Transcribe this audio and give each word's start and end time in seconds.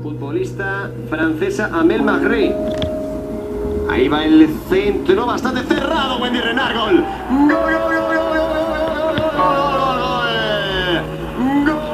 futbolista 0.00 0.90
francesa 1.08 1.70
Amel 1.72 2.02
Magre. 2.02 2.54
Ahí 3.90 4.08
va 4.08 4.24
el 4.24 4.48
centro, 4.68 5.26
bastante 5.26 5.62
cerrado, 5.64 6.18
Wendy 6.22 6.40
Renard, 6.40 6.76
gol. 6.76 7.04
Gol, 7.30 7.48
gol, 7.48 7.70
gol, 7.82 8.16
gol, 8.16 8.38
gol, 8.38 8.56
gol, 8.56 9.16
gol, 11.66 11.92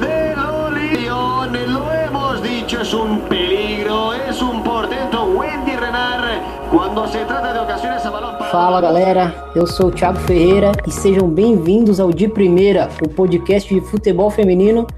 de 0.00 0.36
Lolion. 0.36 1.72
Lo 1.72 1.92
hemos 1.92 2.42
dicho, 2.42 2.80
es 2.80 2.94
un 2.94 3.20
peligro, 3.22 4.12
es 4.12 4.40
un 4.40 4.62
portento. 4.62 5.24
Wendy 5.24 5.74
Renard, 5.76 6.42
quando 6.70 7.08
se 7.08 7.24
trata 7.24 7.52
de 7.52 7.60
ocasiones 7.60 8.04
a 8.06 8.12
parado. 8.12 8.30
Fala 8.50 8.80
galera, 8.80 9.32
eu 9.54 9.64
sou 9.64 9.88
o 9.88 9.90
Thiago 9.92 10.18
Ferreira 10.20 10.72
e 10.84 10.90
sejam 10.90 11.28
bem-vindos 11.28 12.00
ao 12.00 12.10
De 12.12 12.26
Primeira, 12.26 12.88
o 13.00 13.08
podcast 13.08 13.72
de 13.72 13.80
futebol 13.80 14.28
feminino 14.28 14.88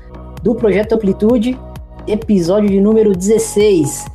do 0.42 0.54
Projeto 0.56 0.94
Amplitude, 0.94 1.56
episódio 2.06 2.68
de 2.68 2.80
número 2.80 3.12
16. 3.12 4.06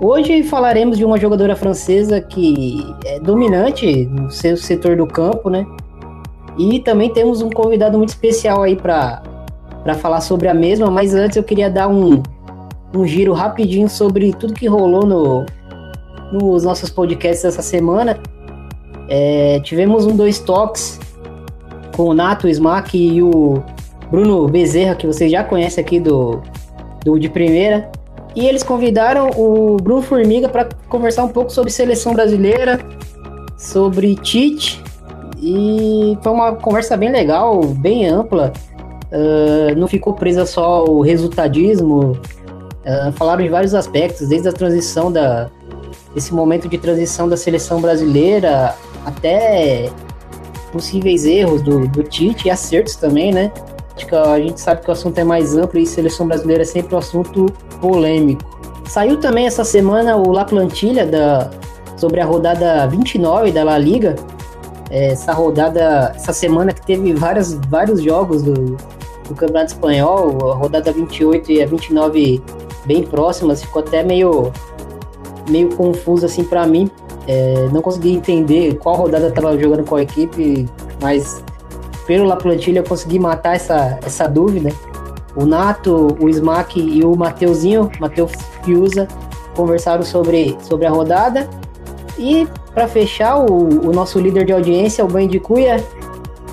Hoje 0.00 0.42
falaremos 0.42 0.96
de 0.96 1.04
uma 1.04 1.18
jogadora 1.18 1.54
francesa 1.54 2.20
que 2.22 2.94
é 3.04 3.20
dominante 3.20 4.06
no 4.06 4.30
seu 4.30 4.56
setor 4.56 4.96
do 4.96 5.06
campo, 5.06 5.50
né? 5.50 5.66
E 6.56 6.80
também 6.80 7.12
temos 7.12 7.42
um 7.42 7.50
convidado 7.50 7.98
muito 7.98 8.10
especial 8.10 8.62
aí 8.62 8.76
para 8.76 9.22
falar 10.00 10.22
sobre 10.22 10.48
a 10.48 10.54
mesma, 10.54 10.90
mas 10.90 11.14
antes 11.14 11.36
eu 11.36 11.44
queria 11.44 11.68
dar 11.68 11.88
um, 11.88 12.22
um 12.94 13.06
giro 13.06 13.34
rapidinho 13.34 13.90
sobre 13.90 14.32
tudo 14.32 14.54
que 14.54 14.66
rolou 14.66 15.04
no, 15.04 15.44
nos 16.32 16.64
nossos 16.64 16.88
podcasts 16.88 17.44
essa 17.44 17.62
semana. 17.62 18.18
É, 19.06 19.60
tivemos 19.60 20.06
um 20.06 20.16
dois 20.16 20.38
toques 20.38 20.98
com 21.94 22.04
o 22.04 22.14
Nato 22.14 22.48
Smack 22.48 22.96
e 22.96 23.22
o 23.22 23.62
Bruno 24.10 24.46
Bezerra, 24.48 24.94
que 24.94 25.06
vocês 25.06 25.30
já 25.30 25.44
conhecem 25.44 25.82
aqui 25.82 26.00
do, 26.00 26.42
do 27.04 27.18
de 27.18 27.28
primeira. 27.28 27.90
E 28.34 28.46
eles 28.46 28.62
convidaram 28.62 29.30
o 29.30 29.76
Bruno 29.76 30.02
Formiga 30.02 30.48
para 30.48 30.68
conversar 30.88 31.24
um 31.24 31.28
pouco 31.28 31.50
sobre 31.50 31.70
seleção 31.70 32.12
brasileira, 32.12 32.78
sobre 33.56 34.14
Tite. 34.16 34.82
E 35.40 36.16
foi 36.22 36.32
uma 36.32 36.54
conversa 36.54 36.96
bem 36.96 37.10
legal, 37.10 37.62
bem 37.64 38.06
ampla. 38.06 38.52
Uh, 39.10 39.74
não 39.76 39.88
ficou 39.88 40.12
presa 40.12 40.44
só 40.46 40.64
ao 40.64 41.00
resultadismo. 41.00 42.12
Uh, 42.84 43.12
falaram 43.12 43.42
de 43.42 43.48
vários 43.48 43.74
aspectos, 43.74 44.28
desde 44.28 44.48
a 44.48 44.52
transição 44.52 45.10
da, 45.10 45.50
esse 46.14 46.34
momento 46.34 46.68
de 46.68 46.78
transição 46.78 47.28
da 47.28 47.36
seleção 47.36 47.80
brasileira 47.80 48.74
até 49.04 49.90
possíveis 50.72 51.24
erros 51.24 51.62
do, 51.62 51.88
do 51.88 52.02
Tite 52.02 52.48
e 52.48 52.50
acertos 52.50 52.96
também, 52.96 53.32
né? 53.32 53.50
A 54.14 54.38
gente 54.38 54.60
sabe 54.60 54.82
que 54.82 54.88
o 54.88 54.92
assunto 54.92 55.18
é 55.18 55.24
mais 55.24 55.56
amplo 55.56 55.78
e 55.78 55.86
seleção 55.86 56.26
brasileira 56.26 56.62
é 56.62 56.66
sempre 56.66 56.94
um 56.94 56.98
assunto 56.98 57.46
polêmico. 57.80 58.42
Saiu 58.86 59.18
também 59.18 59.46
essa 59.46 59.64
semana 59.64 60.16
o 60.16 60.32
La 60.32 60.44
Plantilha 60.44 61.06
da, 61.06 61.50
sobre 61.96 62.20
a 62.20 62.24
rodada 62.24 62.86
29 62.86 63.52
da 63.52 63.64
La 63.64 63.76
Liga. 63.76 64.16
É, 64.90 65.08
essa 65.08 65.32
rodada, 65.32 66.12
essa 66.14 66.32
semana 66.32 66.72
que 66.72 66.84
teve 66.86 67.12
várias, 67.12 67.52
vários 67.68 68.00
jogos 68.02 68.42
do, 68.42 68.54
do 68.54 69.34
Campeonato 69.34 69.72
Espanhol, 69.74 70.52
a 70.52 70.54
rodada 70.54 70.90
28 70.90 71.52
e 71.52 71.62
a 71.62 71.66
29 71.66 72.42
bem 72.86 73.02
próximas, 73.02 73.62
ficou 73.62 73.82
até 73.82 74.02
meio 74.02 74.50
meio 75.50 75.68
confuso 75.76 76.26
assim 76.26 76.44
para 76.44 76.66
mim. 76.66 76.90
É, 77.26 77.68
não 77.72 77.82
consegui 77.82 78.14
entender 78.14 78.76
qual 78.76 78.96
rodada 78.96 79.28
estava 79.28 79.58
jogando 79.58 79.84
qual 79.84 80.00
equipe, 80.00 80.66
mas 81.00 81.42
pelo 82.08 82.24
La 82.24 82.36
Plantilha 82.36 82.80
eu 82.80 82.84
consegui 82.84 83.18
matar 83.18 83.54
essa, 83.54 83.98
essa 84.02 84.26
dúvida. 84.26 84.72
O 85.36 85.44
Nato, 85.44 86.16
o 86.18 86.28
Smack 86.30 86.80
e 86.80 87.04
o 87.04 87.14
Mateuzinho, 87.14 87.90
Matheus 88.00 88.32
Fiuza, 88.64 89.06
conversaram 89.54 90.02
sobre, 90.02 90.56
sobre 90.62 90.86
a 90.86 90.90
rodada. 90.90 91.46
E 92.18 92.48
para 92.72 92.88
fechar, 92.88 93.38
o, 93.38 93.88
o, 93.88 93.92
nosso 93.92 94.18
líder 94.18 94.46
de 94.46 94.52
audiência, 94.52 95.04
o 95.04 95.08
Banho 95.08 95.28
de 95.28 95.38
Cuia, 95.38 95.84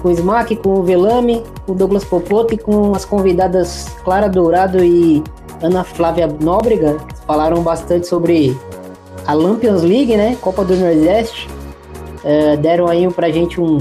com 0.02 0.10
o 0.10 0.12
Smack, 0.12 0.58
com 0.58 0.74
o 0.74 0.84
Velame, 0.84 1.42
com 1.66 1.72
o 1.72 1.76
Douglas 1.76 2.04
Popoto 2.04 2.54
e 2.54 2.58
com 2.58 2.94
as 2.94 3.06
convidadas 3.06 3.88
Clara 4.04 4.28
Dourado 4.28 4.84
e 4.84 5.24
Ana 5.64 5.86
Flávia 5.86 6.28
Nóbrega, 6.28 6.98
falaram 7.26 7.64
bastante 7.64 8.08
sobre 8.08 8.56
a 9.26 9.34
Lampions 9.34 9.84
League, 9.84 10.16
né? 10.18 10.38
Copa 10.42 10.66
do 10.66 10.76
Nordeste. 10.76 11.48
Uh, 12.24 12.58
deram 12.58 12.88
aí 12.88 13.08
pra 13.12 13.30
gente 13.30 13.62
um, 13.62 13.78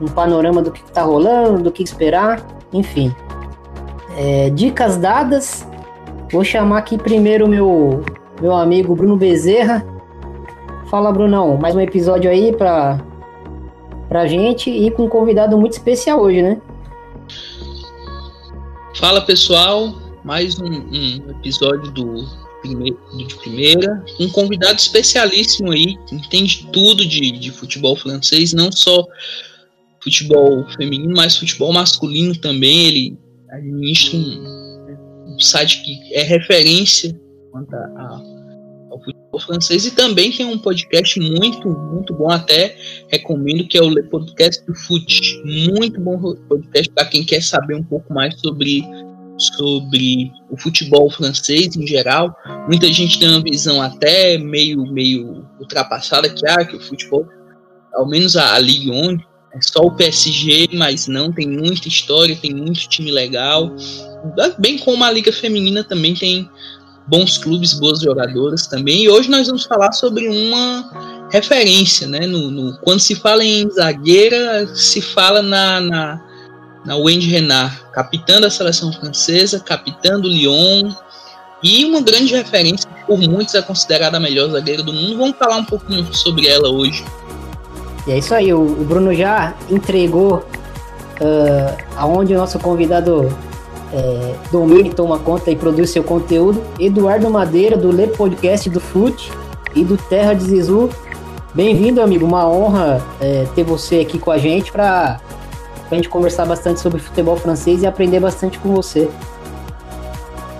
um 0.00 0.06
panorama 0.06 0.62
do 0.62 0.70
que 0.70 0.82
tá 0.92 1.02
rolando, 1.02 1.62
do 1.62 1.72
que 1.72 1.82
esperar, 1.82 2.44
enfim. 2.72 3.14
É, 4.16 4.50
dicas 4.50 4.96
dadas. 4.96 5.66
Vou 6.32 6.44
chamar 6.44 6.78
aqui 6.78 6.96
primeiro 6.96 7.48
meu 7.48 8.02
meu 8.40 8.54
amigo 8.54 8.94
Bruno 8.94 9.16
Bezerra. 9.16 9.84
Fala, 10.90 11.12
Brunão, 11.12 11.56
mais 11.56 11.76
um 11.76 11.80
episódio 11.80 12.30
aí 12.30 12.52
pra, 12.56 12.98
pra 14.08 14.26
gente 14.26 14.70
e 14.70 14.90
com 14.90 15.04
um 15.04 15.08
convidado 15.08 15.56
muito 15.58 15.72
especial 15.72 16.20
hoje, 16.20 16.42
né? 16.42 16.60
Fala, 18.94 19.20
pessoal. 19.20 19.94
Mais 20.24 20.58
um, 20.58 20.66
um 20.66 21.30
episódio 21.30 21.90
do 21.92 22.26
de 22.62 23.34
primeira, 23.36 24.04
um 24.18 24.28
convidado 24.28 24.78
especialíssimo 24.78 25.72
aí, 25.72 25.98
entende 26.12 26.68
tudo 26.70 27.06
de, 27.06 27.30
de 27.30 27.50
futebol 27.50 27.96
francês, 27.96 28.52
não 28.52 28.70
só 28.70 29.06
futebol 30.02 30.66
feminino, 30.76 31.14
mas 31.14 31.36
futebol 31.36 31.72
masculino 31.72 32.36
também. 32.36 32.86
Ele 32.86 33.18
administra 33.50 34.16
um, 34.16 35.34
um 35.34 35.40
site 35.40 35.82
que 35.82 36.14
é 36.14 36.22
referência 36.22 37.18
quanto 37.50 37.74
a, 37.74 37.78
a, 37.78 38.22
ao 38.90 38.98
futebol 39.02 39.40
francês 39.40 39.86
e 39.86 39.90
também 39.90 40.32
tem 40.32 40.46
um 40.46 40.58
podcast 40.58 41.18
muito, 41.20 41.68
muito 41.68 42.14
bom, 42.14 42.30
até 42.30 42.76
recomendo, 43.08 43.66
que 43.66 43.78
é 43.78 43.82
o 43.82 43.94
Podcast 44.08 44.64
do 44.66 44.74
Foot. 44.74 45.42
Muito 45.44 46.00
bom 46.00 46.18
podcast 46.48 46.92
para 46.92 47.06
quem 47.06 47.24
quer 47.24 47.42
saber 47.42 47.74
um 47.74 47.84
pouco 47.84 48.12
mais 48.12 48.38
sobre 48.40 48.84
sobre 49.40 50.30
o 50.50 50.56
futebol 50.60 51.10
francês 51.10 51.74
em 51.74 51.86
geral. 51.86 52.36
Muita 52.68 52.92
gente 52.92 53.18
tem 53.18 53.28
uma 53.28 53.42
visão 53.42 53.80
até 53.80 54.36
meio, 54.36 54.84
meio 54.92 55.46
ultrapassada 55.58 56.28
que, 56.28 56.46
ah, 56.46 56.64
que 56.64 56.76
o 56.76 56.80
futebol, 56.80 57.26
ao 57.94 58.06
menos 58.06 58.36
a, 58.36 58.54
a 58.54 58.58
Ligue 58.58 58.90
1, 58.90 59.18
é 59.52 59.58
só 59.60 59.80
o 59.80 59.90
PSG, 59.92 60.68
mas 60.74 61.06
não, 61.06 61.32
tem 61.32 61.48
muita 61.48 61.88
história, 61.88 62.36
tem 62.36 62.54
muito 62.54 62.88
time 62.88 63.10
legal. 63.10 63.74
Bem 64.58 64.78
como 64.78 65.02
a 65.04 65.10
Liga 65.10 65.32
Feminina 65.32 65.82
também 65.82 66.14
tem 66.14 66.48
bons 67.06 67.38
clubes, 67.38 67.72
boas 67.72 68.00
jogadoras 68.00 68.66
também. 68.66 69.04
E 69.04 69.08
hoje 69.08 69.28
nós 69.28 69.46
vamos 69.46 69.64
falar 69.64 69.92
sobre 69.92 70.28
uma 70.28 71.28
referência, 71.32 72.06
né? 72.06 72.26
No, 72.26 72.50
no 72.50 72.78
quando 72.78 73.00
se 73.00 73.16
fala 73.16 73.44
em 73.44 73.68
zagueira, 73.70 74.68
se 74.74 75.00
fala 75.00 75.42
na, 75.42 75.80
na 75.80 76.30
na 76.84 76.96
Wendy 76.96 77.28
Renard, 77.28 77.78
capitã 77.92 78.40
da 78.40 78.50
seleção 78.50 78.92
francesa, 78.92 79.60
capitã 79.60 80.18
do 80.18 80.28
Lyon 80.28 80.92
e 81.62 81.84
uma 81.84 82.00
grande 82.00 82.34
referência, 82.34 82.88
por 83.06 83.18
muitos 83.18 83.54
é 83.54 83.60
considerada 83.60 84.16
a 84.16 84.20
melhor 84.20 84.50
zagueira 84.50 84.82
do 84.82 84.92
mundo. 84.92 85.18
Vamos 85.18 85.36
falar 85.36 85.56
um 85.56 85.64
pouquinho 85.64 86.12
sobre 86.14 86.46
ela 86.46 86.70
hoje. 86.70 87.04
E 88.06 88.12
é 88.12 88.18
isso 88.18 88.34
aí, 88.34 88.52
o 88.52 88.64
Bruno 88.64 89.14
já 89.14 89.54
entregou 89.68 90.36
uh, 91.20 91.76
aonde 91.96 92.34
o 92.34 92.38
nosso 92.38 92.58
convidado 92.58 93.30
é, 93.92 94.34
domina 94.52 94.92
toma 94.94 95.18
conta 95.18 95.50
e 95.50 95.56
produz 95.56 95.90
seu 95.90 96.02
conteúdo. 96.02 96.62
Eduardo 96.78 97.28
Madeira, 97.30 97.76
do 97.76 97.90
Le 97.90 98.06
Podcast 98.08 98.68
do 98.70 98.80
Fute 98.80 99.32
e 99.74 99.84
do 99.84 99.96
Terra 99.96 100.34
de 100.34 100.44
Zizu. 100.44 100.90
Bem-vindo, 101.54 102.00
amigo. 102.00 102.24
Uma 102.24 102.48
honra 102.48 103.02
é, 103.20 103.46
ter 103.54 103.64
você 103.64 104.00
aqui 104.00 104.18
com 104.18 104.30
a 104.30 104.38
gente 104.38 104.70
para 104.70 105.20
pra 105.88 105.96
gente 105.96 106.08
conversar 106.08 106.46
bastante 106.46 106.78
sobre 106.78 107.00
futebol 107.00 107.36
francês 107.36 107.82
e 107.82 107.86
aprender 107.86 108.20
bastante 108.20 108.60
com 108.60 108.72
você. 108.72 109.10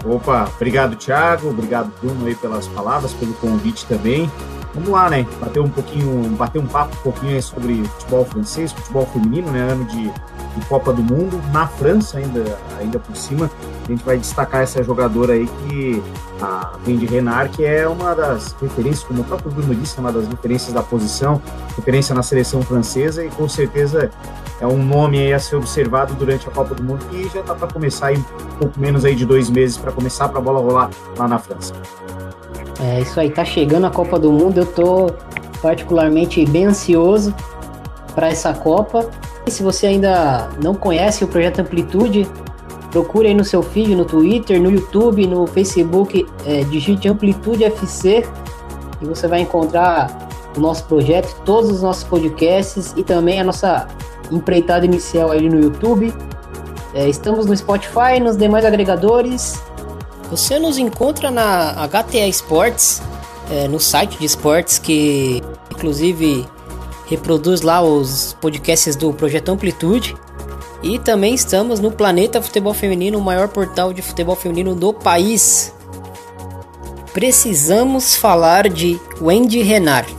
Opa, 0.04 0.48
obrigado 0.56 0.96
Thiago, 0.96 1.50
obrigado 1.50 1.92
Bruno 2.02 2.26
aí 2.26 2.34
pelas 2.34 2.66
palavras, 2.66 3.12
pelo 3.12 3.32
convite 3.34 3.86
também. 3.86 4.28
Vamos 4.74 4.90
lá, 4.90 5.10
né? 5.10 5.26
Bater 5.40 5.60
um 5.60 5.68
pouquinho, 5.68 6.30
bater 6.36 6.60
um 6.60 6.66
papo 6.66 6.94
um 6.94 7.02
pouquinho 7.02 7.42
sobre 7.42 7.82
futebol 7.84 8.24
francês, 8.24 8.72
futebol 8.72 9.06
feminino, 9.06 9.50
né? 9.50 9.60
Ano 9.72 9.84
de, 9.84 10.04
de 10.04 10.66
Copa 10.68 10.92
do 10.92 11.02
Mundo 11.02 11.40
na 11.52 11.66
França 11.66 12.18
ainda, 12.18 12.58
ainda 12.78 12.98
por 12.98 13.16
cima. 13.16 13.50
A 13.84 13.90
gente 13.90 14.04
vai 14.04 14.16
destacar 14.16 14.62
essa 14.62 14.82
jogadora 14.82 15.32
aí 15.32 15.46
que 15.46 16.02
a 16.40 16.72
Wendy 16.86 17.06
Renard, 17.06 17.50
que 17.56 17.64
é 17.64 17.88
uma 17.88 18.14
das 18.14 18.54
referências, 18.60 19.02
como 19.02 19.22
o 19.22 19.24
próprio 19.24 19.50
Bruno 19.50 19.74
disse, 19.74 19.98
é 19.98 20.00
uma 20.00 20.12
das 20.12 20.28
referências 20.28 20.72
da 20.72 20.82
posição, 20.82 21.42
referência 21.76 22.14
na 22.14 22.22
seleção 22.22 22.62
francesa 22.62 23.24
e 23.24 23.30
com 23.30 23.48
certeza 23.48 24.10
é 24.60 24.66
um 24.66 24.82
nome 24.82 25.18
aí 25.18 25.32
a 25.32 25.38
ser 25.38 25.56
observado 25.56 26.14
durante 26.14 26.46
a 26.46 26.50
Copa 26.50 26.74
do 26.74 26.82
Mundo 26.82 27.04
e 27.12 27.28
já 27.28 27.40
está 27.40 27.54
para 27.54 27.66
começar 27.66 28.08
aí 28.08 28.18
um 28.18 28.58
pouco 28.58 28.78
menos 28.78 29.04
aí 29.04 29.14
de 29.14 29.24
dois 29.24 29.50
meses 29.50 29.76
para 29.76 29.90
começar 29.90 30.28
para 30.28 30.38
a 30.38 30.42
bola 30.42 30.60
rolar 30.60 30.90
lá 31.16 31.26
na 31.26 31.38
França. 31.38 31.74
É 32.82 33.00
isso 33.00 33.18
aí, 33.20 33.30
tá 33.30 33.44
chegando 33.44 33.86
a 33.86 33.90
Copa 33.90 34.18
do 34.18 34.32
Mundo, 34.32 34.58
eu 34.58 34.66
tô 34.66 35.12
particularmente 35.60 36.44
bem 36.46 36.66
ansioso 36.66 37.34
para 38.14 38.28
essa 38.28 38.52
Copa. 38.54 39.08
E 39.46 39.50
se 39.50 39.62
você 39.62 39.86
ainda 39.86 40.48
não 40.62 40.74
conhece 40.74 41.24
o 41.24 41.28
projeto 41.28 41.60
Amplitude, 41.60 42.26
Procure 42.90 43.28
aí 43.28 43.34
no 43.34 43.44
seu 43.44 43.62
feed, 43.62 43.94
no 43.94 44.04
Twitter, 44.04 44.60
no 44.60 44.70
YouTube, 44.70 45.26
no 45.26 45.46
Facebook, 45.46 46.26
é, 46.44 46.64
digite 46.64 47.08
Amplitude 47.08 47.64
FC 47.64 48.26
e 49.00 49.06
você 49.06 49.28
vai 49.28 49.42
encontrar 49.42 50.28
o 50.56 50.60
nosso 50.60 50.84
projeto, 50.84 51.34
todos 51.44 51.70
os 51.70 51.82
nossos 51.82 52.02
podcasts 52.02 52.92
e 52.96 53.04
também 53.04 53.40
a 53.40 53.44
nossa 53.44 53.86
empreitada 54.30 54.84
inicial 54.84 55.30
aí 55.30 55.48
no 55.48 55.60
YouTube. 55.60 56.12
É, 56.92 57.08
estamos 57.08 57.46
no 57.46 57.56
Spotify, 57.56 58.18
nos 58.20 58.36
demais 58.36 58.64
agregadores. 58.64 59.62
Você 60.30 60.58
nos 60.58 60.78
encontra 60.78 61.30
na 61.30 61.72
HTA 61.88 62.28
Sports, 62.28 63.02
é, 63.50 63.66
no 63.66 63.80
site 63.80 64.16
de 64.16 64.24
esportes 64.24 64.78
que 64.78 65.42
inclusive 65.70 66.46
reproduz 67.06 67.62
lá 67.62 67.82
os 67.82 68.36
podcasts 68.40 68.94
do 68.94 69.12
Projeto 69.12 69.48
Amplitude. 69.48 70.16
E 70.82 70.98
também 70.98 71.34
estamos 71.34 71.80
no 71.80 71.90
Planeta 71.90 72.40
Futebol 72.40 72.72
Feminino, 72.72 73.18
o 73.18 73.22
maior 73.22 73.48
portal 73.48 73.92
de 73.92 74.00
futebol 74.00 74.36
feminino 74.36 74.74
do 74.74 74.94
país. 74.94 75.74
Precisamos 77.12 78.14
falar 78.14 78.68
de 78.68 78.98
Wendy 79.20 79.60
Renard, 79.62 80.16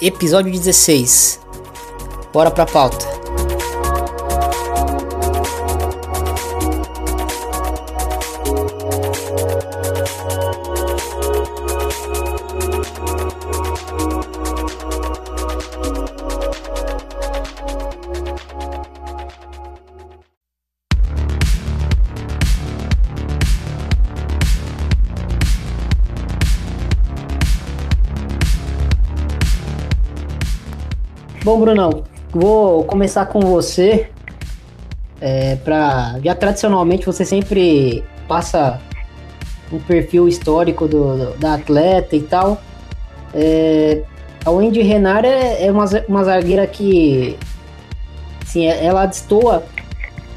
episódio 0.00 0.50
16. 0.50 1.38
Bora 2.32 2.50
pra 2.50 2.64
pauta. 2.64 3.23
Bom, 31.44 31.60
Brunão, 31.60 32.04
vou 32.32 32.84
começar 32.84 33.26
com 33.26 33.38
você. 33.40 34.08
É, 35.20 35.56
pra, 35.56 36.18
já 36.24 36.34
tradicionalmente 36.34 37.04
você 37.04 37.22
sempre 37.22 38.02
passa 38.26 38.80
um 39.70 39.78
perfil 39.78 40.26
histórico 40.26 40.88
do, 40.88 41.18
do 41.18 41.38
da 41.38 41.52
atleta 41.52 42.16
e 42.16 42.22
tal. 42.22 42.62
É, 43.34 44.02
a 44.42 44.50
Wendy 44.50 44.80
Renard 44.80 45.28
é, 45.28 45.66
é 45.66 45.70
uma, 45.70 45.84
uma 46.08 46.24
zagueira 46.24 46.66
que 46.66 47.36
assim, 48.42 48.66
é, 48.66 48.82
ela 48.82 49.04
destoa 49.04 49.64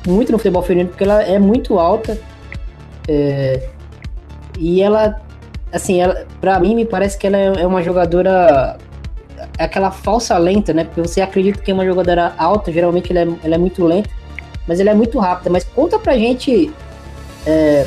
muito 0.06 0.34
no 0.34 0.38
futebol 0.38 0.62
feminino 0.62 0.90
porque 0.90 1.06
ela 1.06 1.24
é 1.24 1.40
muito 1.40 1.80
alta 1.80 2.20
é, 3.08 3.66
e 4.60 4.82
ela 4.82 5.22
assim 5.72 6.02
ela, 6.02 6.26
pra 6.42 6.60
mim 6.60 6.76
me 6.76 6.86
parece 6.86 7.18
que 7.18 7.28
ela 7.28 7.38
é, 7.38 7.62
é 7.62 7.66
uma 7.66 7.82
jogadora 7.82 8.78
é 9.58 9.64
aquela 9.64 9.92
falsa 9.92 10.38
lenta, 10.38 10.74
né? 10.74 10.84
Porque 10.84 11.02
você 11.02 11.22
acredita 11.22 11.60
que 11.60 11.72
é 11.72 11.74
uma 11.74 11.86
jogadora 11.86 12.34
alta, 12.38 12.72
geralmente 12.72 13.12
ela 13.12 13.32
é, 13.32 13.46
ela 13.46 13.56
é 13.56 13.58
muito 13.58 13.84
lenta, 13.84 14.10
mas 14.68 14.80
ela 14.80 14.92
é 14.92 14.94
muito 14.94 15.18
rápida. 15.20 15.50
Mas 15.50 15.64
conta 15.64 15.98
pra 15.98 16.18
gente 16.18 16.72
é, 17.46 17.86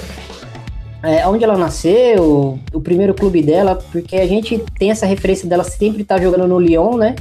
é, 1.02 1.26
onde 1.26 1.44
ela 1.44 1.56
nasceu, 1.56 2.58
o 2.72 2.80
primeiro 2.80 3.14
clube 3.14 3.42
dela, 3.42 3.76
porque 3.76 4.16
a 4.16 4.26
gente 4.26 4.62
tem 4.78 4.90
essa 4.90 5.06
referência 5.06 5.48
dela 5.48 5.64
sempre 5.64 6.02
estar 6.02 6.16
tá 6.16 6.22
jogando 6.22 6.46
no 6.46 6.58
Lyon, 6.58 6.96
né? 6.96 7.14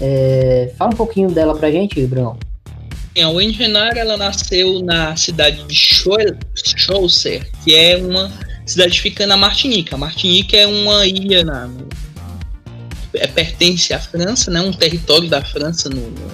É, 0.00 0.72
fala 0.76 0.92
um 0.92 0.96
pouquinho 0.96 1.30
dela 1.30 1.54
pra 1.56 1.70
gente, 1.70 2.04
Bruno. 2.06 2.38
A 3.16 3.28
Wendy 3.28 3.58
Renard, 3.58 3.96
ela 3.96 4.16
nasceu 4.16 4.80
na 4.80 5.14
cidade 5.14 5.62
de 5.64 5.74
Chaucer, 5.74 7.48
que 7.62 7.72
é 7.72 7.96
uma 7.96 8.32
cidade 8.66 8.92
que 8.92 9.02
fica 9.02 9.24
na 9.24 9.36
Martinica. 9.36 9.96
Martinica 9.96 10.56
é 10.56 10.66
uma 10.66 11.06
ilha 11.06 11.44
na, 11.44 11.70
é, 13.14 13.26
pertence 13.26 13.92
à 13.92 13.98
França, 13.98 14.50
né, 14.50 14.60
um 14.60 14.72
território 14.72 15.28
da 15.28 15.42
França 15.42 15.88
no, 15.88 16.10
no 16.10 16.30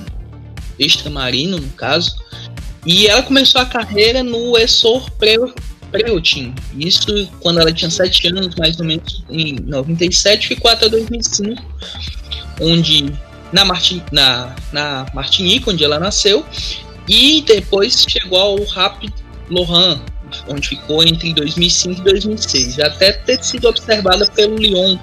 extramarino, 0.78 1.58
no 1.58 1.68
caso. 1.70 2.16
E 2.84 3.06
ela 3.06 3.22
começou 3.22 3.60
a 3.60 3.66
carreira 3.66 4.22
no 4.22 4.56
Essor 4.56 5.10
Preotin. 5.90 6.54
Isso 6.78 7.06
quando 7.40 7.60
ela 7.60 7.72
tinha 7.72 7.90
7 7.90 8.28
anos, 8.28 8.54
mais 8.56 8.78
ou 8.80 8.86
menos 8.86 9.22
em 9.28 9.56
97, 9.60 10.48
ficou 10.48 10.70
até 10.70 10.88
2005, 10.88 11.62
onde 12.60 13.12
na, 13.52 13.64
Martin, 13.64 14.02
na, 14.12 14.54
na 14.72 15.06
Martinique, 15.12 15.68
onde 15.68 15.84
ela 15.84 15.98
nasceu, 15.98 16.44
e 17.08 17.42
depois 17.42 18.06
chegou 18.08 18.38
ao 18.38 18.64
Rapid 18.64 19.12
Lohan, 19.50 20.00
onde 20.48 20.68
ficou 20.68 21.02
entre 21.02 21.34
2005 21.34 22.00
e 22.00 22.04
2006, 22.04 22.78
até 22.78 23.12
ter 23.12 23.42
sido 23.42 23.68
observada 23.68 24.26
pelo 24.26 24.56
Lyon, 24.56 24.96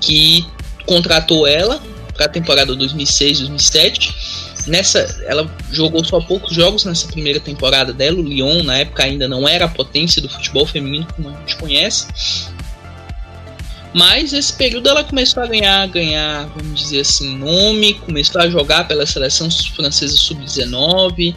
que 0.00 0.46
contratou 0.86 1.46
ela 1.46 1.80
para 2.14 2.26
a 2.26 2.28
temporada 2.28 2.74
2006-2007. 2.76 4.14
Nessa, 4.66 5.00
ela 5.26 5.50
jogou 5.72 6.04
só 6.04 6.20
poucos 6.20 6.54
jogos 6.54 6.84
nessa 6.84 7.08
primeira 7.08 7.40
temporada 7.40 7.92
dela. 7.92 8.18
O 8.18 8.22
Lyon, 8.22 8.62
na 8.62 8.78
época, 8.78 9.02
ainda 9.02 9.26
não 9.26 9.48
era 9.48 9.64
a 9.64 9.68
potência 9.68 10.22
do 10.22 10.28
futebol 10.28 10.66
feminino 10.66 11.06
como 11.16 11.30
a 11.30 11.32
gente 11.32 11.56
conhece. 11.56 12.06
Mas 13.94 14.32
nesse 14.32 14.54
período 14.54 14.88
ela 14.88 15.04
começou 15.04 15.42
a 15.42 15.46
ganhar, 15.46 15.86
ganhar, 15.88 16.46
vamos 16.56 16.80
dizer 16.80 17.00
assim, 17.00 17.36
nome, 17.36 17.94
começou 17.94 18.40
a 18.40 18.48
jogar 18.48 18.88
pela 18.88 19.04
seleção 19.04 19.50
francesa 19.50 20.16
sub-19, 20.16 21.34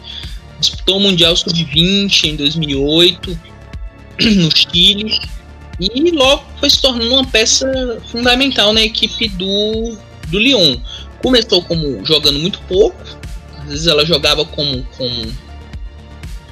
disputou 0.58 0.96
o 0.96 1.00
Mundial 1.00 1.36
sub-20 1.36 2.24
em 2.24 2.36
2008 2.36 3.38
no 4.36 4.56
Chile 4.56 5.20
e 5.78 6.10
logo 6.10 6.44
foi 6.58 6.70
se 6.70 6.80
tornando 6.80 7.12
uma 7.12 7.26
peça 7.26 8.00
fundamental 8.10 8.72
na 8.72 8.82
equipe 8.82 9.28
do, 9.28 9.96
do 10.28 10.38
Lyon. 10.38 10.78
Começou 11.22 11.62
como 11.62 12.04
jogando 12.04 12.38
muito 12.38 12.60
pouco, 12.62 12.96
às 13.58 13.68
vezes 13.68 13.86
ela 13.86 14.04
jogava 14.04 14.44
como, 14.44 14.82
como, 14.96 15.34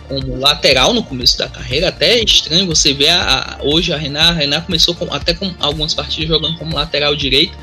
como 0.08 0.36
lateral 0.36 0.92
no 0.92 1.02
começo 1.02 1.38
da 1.38 1.48
carreira, 1.48 1.88
até 1.88 2.18
é 2.18 2.24
estranho 2.24 2.66
você 2.66 2.92
ver 2.92 3.10
a, 3.10 3.58
a, 3.58 3.62
hoje 3.62 3.92
a 3.92 3.96
Renan, 3.96 4.30
a 4.30 4.32
Renan 4.32 4.60
começou 4.60 4.94
com, 4.94 5.12
até 5.12 5.32
com 5.32 5.54
algumas 5.58 5.94
partidas 5.94 6.28
jogando 6.28 6.58
como 6.58 6.76
lateral 6.76 7.16
direito, 7.16 7.56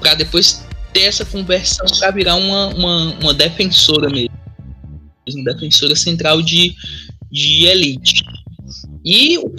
para 0.00 0.14
depois 0.14 0.64
ter 0.92 1.02
essa 1.02 1.24
conversão 1.24 1.86
para 1.98 2.10
virar 2.10 2.36
uma, 2.36 2.68
uma, 2.68 3.14
uma 3.20 3.34
defensora 3.34 4.08
mesmo, 4.08 4.34
defensora 5.44 5.94
central 5.94 6.42
de, 6.42 6.74
de 7.30 7.66
elite. 7.66 8.24
E, 9.04 9.36
o, 9.38 9.52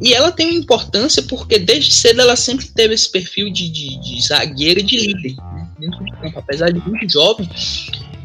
e 0.00 0.14
ela 0.14 0.32
tem 0.32 0.54
importância 0.54 1.22
porque 1.22 1.58
desde 1.58 1.92
cedo 1.92 2.22
ela 2.22 2.34
sempre 2.34 2.66
teve 2.68 2.94
esse 2.94 3.10
perfil 3.10 3.52
de, 3.52 3.68
de, 3.68 4.00
de 4.00 4.22
zagueira 4.22 4.80
e 4.80 4.82
de 4.82 4.96
líder 4.96 5.36
né? 5.36 5.68
dentro 5.78 6.04
campo. 6.20 6.38
Apesar 6.38 6.70
de 6.70 6.80
muito 6.80 7.12
jovem, 7.12 7.48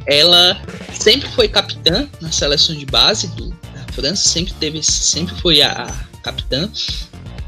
ela 0.08 0.62
sempre 0.94 1.30
foi 1.30 1.48
capitã 1.48 2.08
na 2.22 2.32
seleção 2.32 2.76
de 2.76 2.86
base 2.86 3.28
do, 3.36 3.50
da 3.50 3.94
França, 3.94 4.30
sempre 4.30 4.54
teve, 4.54 4.82
sempre 4.82 5.36
foi 5.42 5.62
a, 5.62 5.84
a 5.84 6.18
capitã. 6.18 6.70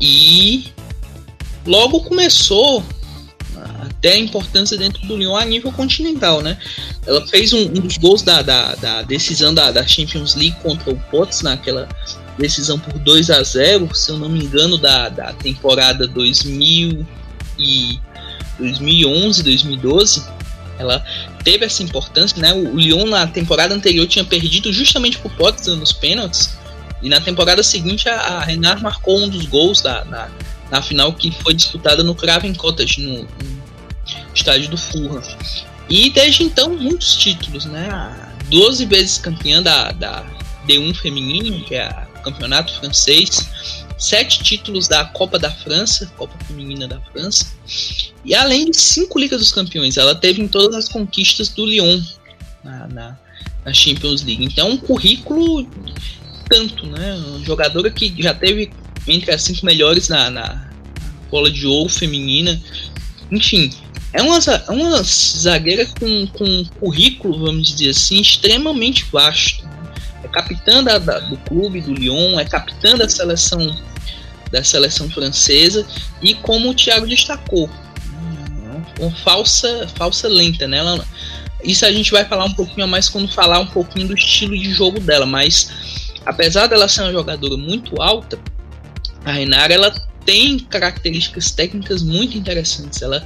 E 0.02 0.66
logo 1.66 2.02
começou 2.02 2.84
até 3.82 4.14
a 4.14 4.18
importância 4.18 4.78
dentro 4.78 5.06
do 5.08 5.16
Lyon 5.16 5.36
a 5.36 5.46
nível 5.46 5.72
continental, 5.72 6.42
né? 6.42 6.58
Ela 7.06 7.26
fez 7.28 7.54
um, 7.54 7.62
um 7.62 7.80
dos 7.80 7.98
gols 7.98 8.22
da, 8.22 8.42
da, 8.42 8.76
da 8.76 9.02
decisão 9.04 9.54
da, 9.54 9.72
da, 9.72 9.88
Champions 9.88 10.36
League 10.36 10.58
contra 10.62 10.92
o 10.92 11.00
Pots 11.10 11.42
naquela 11.42 11.88
decisão 12.38 12.80
por 12.80 12.94
2 13.00 13.30
a 13.30 13.44
0 13.44 13.94
se 13.94 14.10
eu 14.10 14.18
não 14.18 14.30
me 14.30 14.44
engano, 14.44 14.78
da, 14.78 15.10
da 15.10 15.34
temporada 15.34 16.08
2000 16.08 17.06
e 17.60 18.00
2011, 18.58 19.44
2012. 19.44 20.24
Ela 20.78 21.04
teve 21.44 21.66
essa 21.66 21.84
importância, 21.84 22.42
né? 22.42 22.54
O 22.54 22.76
Lyon 22.76 23.06
na 23.06 23.28
temporada 23.28 23.74
anterior 23.74 24.08
tinha 24.08 24.26
perdido 24.26 24.74
justamente 24.74 25.20
por 25.20 25.32
Pots 25.34 25.68
nos 25.68 25.94
pênaltis. 25.94 26.58
E 27.02 27.10
na 27.10 27.22
temporada 27.22 27.62
seguinte 27.62 28.10
a, 28.10 28.16
a 28.16 28.44
Renard 28.44 28.82
marcou 28.82 29.20
um 29.20 29.30
dos 29.30 29.46
gols 29.46 29.82
da, 29.82 30.04
na, 30.06 30.30
na 30.72 30.82
final 30.82 31.14
que 31.14 31.32
foi 31.44 31.54
disputada 31.54 32.04
no 32.04 32.16
Craven 32.16 32.54
Cottage, 32.54 33.02
no, 33.02 33.24
no 33.24 33.64
estádio 34.34 34.70
do 34.70 34.78
Fulham. 34.78 35.22
E 35.90 36.10
desde 36.10 36.44
então 36.44 36.70
muitos 36.76 37.16
títulos, 37.16 37.66
né? 37.66 37.90
12 38.50 38.86
vezes 38.86 39.18
campeã 39.18 39.62
da, 39.62 39.92
da 39.92 40.26
D1 40.68 40.96
feminino, 40.96 41.64
que 41.66 41.76
é 41.76 41.84
a 41.84 42.03
campeonato 42.24 42.74
francês, 42.80 43.50
sete 43.98 44.44
títulos 44.44 44.88
da 44.88 45.06
Copa 45.06 45.38
da 45.38 45.52
França, 45.52 46.12
Copa 46.18 46.34
Feminina 46.46 46.88
da 46.88 47.00
França, 47.12 47.54
e 48.26 48.34
além 48.34 48.72
de 48.72 48.78
cinco 48.78 49.20
Ligas 49.20 49.40
dos 49.40 49.52
Campeões, 49.52 49.98
ela 49.98 50.16
teve 50.16 50.42
em 50.42 50.48
todas 50.48 50.76
as 50.76 50.90
conquistas 50.90 51.50
do 51.50 51.66
Lyon 51.66 52.02
na, 52.64 52.88
na, 52.88 53.20
na 53.66 53.74
Champions 53.74 54.24
League. 54.24 54.44
Então, 54.44 54.72
um 54.72 54.78
currículo 54.78 55.68
tanto, 56.50 56.86
né? 56.88 57.22
Jogadora 57.44 57.90
que 57.90 58.14
já 58.22 58.34
teve 58.34 58.72
entre 59.08 59.32
as 59.32 59.42
cinco 59.42 59.66
melhores 59.66 60.08
na, 60.08 60.30
na 60.30 60.70
bola 61.30 61.50
de 61.50 61.66
ouro 61.66 61.90
feminina. 61.90 62.62
Enfim, 63.32 63.72
é 64.14 64.22
uma, 64.22 64.38
uma 64.70 65.04
zagueira 65.04 65.86
com, 65.86 66.28
com 66.28 66.46
um 66.46 66.66
currículo, 66.66 67.46
vamos 67.46 67.70
dizer 67.70 67.90
assim, 67.90 68.22
extremamente 68.22 69.06
vasto 69.12 69.63
capitã 70.34 70.84
da, 70.84 70.98
da, 70.98 71.20
do 71.20 71.38
clube 71.38 71.80
do 71.80 71.94
Lyon, 71.94 72.40
é 72.40 72.44
capitã 72.44 72.96
da 72.96 73.08
seleção 73.08 73.78
da 74.52 74.64
seleção 74.64 75.10
francesa 75.10 75.86
e 76.22 76.36
como 76.36 76.70
o 76.70 76.76
Thiago 76.76 77.08
destacou, 77.08 77.68
uma 79.00 79.12
falsa 79.12 79.88
falsa 79.96 80.28
lenta, 80.28 80.68
né? 80.68 80.78
Ela, 80.78 81.04
isso 81.64 81.86
a 81.86 81.92
gente 81.92 82.12
vai 82.12 82.26
falar 82.26 82.46
um 82.46 82.54
pouquinho 82.54 82.88
mais 82.88 83.10
quando 83.10 83.32
falar 83.34 83.60
um 83.60 83.66
pouquinho 83.66 84.10
do 84.10 84.14
estilo 84.14 84.56
de 84.56 84.72
jogo 84.72 85.00
dela, 85.00 85.26
mas 85.26 85.72
apesar 86.26 86.68
dela 86.68 86.88
ser 86.88 87.02
uma 87.02 87.12
jogadora 87.12 87.58
muito 87.58 88.00
alta, 88.00 88.38
a 89.26 89.32
Renara 89.32 89.74
ela 89.74 89.92
tem 90.26 90.60
características 90.60 91.52
técnicas 91.52 92.04
muito 92.04 92.38
interessantes. 92.38 93.02
Ela 93.02 93.26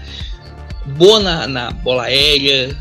boa 0.85 1.19
na, 1.19 1.47
na 1.47 1.71
bola 1.71 2.03
aérea, 2.03 2.77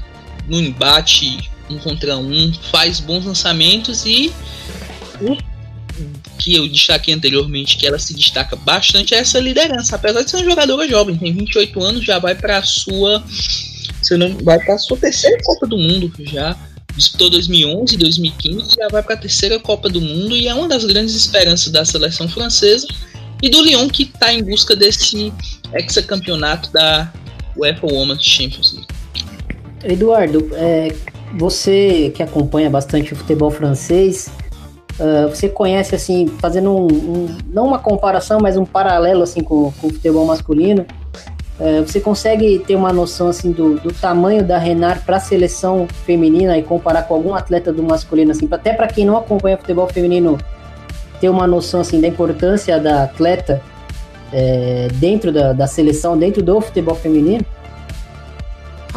no 0.47 0.61
embate 0.61 1.51
um 1.71 1.79
contra 1.79 2.17
um, 2.17 2.53
faz 2.71 3.01
bons 3.01 3.25
lançamentos 3.25 4.05
e 4.05 4.33
o 5.21 5.37
que 6.39 6.55
eu 6.55 6.69
destaquei 6.69 7.15
anteriormente, 7.15 7.77
que 7.77 7.87
ela 7.87 7.99
se 7.99 8.15
destaca 8.15 8.55
bastante, 8.57 9.15
é 9.15 9.19
essa 9.19 9.41
liderança. 9.41 9.97
Apesar 9.97 10.23
de 10.23 10.31
ser 10.31 10.37
uma 10.37 10.45
jogadora 10.45 10.89
jovem, 10.89 11.17
tem 11.17 11.33
28 11.33 11.83
anos, 11.83 12.05
já 12.05 12.19
vai 12.19 12.35
para 12.35 12.59
a 12.59 12.63
sua. 12.63 13.25
Se 14.03 14.17
não, 14.17 14.37
vai 14.39 14.59
para 14.59 14.79
sua 14.79 14.97
terceira 14.97 15.39
Copa 15.43 15.67
do 15.67 15.77
Mundo 15.77 16.13
já. 16.21 16.57
Disputou 16.95 17.29
2011, 17.31 17.97
2015, 17.97 18.77
já 18.77 18.89
vai 18.89 19.03
para 19.03 19.15
a 19.15 19.19
terceira 19.19 19.59
Copa 19.59 19.89
do 19.89 20.01
Mundo 20.01 20.35
e 20.37 20.49
é 20.49 20.55
uma 20.55 20.67
das 20.67 20.85
grandes 20.85 21.15
esperanças 21.15 21.71
da 21.71 21.85
seleção 21.85 22.27
francesa 22.27 22.87
e 23.43 23.51
do 23.51 23.63
Lyon 23.63 23.89
que 23.89 24.05
está 24.05 24.33
em 24.33 24.43
busca 24.43 24.75
desse 24.75 25.31
hexacampeonato 25.75 26.73
da 26.73 27.13
UEFA 27.57 27.87
Women's 27.87 28.25
Champions 28.25 28.73
League. 28.73 28.89
Eduardo, 29.85 30.49
é, 30.55 30.95
você 31.37 32.11
que 32.15 32.23
acompanha 32.23 32.71
bastante 32.71 33.13
o 33.13 33.17
futebol 33.17 33.51
francês, 33.51 34.29
uh, 34.99 35.29
você 35.29 35.49
conhece 35.49 35.95
assim, 35.95 36.27
fazendo 36.39 36.71
um, 36.71 36.87
um, 36.87 37.37
não 37.49 37.67
uma 37.67 37.79
comparação, 37.79 38.41
mas 38.41 38.57
um 38.57 38.65
paralelo 38.65 39.23
assim 39.23 39.43
com, 39.43 39.71
com 39.73 39.87
o 39.89 39.93
futebol 39.93 40.25
masculino, 40.25 40.87
uh, 41.61 41.87
você 41.87 42.01
consegue 42.01 42.59
ter 42.61 42.75
uma 42.75 42.93
noção 42.93 43.29
assim 43.29 43.53
do, 43.53 43.79
do 43.79 43.93
tamanho 43.93 44.45
da 44.45 44.59
Renard 44.59 45.03
para 45.03 45.17
a 45.17 45.21
seleção 45.21 45.87
feminina 46.05 46.57
e 46.57 46.63
comparar 46.63 47.03
com 47.03 47.15
algum 47.15 47.35
atleta 47.35 47.73
do 47.73 47.83
masculino 47.83 48.31
assim, 48.31 48.49
até 48.51 48.73
para 48.73 48.87
quem 48.87 49.05
não 49.05 49.17
acompanha 49.17 49.59
futebol 49.59 49.87
feminino 49.89 50.39
ter 51.21 51.29
uma 51.29 51.47
noção 51.47 51.81
assim 51.81 52.01
da 52.01 52.09
importância 52.09 52.79
da 52.79 53.05
atleta 53.05 53.63
é, 54.33 54.89
dentro 54.95 55.33
da, 55.33 55.53
da 55.53 55.67
seleção, 55.67 56.17
dentro 56.19 56.43
do 56.43 56.61
futebol 56.61 56.95
feminino? 56.95 57.45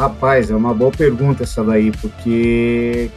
Rapaz, 0.00 0.50
é 0.50 0.56
uma 0.56 0.72
boa 0.72 0.90
pergunta 0.90 1.42
essa 1.42 1.62
daí, 1.62 1.92
porque 1.92 3.10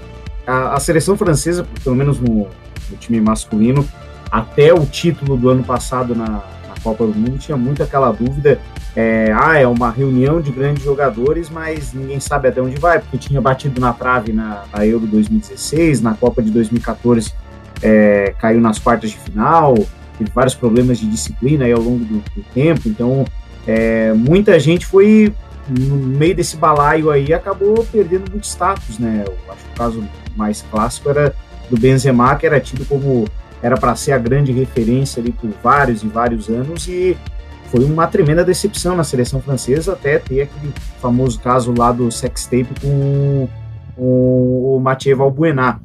a, 0.45 0.75
a 0.75 0.79
seleção 0.81 1.15
francesa, 1.15 1.65
pelo 1.81 1.95
menos 1.95 2.19
no, 2.19 2.49
no, 2.89 2.97
time 2.99 3.21
masculino, 3.21 3.87
até 4.29 4.73
o 4.73 4.85
título 4.85 5.37
do 5.37 5.47
ano 5.47 5.63
passado 5.63 6.13
na, 6.13 6.25
na 6.27 6.75
Copa 6.83 7.07
do 7.07 7.15
Mundo, 7.15 7.37
tinha 7.37 7.55
muito 7.55 7.81
aquela 7.81 8.11
dúvida. 8.11 8.59
É, 8.97 9.33
ah, 9.33 9.57
é 9.57 9.65
uma 9.65 9.89
reunião 9.91 10.41
de 10.41 10.51
grandes 10.51 10.83
jogadores, 10.83 11.49
mas 11.49 11.93
ninguém 11.93 12.19
sabe 12.19 12.49
até 12.49 12.61
onde 12.61 12.77
vai, 12.77 12.99
porque 12.99 13.17
tinha 13.17 13.39
batido 13.39 13.79
na 13.79 13.93
trave 13.93 14.33
na, 14.33 14.65
na 14.73 14.85
Euro 14.85 15.07
2016, 15.07 16.01
na 16.01 16.15
Copa 16.15 16.43
de 16.43 16.51
2014 16.51 17.33
é, 17.81 18.35
caiu 18.37 18.59
nas 18.59 18.77
quartas 18.77 19.09
de 19.09 19.17
final, 19.19 19.73
teve 20.17 20.29
vários 20.35 20.53
problemas 20.53 20.99
de 20.99 21.09
disciplina 21.09 21.63
aí 21.63 21.71
ao 21.71 21.81
longo 21.81 22.03
do, 22.03 22.15
do 22.15 22.43
tempo, 22.53 22.89
então 22.89 23.23
é, 23.65 24.11
muita 24.11 24.59
gente 24.59 24.85
foi 24.85 25.33
no 25.69 25.95
meio 25.95 26.35
desse 26.35 26.57
balaio 26.57 27.09
aí 27.09 27.33
acabou 27.33 27.85
perdendo 27.91 28.29
muito 28.29 28.45
status, 28.45 28.99
né? 28.99 29.23
Eu 29.25 29.51
acho 29.51 29.63
que 29.63 29.71
o 29.71 29.77
caso 29.77 30.03
mais 30.35 30.61
clássico 30.69 31.09
era 31.09 31.33
do 31.69 31.77
Benzema, 31.77 32.35
que 32.35 32.45
era 32.45 32.59
tido 32.59 32.85
como 32.85 33.25
era 33.61 33.77
para 33.77 33.95
ser 33.95 34.11
a 34.11 34.17
grande 34.17 34.51
referência 34.51 35.21
ali 35.21 35.31
por 35.31 35.49
vários 35.63 36.03
e 36.03 36.07
vários 36.07 36.49
anos 36.49 36.87
e 36.87 37.17
foi 37.73 37.85
uma 37.85 38.05
tremenda 38.05 38.43
decepção 38.43 38.95
na 38.95 39.03
seleção 39.03 39.41
francesa 39.41 39.93
até 39.93 40.19
ter 40.19 40.41
aquele 40.43 40.71
famoso 41.01 41.39
caso 41.39 41.73
lá 41.75 41.91
do 41.91 42.11
sextape 42.11 42.69
com, 42.81 43.47
com 43.95 44.75
o 44.75 44.79
Mathieu 44.79 45.17
Valbuena. 45.17 45.81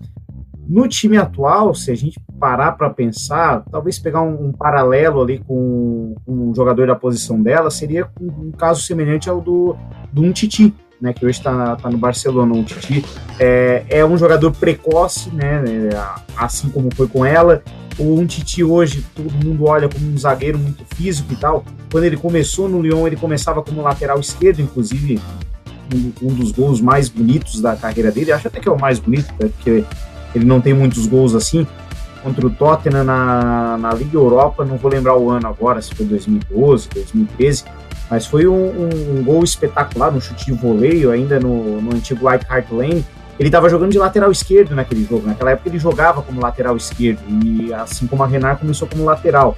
No 0.69 0.87
time 0.87 1.17
atual, 1.17 1.75
se 1.75 1.91
a 1.91 1.95
gente 1.95 2.21
parar 2.39 2.73
para 2.73 2.91
pensar, 2.91 3.65
talvez 3.71 3.99
pegar 3.99 4.23
um, 4.23 4.49
um, 4.49 4.53
paralelo 4.53 5.23
ali 5.23 5.39
com 5.47 6.15
um 6.27 6.55
jogador 6.55 6.87
da 6.87 6.95
posição 6.95 7.43
dela, 7.43 7.71
seria 7.71 8.09
um, 8.21 8.49
um 8.49 8.53
caso 8.53 8.83
semelhante 8.83 9.29
ao 9.29 9.41
do, 9.41 9.77
do 10.13 10.23
um 10.23 10.33
Titi, 10.33 10.75
né, 11.01 11.13
que 11.13 11.25
hoje 11.25 11.39
está 11.39 11.77
tá 11.77 11.91
no 11.91 11.99
Barcelona. 11.99 12.55
Um 12.55 12.65
Titi 12.65 13.05
é, 13.39 13.85
é 13.89 14.05
um 14.05 14.17
jogador 14.17 14.53
precoce, 14.53 15.31
né, 15.31 15.63
é, 15.67 15.89
assim 16.37 16.69
como 16.71 16.89
foi 16.95 17.09
com 17.09 17.25
ela. 17.25 17.63
O 17.99 18.25
Titi 18.27 18.63
hoje, 18.63 19.05
todo 19.15 19.31
mundo 19.45 19.65
olha 19.67 19.89
como 19.89 20.07
um 20.09 20.17
zagueiro 20.17 20.59
muito 20.59 20.85
físico 20.95 21.33
e 21.33 21.37
tal. 21.37 21.65
Quando 21.91 22.05
ele 22.05 22.17
começou 22.17 22.69
no 22.69 22.81
Lyon, 22.81 23.07
ele 23.07 23.17
começava 23.17 23.63
como 23.63 23.83
lateral 23.83 24.21
esquerdo, 24.21 24.61
inclusive 24.61 25.21
um, 25.93 26.13
um 26.23 26.35
dos 26.35 26.53
gols 26.53 26.81
mais 26.81 27.09
bonitos 27.09 27.61
da 27.61 27.75
carreira 27.75 28.13
dele. 28.13 28.31
Acho 28.31 28.49
até 28.49 28.61
que 28.61 28.69
é 28.69 28.73
o 28.73 28.79
mais 28.79 28.99
bonito, 28.99 29.33
né, 29.41 29.51
porque 29.57 29.85
ele 30.35 30.45
não 30.45 30.61
tem 30.61 30.75
muitos 30.75 31.07
gols 31.07 31.35
assim. 31.35 31.67
Contra 32.29 32.47
o 32.47 32.51
Tottenham 32.51 33.05
na, 33.05 33.79
na 33.79 33.95
Liga 33.95 34.19
Europa, 34.19 34.63
não 34.63 34.77
vou 34.77 34.91
lembrar 34.91 35.17
o 35.17 35.31
ano 35.31 35.49
agora, 35.49 35.81
se 35.81 35.95
foi 35.95 36.05
2012, 36.05 36.91
2013, 36.91 37.65
mas 38.11 38.27
foi 38.27 38.47
um, 38.47 38.53
um, 38.53 39.19
um 39.19 39.25
gol 39.25 39.43
espetacular, 39.43 40.13
um 40.13 40.21
chute 40.21 40.45
de 40.45 40.53
voleio 40.53 41.11
ainda 41.11 41.41
no, 41.41 41.81
no 41.81 41.95
antigo 41.95 42.29
White 42.29 42.45
Hart 42.47 42.71
Lane. 42.71 43.03
Ele 43.39 43.49
estava 43.49 43.71
jogando 43.71 43.93
de 43.93 43.99
lateral 43.99 44.31
esquerdo 44.31 44.75
naquele 44.75 45.07
jogo. 45.07 45.27
Naquela 45.27 45.53
época 45.53 45.71
ele 45.71 45.79
jogava 45.79 46.21
como 46.21 46.39
lateral 46.39 46.77
esquerdo, 46.77 47.23
e 47.43 47.73
assim 47.73 48.07
como 48.07 48.23
a 48.23 48.27
Renard 48.27 48.61
começou 48.61 48.87
como 48.87 49.07
lateral. 49.07 49.57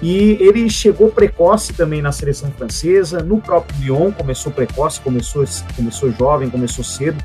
E 0.00 0.38
ele 0.40 0.70
chegou 0.70 1.08
precoce 1.08 1.72
também 1.72 2.00
na 2.00 2.12
seleção 2.12 2.52
francesa, 2.52 3.18
no 3.18 3.40
próprio 3.40 3.80
Lyon 3.80 4.12
começou 4.12 4.52
precoce, 4.52 5.00
começou, 5.00 5.44
começou 5.74 6.12
jovem, 6.12 6.48
começou 6.48 6.84
cedo. 6.84 7.16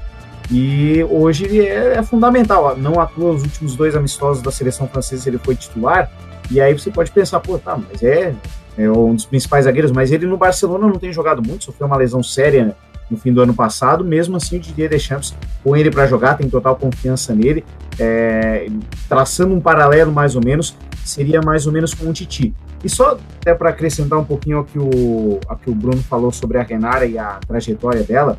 E 0.50 1.04
hoje 1.10 1.46
ele 1.46 1.60
é, 1.62 1.98
é 1.98 2.04
fundamental. 2.04 2.76
Não 2.78 3.00
atua 3.00 3.32
os 3.32 3.44
últimos 3.44 3.76
dois 3.76 3.96
amistosos 3.96 4.42
da 4.42 4.52
seleção 4.52 4.88
francesa, 4.88 5.30
ele 5.30 5.38
foi 5.38 5.56
titular. 5.56 6.10
E 6.50 6.60
aí 6.60 6.74
você 6.74 6.90
pode 6.90 7.12
pensar, 7.12 7.40
pô, 7.40 7.58
tá, 7.58 7.78
mas 7.78 8.04
é, 8.04 8.34
é 8.78 8.90
um 8.90 9.16
dos 9.16 9.26
principais 9.26 9.66
zagueiros, 9.66 9.92
mas 9.92 10.12
ele 10.12 10.26
no 10.26 10.38
Barcelona 10.38 10.88
não 10.88 11.00
tem 11.00 11.12
jogado 11.14 11.42
muito, 11.42 11.66
sofreu 11.66 11.88
uma 11.88 11.98
lesão 11.98 12.22
séria 12.22 12.76
no 13.10 13.18
fim 13.18 13.34
do 13.34 13.42
ano 13.42 13.54
passado. 13.54 14.04
Mesmo 14.04 14.38
assim, 14.38 14.58
o 14.58 14.60
Didier 14.60 14.90
Deschamps 14.90 15.36
põe 15.64 15.80
ele 15.80 15.92
para 15.92 16.08
jogar, 16.08 16.36
tem 16.36 16.50
total 16.50 16.76
confiança 16.76 17.36
nele. 17.36 17.64
É, 18.00 18.68
traçando 19.08 19.54
um 19.54 19.60
paralelo 19.60 20.12
mais 20.12 20.36
ou 20.36 20.42
menos, 20.44 20.76
seria 21.06 21.42
mais 21.42 21.68
ou 21.68 21.74
menos 21.74 21.94
com 21.94 22.10
o 22.10 22.14
Titi. 22.14 22.54
E 22.84 22.90
só 22.90 23.18
até 23.40 23.54
para 23.54 23.70
acrescentar 23.70 24.18
um 24.18 24.24
pouquinho 24.24 24.58
ao 24.58 24.64
que, 24.64 24.80
o, 24.80 25.40
ao 25.48 25.56
que 25.58 25.70
o 25.70 25.76
Bruno 25.76 26.02
falou 26.04 26.32
sobre 26.32 26.58
a 26.58 26.64
Renara 26.64 27.06
e 27.06 27.18
a 27.18 27.40
trajetória 27.48 28.04
dela, 28.04 28.38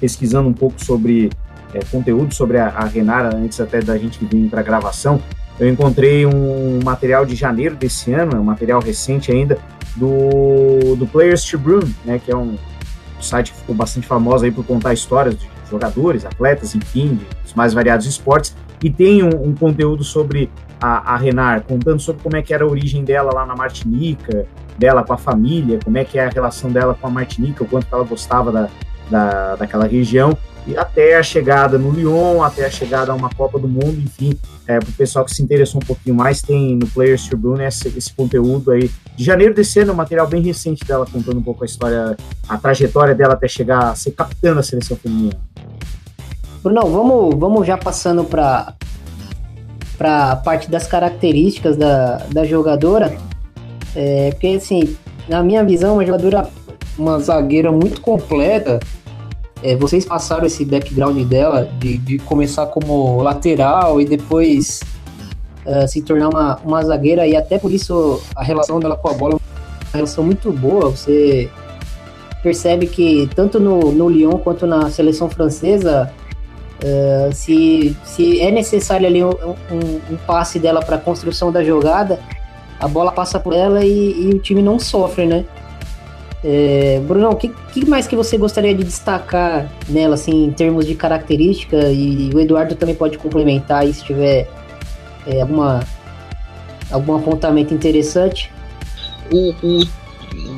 pesquisando 0.00 0.48
um 0.48 0.52
pouco 0.52 0.82
sobre 0.82 1.30
é, 1.74 1.80
conteúdo 1.90 2.34
sobre 2.34 2.58
a, 2.58 2.68
a, 2.68 2.84
Renara, 2.84 3.36
antes 3.36 3.60
até 3.60 3.80
da 3.80 3.96
gente 3.96 4.24
vir 4.24 4.48
para 4.48 4.60
a 4.60 4.62
gravação, 4.62 5.20
eu 5.58 5.68
encontrei 5.68 6.24
um 6.26 6.80
material 6.82 7.24
de 7.24 7.36
janeiro 7.36 7.76
desse 7.76 8.12
ano, 8.12 8.40
um 8.40 8.44
material 8.44 8.80
recente 8.80 9.30
ainda, 9.30 9.58
do, 9.96 10.96
do 10.96 11.06
Players 11.06 11.44
Tribune, 11.44 11.94
né, 12.04 12.20
que 12.24 12.30
é 12.30 12.36
um 12.36 12.56
site 13.20 13.52
que 13.52 13.58
ficou 13.58 13.74
bastante 13.74 14.06
famoso 14.06 14.44
aí 14.44 14.50
por 14.50 14.64
contar 14.64 14.94
histórias 14.94 15.38
de 15.38 15.48
jogadores, 15.70 16.24
atletas, 16.24 16.74
enfim, 16.74 17.20
dos 17.42 17.54
mais 17.54 17.74
variados 17.74 18.06
esportes, 18.06 18.56
e 18.82 18.90
tem 18.90 19.22
um, 19.22 19.50
um 19.50 19.54
conteúdo 19.54 20.02
sobre 20.02 20.50
a, 20.80 21.14
a 21.14 21.16
Renar, 21.16 21.62
contando 21.62 22.00
sobre 22.00 22.22
como 22.22 22.36
é 22.36 22.42
que 22.42 22.54
era 22.54 22.64
a 22.64 22.66
origem 22.66 23.04
dela 23.04 23.30
lá 23.32 23.44
na 23.44 23.54
Martinica, 23.54 24.46
dela 24.78 25.04
com 25.04 25.12
a 25.12 25.18
família, 25.18 25.78
como 25.84 25.98
é 25.98 26.04
que 26.04 26.18
é 26.18 26.24
a 26.24 26.30
relação 26.30 26.70
dela 26.70 26.96
com 26.98 27.06
a 27.06 27.10
Martinica, 27.10 27.62
o 27.62 27.66
quanto 27.66 27.86
ela 27.92 28.04
gostava 28.04 28.50
da, 28.50 28.70
da, 29.10 29.56
daquela 29.56 29.86
região, 29.86 30.36
e 30.66 30.76
até 30.76 31.16
a 31.16 31.22
chegada 31.22 31.78
no 31.78 31.90
Lyon, 31.90 32.42
até 32.42 32.66
a 32.66 32.70
chegada 32.70 33.12
a 33.12 33.14
uma 33.14 33.30
Copa 33.30 33.58
do 33.58 33.66
Mundo, 33.66 33.98
enfim, 33.98 34.38
é, 34.66 34.78
para 34.78 34.88
o 34.88 34.92
pessoal 34.92 35.24
que 35.24 35.34
se 35.34 35.42
interessou 35.42 35.80
um 35.82 35.86
pouquinho 35.86 36.14
mais, 36.14 36.42
tem 36.42 36.76
no 36.76 36.86
Players 36.86 37.26
Tribune 37.26 37.64
esse, 37.64 37.88
esse 37.88 38.12
conteúdo 38.12 38.70
aí. 38.70 38.90
De 39.16 39.24
janeiro 39.24 39.54
desse 39.54 39.80
ano, 39.80 39.92
um 39.92 39.96
material 39.96 40.26
bem 40.26 40.42
recente 40.42 40.84
dela, 40.84 41.06
contando 41.10 41.38
um 41.38 41.42
pouco 41.42 41.64
a 41.64 41.66
história, 41.66 42.16
a 42.48 42.58
trajetória 42.58 43.14
dela 43.14 43.34
até 43.34 43.48
chegar 43.48 43.90
a 43.90 43.94
ser 43.94 44.12
capitã 44.12 44.54
da 44.54 44.62
seleção 44.62 44.96
feminina. 44.96 45.36
Bruno, 46.62 46.82
vamos, 46.82 47.34
vamos 47.36 47.66
já 47.66 47.76
passando 47.76 48.22
para 48.24 48.74
para 49.96 50.32
a 50.32 50.36
parte 50.36 50.70
das 50.70 50.86
características 50.86 51.76
da, 51.76 52.24
da 52.32 52.42
jogadora, 52.42 53.14
é, 53.94 54.30
porque 54.30 54.46
assim, 54.46 54.96
na 55.28 55.42
minha 55.42 55.62
visão, 55.62 55.94
uma 55.94 56.06
jogadora, 56.06 56.48
uma 56.98 57.18
zagueira 57.18 57.70
muito 57.70 58.00
completa, 58.00 58.80
é, 59.62 59.76
vocês 59.76 60.04
passaram 60.04 60.46
esse 60.46 60.64
background 60.64 61.18
dela 61.26 61.70
de, 61.78 61.98
de 61.98 62.18
começar 62.18 62.66
como 62.66 63.22
lateral 63.22 64.00
e 64.00 64.04
depois 64.04 64.80
uh, 65.66 65.86
se 65.86 66.02
tornar 66.02 66.28
uma, 66.28 66.56
uma 66.64 66.82
zagueira, 66.82 67.26
e 67.26 67.36
até 67.36 67.58
por 67.58 67.70
isso 67.70 68.22
a 68.34 68.42
relação 68.42 68.80
dela 68.80 68.96
com 68.96 69.08
a 69.08 69.12
bola 69.12 69.34
é 69.34 69.36
uma 69.36 69.92
relação 69.92 70.24
muito 70.24 70.52
boa. 70.52 70.90
Você 70.90 71.50
percebe 72.42 72.86
que 72.86 73.28
tanto 73.34 73.60
no, 73.60 73.92
no 73.92 74.08
Lyon 74.08 74.38
quanto 74.38 74.66
na 74.66 74.90
seleção 74.90 75.28
francesa 75.28 76.12
Uh, 76.82 77.30
se, 77.34 77.94
se 78.04 78.40
é 78.40 78.50
necessário 78.50 79.06
ali 79.06 79.22
um, 79.22 79.28
um, 79.28 80.14
um 80.14 80.16
passe 80.26 80.58
dela 80.58 80.80
para 80.80 80.96
a 80.96 80.98
construção 80.98 81.52
da 81.52 81.62
jogada, 81.62 82.18
a 82.80 82.88
bola 82.88 83.12
passa 83.12 83.38
por 83.38 83.52
ela 83.52 83.84
e, 83.84 84.30
e 84.30 84.34
o 84.34 84.38
time 84.38 84.62
não 84.62 84.78
sofre, 84.78 85.26
né? 85.26 85.44
É, 86.42 87.00
Bruno, 87.06 87.28
o 87.28 87.36
que, 87.36 87.48
que, 87.48 87.84
mais 87.84 88.06
que 88.06 88.16
você 88.16 88.38
gostaria 88.38 88.74
de 88.74 88.82
destacar 88.82 89.70
nela, 89.88 90.14
assim, 90.14 90.44
em 90.44 90.52
termos 90.52 90.86
de 90.86 90.94
característica? 90.94 91.76
E, 91.90 92.28
e 92.28 92.34
o 92.34 92.40
Eduardo 92.40 92.74
também 92.74 92.94
pode 92.94 93.18
complementar 93.18 93.82
aí 93.82 93.92
se 93.92 94.04
tiver 94.04 94.48
é, 95.26 95.42
alguma, 95.42 95.86
algum 96.90 97.16
apontamento 97.16 97.74
interessante. 97.74 98.50
O, 99.30 99.54
o, 99.62 99.84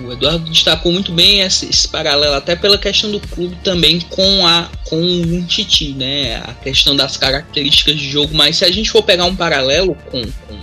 o, 0.07 0.13
Eduardo 0.13 0.49
destacou 0.49 0.93
muito 0.93 1.11
bem 1.13 1.41
esse, 1.41 1.69
esse, 1.69 1.89
paralelo, 1.89 2.35
até 2.35 2.55
pela 2.55 2.79
questão 2.79 3.11
do 3.11 3.19
clube 3.19 3.57
também 3.65 4.01
com 4.01 4.47
a 4.47 4.69
com 4.85 4.97
o 4.97 5.43
Titi, 5.45 5.95
né? 5.95 6.37
A 6.45 6.55
questão 6.55 6.95
das 6.95 7.17
características 7.17 7.97
de 7.97 8.09
jogo. 8.09 8.35
Mas 8.35 8.59
se 8.59 8.65
a 8.65 8.71
gente 8.71 8.91
for 8.91 9.03
pegar 9.03 9.25
um 9.25 9.35
paralelo 9.35 9.97
com, 10.11 10.23
com 10.23 10.59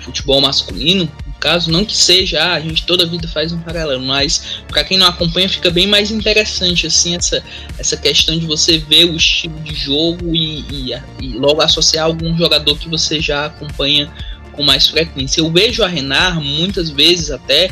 futebol 0.00 0.40
masculino, 0.40 1.08
caso, 1.38 1.70
não 1.70 1.84
que 1.84 1.96
seja, 1.96 2.42
ah, 2.42 2.54
a 2.54 2.60
gente 2.60 2.84
toda 2.84 3.04
a 3.04 3.06
vida 3.06 3.26
faz 3.28 3.52
um 3.52 3.58
paralelo, 3.60 4.04
mas 4.04 4.60
para 4.68 4.84
quem 4.84 4.98
não 4.98 5.06
acompanha 5.06 5.48
fica 5.48 5.70
bem 5.70 5.86
mais 5.86 6.10
interessante 6.10 6.86
assim 6.86 7.16
essa, 7.16 7.42
essa 7.78 7.96
questão 7.96 8.38
de 8.38 8.46
você 8.46 8.78
ver 8.78 9.04
o 9.04 9.16
estilo 9.16 9.58
de 9.60 9.74
jogo 9.74 10.34
e, 10.34 10.60
e, 10.70 11.02
e 11.20 11.38
logo 11.38 11.60
associar 11.60 12.06
algum 12.06 12.36
jogador 12.36 12.76
que 12.78 12.88
você 12.88 13.20
já 13.20 13.46
acompanha 13.46 14.12
com 14.52 14.62
mais 14.62 14.88
frequência. 14.88 15.40
Eu 15.40 15.50
vejo 15.50 15.82
a 15.82 15.88
Renar 15.88 16.40
muitas 16.40 16.90
vezes 16.90 17.30
até 17.30 17.70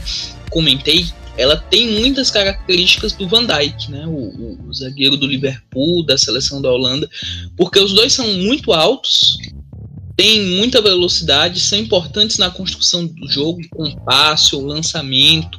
comentei 0.50 1.06
ela 1.36 1.56
tem 1.56 2.00
muitas 2.00 2.30
características 2.30 3.12
do 3.12 3.28
Van 3.28 3.44
Dijk, 3.44 3.90
né? 3.90 4.06
O, 4.06 4.10
o, 4.10 4.68
o, 4.68 4.72
zagueiro 4.72 5.16
do 5.16 5.26
Liverpool, 5.26 6.04
da 6.04 6.16
seleção 6.16 6.62
da 6.62 6.70
Holanda, 6.70 7.08
porque 7.56 7.78
os 7.78 7.92
dois 7.92 8.12
são 8.12 8.26
muito 8.26 8.72
altos, 8.72 9.36
tem 10.16 10.40
muita 10.42 10.80
velocidade, 10.80 11.60
são 11.60 11.78
importantes 11.78 12.38
na 12.38 12.50
construção 12.50 13.06
do 13.06 13.28
jogo, 13.28 13.60
com 13.70 13.94
passe, 13.96 14.56
o 14.56 14.64
lançamento. 14.64 15.58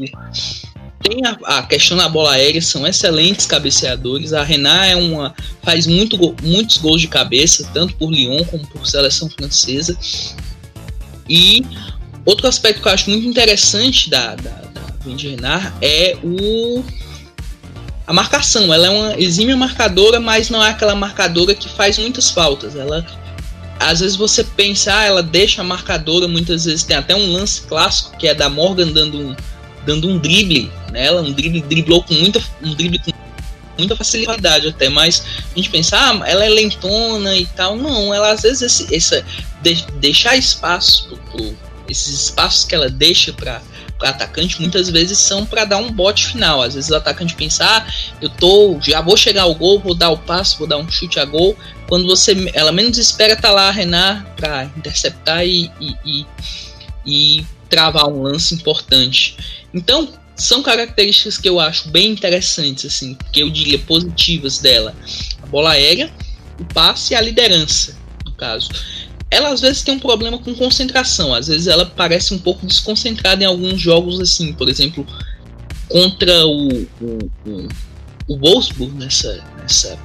Tem 1.04 1.24
a, 1.24 1.60
a, 1.60 1.64
questão 1.64 1.96
da 1.96 2.10
bola 2.10 2.32
aérea, 2.32 2.60
são 2.60 2.86
excelentes 2.88 3.46
cabeceadores. 3.46 4.34
A 4.34 4.42
Renat 4.42 4.92
é 4.92 4.96
uma, 4.96 5.36
faz 5.62 5.86
muito, 5.86 6.18
muitos 6.42 6.78
gols 6.78 7.02
de 7.02 7.08
cabeça, 7.08 7.70
tanto 7.72 7.94
por 7.96 8.12
Lyon 8.12 8.44
como 8.46 8.66
por 8.68 8.88
seleção 8.88 9.30
francesa. 9.30 9.96
E 11.30 11.64
outro 12.26 12.48
aspecto 12.48 12.82
que 12.82 12.88
eu 12.88 12.92
acho 12.92 13.12
muito 13.12 13.28
interessante 13.28 14.10
da, 14.10 14.34
da, 14.36 14.50
da 14.50 14.82
Renard 15.06 15.72
é 15.84 16.18
o 16.24 16.84
a 18.08 18.14
marcação. 18.14 18.74
Ela 18.74 18.88
é 18.88 18.90
uma 18.90 19.20
exímia 19.20 19.56
marcadora, 19.56 20.20
mas 20.20 20.50
não 20.50 20.64
é 20.64 20.70
aquela 20.70 20.96
marcadora 20.96 21.54
que 21.54 21.70
faz 21.70 22.00
muitas 22.00 22.32
faltas. 22.32 22.76
Ela 22.76 23.06
às 23.80 24.00
vezes 24.00 24.16
você 24.16 24.44
pensa, 24.44 24.94
ah, 24.94 25.04
ela 25.04 25.24
deixa 25.24 25.62
a 25.62 25.64
marcadora, 25.64 26.28
muitas 26.28 26.66
vezes 26.66 26.84
tem 26.84 26.96
até 26.96 27.16
um 27.16 27.32
lance 27.32 27.62
clássico 27.62 28.18
que 28.18 28.28
é 28.28 28.34
da 28.34 28.50
Morgan 28.50 28.92
dando 28.92 29.20
um, 29.20 29.36
dando 29.86 30.10
um 30.10 30.18
drible 30.18 30.72
nela, 30.92 31.22
um 31.22 31.32
drible 31.32 31.62
driblou 31.62 32.04
com 32.04 32.14
muita 32.14 32.42
um 32.64 32.74
drible 32.74 33.00
com 33.00 33.14
muita 33.78 33.96
facilidade 33.96 34.68
até, 34.68 34.90
mas 34.90 35.24
a 35.54 35.56
gente 35.56 35.70
pensa, 35.70 35.98
ah, 35.98 36.28
ela 36.28 36.44
é 36.44 36.50
lentona 36.50 37.38
e 37.38 37.46
tal. 37.46 37.76
Não, 37.76 38.14
ela 38.14 38.32
às 38.32 38.42
vezes 38.42 38.62
esse, 38.64 38.96
essa 38.96 39.24
de, 39.62 39.86
deixar 40.00 40.36
espaço 40.36 41.08
pro, 41.08 41.18
pro, 41.18 41.58
esses 41.88 42.24
espaços 42.24 42.66
que 42.66 42.74
ela 42.74 42.90
deixa 42.90 43.32
para 43.32 43.62
atacante 44.02 44.60
muitas 44.62 44.90
vezes 44.90 45.18
são 45.18 45.46
para 45.46 45.66
dar 45.66 45.78
um 45.78 45.92
bote 45.92 46.28
final. 46.28 46.62
Às 46.62 46.76
vezes 46.76 46.90
o 46.90 46.96
atacante 46.96 47.36
pensa, 47.36 47.66
ah, 47.66 47.88
eu 48.22 48.30
tô, 48.30 48.80
já 48.82 49.02
vou 49.02 49.18
chegar 49.18 49.44
ao 49.44 49.56
gol, 49.56 49.80
vou 49.80 49.96
dar 49.96 50.10
o 50.10 50.18
passe, 50.18 50.58
vou 50.58 50.68
dar 50.68 50.78
um 50.78 50.90
chute 50.90 51.20
a 51.20 51.26
gol, 51.26 51.58
quando 51.88 52.06
você 52.06 52.52
ela 52.54 52.72
menos 52.72 52.98
espera 52.98 53.36
tá 53.36 53.52
lá 53.52 53.70
a 53.70 53.72
Renan 53.72 54.26
para 54.36 54.66
interceptar 54.78 55.46
e, 55.46 55.72
e, 55.80 55.96
e, 56.06 56.26
e 57.06 57.46
travar 57.70 58.08
um 58.08 58.22
lance 58.22 58.54
importante. 58.54 59.38
Então 59.74 60.10
são 60.36 60.62
características 60.62 61.38
que 61.38 61.50
eu 61.50 61.60
acho 61.60 61.90
bem 61.90 62.12
interessantes, 62.12 62.86
assim, 62.86 63.18
que 63.34 63.42
eu 63.42 63.50
diria 63.50 63.80
positivas 63.80 64.60
dela: 64.60 64.94
a 65.42 65.46
bola 65.48 65.72
aérea, 65.72 66.12
o 66.60 66.66
passe 66.66 67.14
e 67.14 67.16
a 67.16 67.22
liderança, 67.22 67.98
no 68.26 68.32
caso. 68.34 68.70
Ela 69.30 69.50
às 69.50 69.60
vezes 69.60 69.82
tem 69.82 69.94
um 69.94 70.00
problema 70.00 70.38
com 70.38 70.56
concentração, 70.56 71.34
às 71.34 71.48
vezes 71.48 71.68
ela 71.68 71.86
parece 71.86 72.34
um 72.34 72.40
pouco 72.40 72.66
desconcentrada 72.66 73.44
em 73.44 73.48
alguns 73.48 73.82
jogos, 73.82 74.20
assim, 74.22 74.54
por 74.54 74.70
exemplo, 74.70 75.06
contra 75.90 76.46
o, 76.46 76.70
o, 77.02 77.32
o, 77.46 77.68
o 78.28 78.38
Wolfsburg 78.38 78.94
nessa, 78.96 79.44
nessa 79.62 80.00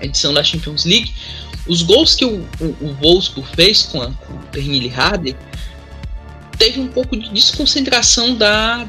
edição 0.00 0.34
da 0.34 0.42
Champions 0.42 0.84
League, 0.84 1.12
os 1.68 1.82
gols 1.82 2.14
que 2.14 2.24
o, 2.24 2.40
o, 2.60 2.64
o 2.80 2.96
Wolfsburg 3.00 3.48
fez 3.54 3.82
com, 3.82 4.02
a, 4.02 4.10
com 4.10 4.34
o 4.34 4.38
Pernille 4.50 4.90
Harder 4.90 5.36
teve 6.58 6.80
um 6.80 6.88
pouco 6.88 7.16
de 7.16 7.30
desconcentração 7.30 8.34
da, 8.34 8.84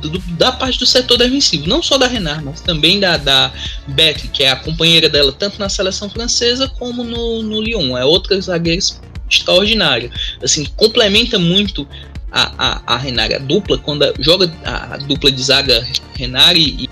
do, 0.00 0.18
da 0.36 0.50
parte 0.50 0.78
do 0.78 0.86
setor 0.86 1.16
defensivo, 1.18 1.68
não 1.68 1.82
só 1.82 1.96
da 1.96 2.06
Renard, 2.06 2.44
mas 2.44 2.60
também 2.60 2.98
da, 2.98 3.16
da 3.16 3.52
Beck, 3.88 4.28
que 4.28 4.44
é 4.44 4.50
a 4.50 4.56
companheira 4.56 5.08
dela 5.08 5.32
tanto 5.32 5.58
na 5.58 5.68
seleção 5.68 6.08
francesa 6.08 6.68
como 6.68 7.02
no, 7.02 7.42
no 7.42 7.60
Lyon. 7.60 7.96
É 7.96 8.04
outra 8.04 8.40
zagueira 8.40 8.80
extraordinária. 9.28 10.10
Assim, 10.42 10.64
complementa 10.76 11.38
muito 11.38 11.86
a, 12.30 12.52
a, 12.58 12.94
a 12.94 12.96
Renard, 12.96 13.34
a 13.34 13.38
dupla, 13.38 13.78
quando 13.78 14.12
joga 14.20 14.52
a, 14.64 14.94
a, 14.94 14.96
dupla 14.98 15.30
de 15.30 15.42
zaga 15.42 15.86
Renard 16.14 16.58
e, 16.58 16.84
e 16.84 16.90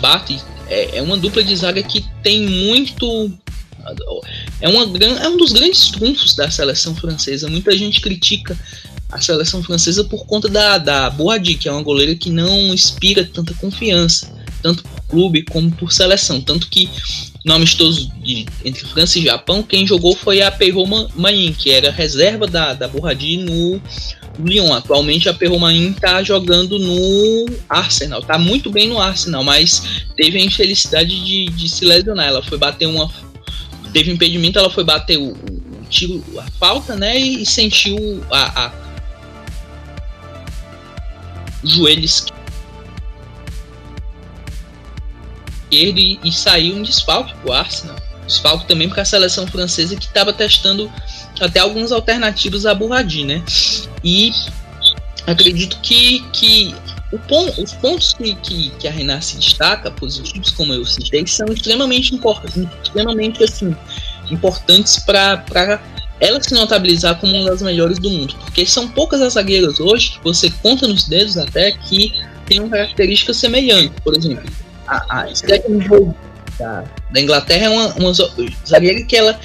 bate 0.00 0.38
é, 0.68 0.98
é 0.98 1.02
uma 1.02 1.16
dupla 1.16 1.42
de 1.42 1.54
zaga 1.56 1.82
que 1.82 2.04
tem 2.22 2.42
muito 2.42 3.32
é, 4.60 4.68
uma, 4.68 4.84
é 4.98 5.28
um 5.28 5.36
dos 5.36 5.52
grandes 5.52 5.90
trunfos 5.90 6.34
da 6.34 6.50
seleção 6.50 6.94
francesa. 6.94 7.48
Muita 7.48 7.76
gente 7.76 8.00
critica 8.00 8.58
a 9.10 9.20
seleção 9.20 9.62
francesa 9.62 10.04
por 10.04 10.26
conta 10.26 10.48
da, 10.48 10.78
da 10.78 11.10
Boadi, 11.10 11.54
que 11.54 11.68
é 11.68 11.72
uma 11.72 11.82
goleira 11.82 12.14
que 12.14 12.30
não 12.30 12.72
inspira 12.72 13.24
tanta 13.24 13.54
confiança, 13.54 14.32
tanto 14.64 14.82
por 14.82 15.02
clube 15.02 15.42
como 15.42 15.70
por 15.70 15.92
seleção. 15.92 16.40
Tanto 16.40 16.68
que 16.70 16.88
no 17.44 17.52
amistoso 17.52 18.10
de, 18.22 18.46
entre 18.64 18.86
França 18.86 19.18
e 19.18 19.24
Japão, 19.24 19.62
quem 19.62 19.86
jogou 19.86 20.16
foi 20.16 20.40
a 20.40 20.50
Perrot 20.50 20.88
Manin, 21.14 21.52
que 21.52 21.70
era 21.70 21.90
reserva 21.90 22.46
da, 22.46 22.72
da 22.72 22.88
Boadi 22.88 23.36
no, 23.36 23.78
Lyon. 24.42 24.72
Atualmente 24.72 25.28
a 25.28 25.34
Perromanin 25.34 25.90
está 25.90 26.22
jogando 26.22 26.78
no 26.78 27.46
Arsenal, 27.68 28.22
tá 28.22 28.38
muito 28.38 28.70
bem 28.70 28.88
no 28.88 28.98
Arsenal, 28.98 29.44
mas 29.44 30.02
teve 30.16 30.38
a 30.38 30.42
infelicidade 30.42 31.22
de, 31.22 31.44
de 31.50 31.68
se 31.68 31.84
lesionar. 31.84 32.26
Ela 32.26 32.42
foi 32.42 32.56
bater 32.56 32.86
uma. 32.86 33.12
Teve 33.92 34.10
impedimento, 34.10 34.58
ela 34.58 34.70
foi 34.70 34.82
bater 34.82 35.18
o, 35.18 35.32
o 35.32 35.86
tiro, 35.90 36.24
a 36.38 36.50
falta, 36.58 36.96
né? 36.96 37.20
E, 37.20 37.42
e 37.42 37.46
sentiu 37.46 38.24
a, 38.30 38.64
a 38.64 38.72
joelho 41.62 42.08
esquerdo 45.74 45.98
e, 45.98 46.18
e 46.24 46.32
saiu 46.32 46.76
um 46.76 46.82
desfalque 46.82 47.34
pro 47.42 47.52
Arsenal. 47.52 47.96
Desfalque 48.26 48.66
também 48.66 48.88
para 48.88 49.02
a 49.02 49.04
seleção 49.04 49.46
francesa 49.46 49.96
que 49.96 50.06
estava 50.06 50.32
testando 50.32 50.90
até 51.40 51.60
algumas 51.60 51.92
alternativas 51.92 52.64
a 52.64 52.74
Burradi, 52.74 53.24
né? 53.24 53.42
E 54.02 54.32
acredito 55.26 55.78
que, 55.82 56.20
que 56.32 56.74
o 57.12 57.62
os 57.62 57.72
pontos 57.74 58.12
que, 58.12 58.34
que, 58.36 58.70
que 58.70 58.88
a 58.88 58.90
Renata 58.90 59.22
se 59.22 59.36
destaca, 59.36 59.90
positivos, 59.90 60.50
como 60.52 60.72
eu 60.72 60.84
citei, 60.84 61.26
são 61.26 61.46
extremamente 61.48 62.14
importantes, 62.14 62.66
extremamente 62.82 63.44
assim, 63.44 63.76
importantes 64.30 64.98
para 64.98 65.80
ela 66.18 66.42
se 66.42 66.54
notabilizar 66.54 67.20
como 67.20 67.36
uma 67.36 67.50
das 67.50 67.62
melhores 67.62 67.98
do 67.98 68.10
mundo. 68.10 68.34
Porque 68.40 68.64
são 68.64 68.88
poucas 68.88 69.20
as 69.20 69.34
zagueiras 69.34 69.78
hoje 69.78 70.12
que 70.12 70.24
você 70.24 70.50
conta 70.62 70.88
nos 70.88 71.04
dedos 71.04 71.36
até 71.36 71.72
que 71.72 72.12
tem 72.46 72.66
características 72.68 73.36
semelhantes. 73.36 74.00
Por 74.02 74.16
exemplo, 74.16 74.50
a, 74.86 75.20
a 75.20 75.26
da, 76.58 76.84
da 77.10 77.20
Inglaterra 77.20 77.66
é 77.66 77.68
uma, 77.68 77.94
uma 77.94 78.12
zagueira 78.12 79.04
que 79.04 79.16
ela 79.16 79.38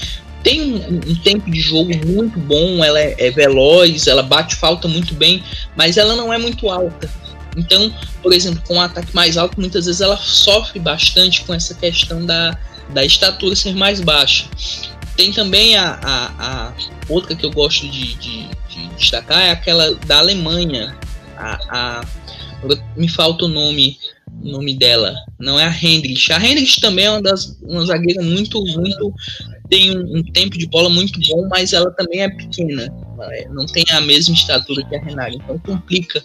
tem 0.43 0.61
um, 0.61 1.11
um, 1.11 1.15
tempo 1.15 1.49
de 1.51 1.59
jogo 1.59 1.91
muito 2.05 2.39
bom, 2.39 2.83
ela 2.83 2.99
é, 2.99 3.15
é, 3.17 3.31
veloz, 3.31 4.07
ela 4.07 4.23
bate 4.23 4.55
falta 4.55 4.87
muito 4.87 5.13
bem, 5.13 5.43
mas 5.75 5.97
ela 5.97 6.15
não 6.15 6.31
é 6.31 6.37
muito 6.37 6.69
alta. 6.69 7.09
Então, 7.57 7.93
por 8.21 8.31
exemplo, 8.31 8.61
com 8.65 8.75
um 8.75 8.81
ataque 8.81 9.13
mais 9.13 9.37
alto, 9.37 9.59
muitas 9.59 9.85
vezes 9.85 10.01
ela 10.01 10.17
sofre 10.17 10.79
bastante 10.79 11.43
com 11.43 11.53
essa 11.53 11.73
questão 11.73 12.25
da, 12.25 12.57
da 12.89 13.03
estatura 13.03 13.55
ser 13.55 13.75
mais 13.75 13.99
baixa. 13.99 14.45
Tem 15.17 15.33
também 15.33 15.75
a, 15.75 15.99
a, 16.01 16.31
a 16.39 16.73
outra 17.09 17.35
que 17.35 17.45
eu 17.45 17.51
gosto 17.51 17.89
de, 17.89 18.13
de, 18.15 18.47
de, 18.69 18.87
destacar, 18.97 19.41
é 19.41 19.51
aquela 19.51 19.93
da 20.05 20.19
Alemanha. 20.19 20.95
A, 21.37 21.59
a, 21.69 22.05
me 22.95 23.09
falta 23.09 23.45
o 23.45 23.47
nome 23.47 23.97
nome 24.41 24.75
dela. 24.77 25.15
Não 25.39 25.59
é 25.59 25.65
a 25.65 25.75
Hendrix. 25.75 26.29
A 26.31 26.43
Hendrix 26.43 26.75
também 26.75 27.05
é 27.05 27.11
uma 27.11 27.21
das 27.21 27.57
uma 27.61 27.85
zagueira 27.85 28.21
muito, 28.23 28.63
muito 28.63 29.13
tem 29.69 29.95
um, 29.95 30.17
um, 30.17 30.23
tempo 30.23 30.57
de 30.57 30.65
bola 30.65 30.89
muito 30.89 31.19
bom, 31.29 31.47
mas 31.47 31.73
ela 31.73 31.91
também 31.91 32.21
é 32.21 32.29
pequena. 32.29 32.91
É, 33.31 33.47
não 33.49 33.65
tem 33.67 33.85
a 33.91 34.01
mesma 34.01 34.33
estatura 34.33 34.83
que 34.85 34.95
a 34.95 35.01
Renata, 35.01 35.35
então 35.35 35.59
complica 35.59 36.23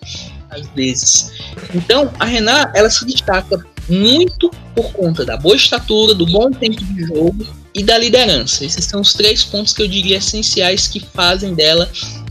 às 0.50 0.66
vezes. 0.68 1.33
Então 1.74 2.11
a 2.18 2.24
Renata 2.24 2.77
ela 2.77 2.88
se 2.88 3.05
destaca 3.05 3.64
muito 3.88 4.50
por 4.74 4.90
conta 4.92 5.24
da 5.24 5.37
boa 5.37 5.57
estatura, 5.57 6.14
do 6.14 6.24
bom 6.27 6.50
tempo 6.50 6.83
de 6.83 7.03
jogo 7.07 7.46
e 7.74 7.83
da 7.83 7.98
liderança. 7.98 8.64
Esses 8.64 8.85
são 8.87 9.00
os 9.00 9.12
três 9.12 9.44
pontos 9.44 9.72
que 9.72 9.83
eu 9.83 9.88
diria 9.88 10.16
essenciais 10.16 10.88
que 10.88 11.00
fazem 11.00 11.55
dela 11.55 11.90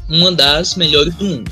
uma 0.10 0.32
das 0.32 0.76
melhores 0.76 1.14
do 1.16 1.26
mundo. 1.26 1.52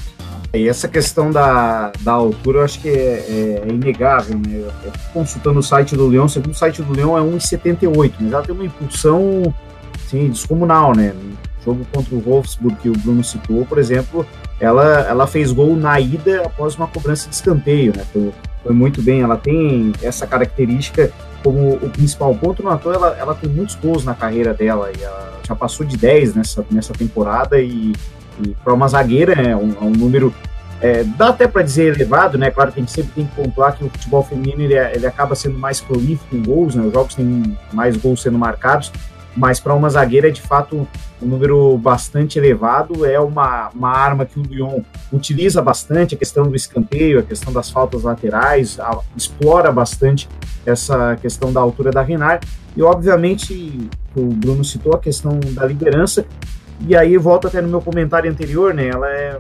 E 0.54 0.68
essa 0.68 0.88
questão 0.88 1.32
da, 1.32 1.94
da 2.02 2.12
altura 2.12 2.60
eu 2.60 2.64
acho 2.66 2.82
que 2.82 2.90
é, 2.90 2.92
é, 2.94 3.64
é 3.66 3.70
inegável, 3.70 4.38
né? 4.38 4.66
Eu 4.84 4.92
consultando 5.14 5.60
o 5.60 5.64
site 5.64 5.96
do 5.96 6.08
Leão, 6.08 6.28
segundo 6.28 6.52
o 6.52 6.58
site 6.58 6.82
do 6.82 6.94
Leão 6.94 7.18
é 7.18 7.22
1,78, 7.22 8.14
mas 8.20 8.34
ela 8.34 8.44
tem 8.44 8.54
uma 8.54 8.66
impulsão 8.66 9.54
assim, 9.96 10.28
descomunal, 10.28 10.94
né? 10.94 11.14
No 11.14 11.38
jogo 11.64 11.88
contra 11.94 12.14
o 12.16 12.20
Wolfsburg 12.20 12.76
que 12.82 12.90
o 12.90 12.94
Bruno 12.94 13.24
citou, 13.24 13.66
por 13.66 13.78
exemplo, 13.78 14.26
ela, 14.60 15.08
ela 15.08 15.26
fez 15.26 15.54
gol 15.54 15.76
na 15.78 16.00
ida 16.02 16.42
após 16.46 16.76
uma 16.76 16.88
cobrança 16.88 17.30
de 17.30 17.36
escanteio, 17.36 17.94
né? 17.96 18.06
Foi, 18.12 18.34
foi 18.62 18.74
muito 18.74 19.02
bem, 19.02 19.22
ela 19.22 19.38
tem 19.38 19.94
essa 20.02 20.28
característica 20.28 21.14
como 21.42 21.76
o 21.76 21.90
principal 21.90 22.36
ponto, 22.36 22.62
no 22.62 22.70
ator, 22.70 22.94
ela, 22.94 23.18
ela 23.18 23.34
tem 23.34 23.50
muitos 23.50 23.76
gols 23.76 24.04
na 24.04 24.14
carreira 24.14 24.54
dela, 24.54 24.92
e 24.96 25.02
ela 25.02 25.40
já 25.48 25.56
passou 25.56 25.86
de 25.86 25.98
10 25.98 26.36
nessa, 26.36 26.66
nessa 26.70 26.94
temporada, 26.94 27.60
e, 27.60 27.94
e 28.44 28.56
para 28.64 28.74
uma 28.74 28.88
zagueira 28.88 29.34
é 29.34 29.56
um, 29.56 29.72
é 29.72 29.84
um 29.84 29.92
número 29.92 30.34
é, 30.82 31.04
dá 31.04 31.30
até 31.30 31.48
para 31.48 31.62
dizer 31.62 31.94
elevado, 31.94 32.40
né? 32.40 32.50
Claro 32.50 32.72
que 32.72 32.80
a 32.80 32.82
gente 32.82 32.92
sempre 32.92 33.12
tem 33.14 33.26
que 33.28 33.36
pontuar 33.36 33.78
que 33.78 33.86
o 33.86 33.90
futebol 33.90 34.24
feminino 34.24 34.62
ele, 34.62 34.74
ele 34.74 35.06
acaba 35.06 35.36
sendo 35.36 35.58
mais 35.58 35.80
prolífico 35.80 36.36
em 36.36 36.42
gols, 36.42 36.74
né? 36.74 36.84
Os 36.84 36.92
jogos 36.92 37.14
têm 37.14 37.56
mais 37.72 37.96
gols 37.98 38.24
sendo 38.24 38.40
marcados, 38.40 38.92
mas 39.38 39.60
para 39.60 39.76
uma 39.76 39.90
zagueira 39.90 40.28
é 40.28 40.32
de 40.32 40.42
fato 40.42 40.88
um 41.22 41.26
número 41.26 41.78
bastante 41.78 42.40
elevado. 42.40 43.06
É 43.06 43.20
uma, 43.20 43.70
uma 43.70 43.90
arma 43.90 44.26
que 44.26 44.40
o 44.40 44.44
Lyon 44.44 44.82
utiliza 45.14 45.62
bastante, 45.62 46.16
a 46.16 46.18
questão 46.18 46.48
do 46.48 46.56
escanteio, 46.56 47.20
a 47.20 47.24
questão 47.24 47.54
das 47.54 47.70
faltas 47.70 48.02
laterais, 48.02 48.80
a, 48.80 49.00
explora 49.16 49.72
bastante 49.72 50.28
essa 50.66 51.16
questão 51.18 51.54
da 51.54 51.62
altura 51.62 51.92
da 51.92 52.02
Renard. 52.02 52.48
E, 52.76 52.82
obviamente, 52.82 53.90
o 54.16 54.26
Bruno 54.26 54.66
citou 54.66 54.96
a 54.96 55.00
questão 55.00 55.40
da 55.52 55.66
liderança, 55.66 56.26
e 56.88 56.96
aí 56.96 57.17
volto 57.17 57.48
até 57.48 57.62
no 57.62 57.67
meu 57.67 57.82
comentário 57.82 58.30
anterior, 58.30 58.74
né? 58.74 58.88
Ela 58.88 59.10
é 59.10 59.39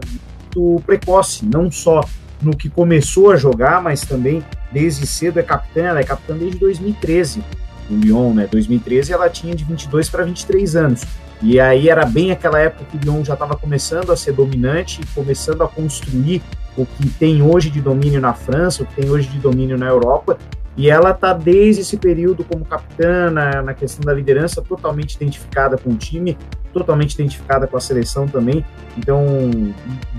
muito 0.55 0.81
precoce, 0.85 1.45
não 1.45 1.71
só 1.71 2.01
no 2.41 2.55
que 2.55 2.69
começou 2.69 3.31
a 3.31 3.35
jogar, 3.35 3.81
mas 3.81 4.01
também 4.01 4.43
desde 4.71 5.05
cedo 5.05 5.39
é 5.39 5.43
capitã, 5.43 5.83
ela 5.83 5.99
é 5.99 6.03
capitã 6.03 6.35
desde 6.37 6.57
2013 6.59 7.43
o 7.89 7.95
Lyon, 7.95 8.33
né? 8.33 8.47
2013 8.49 9.11
ela 9.11 9.29
tinha 9.29 9.53
de 9.53 9.63
22 9.63 10.09
para 10.09 10.23
23 10.23 10.75
anos. 10.75 11.03
E 11.41 11.59
aí 11.59 11.89
era 11.89 12.05
bem 12.05 12.31
aquela 12.31 12.59
época 12.59 12.85
que 12.85 12.97
o 12.97 12.99
Lyon 12.99 13.23
já 13.23 13.33
estava 13.33 13.55
começando 13.55 14.11
a 14.11 14.15
ser 14.15 14.31
dominante, 14.31 15.01
começando 15.13 15.63
a 15.63 15.67
construir 15.67 16.41
o 16.77 16.85
que 16.85 17.09
tem 17.09 17.41
hoje 17.41 17.69
de 17.69 17.81
domínio 17.81 18.21
na 18.21 18.33
França, 18.33 18.83
o 18.83 18.85
que 18.85 19.01
tem 19.01 19.09
hoje 19.09 19.27
de 19.27 19.39
domínio 19.39 19.77
na 19.77 19.87
Europa. 19.87 20.37
E 20.77 20.89
ela 20.89 21.11
está 21.11 21.33
desde 21.33 21.81
esse 21.81 21.97
período 21.97 22.43
como 22.43 22.63
capitã 22.63 23.29
na, 23.29 23.61
na, 23.61 23.73
questão 23.73 24.05
da 24.05 24.13
liderança, 24.13 24.61
totalmente 24.61 25.15
identificada 25.15 25.77
com 25.77 25.89
o 25.91 25.97
time, 25.97 26.37
totalmente 26.71 27.13
identificada 27.13 27.67
com 27.67 27.75
a 27.75 27.81
seleção 27.81 28.25
também. 28.27 28.65
Então, 28.97 29.25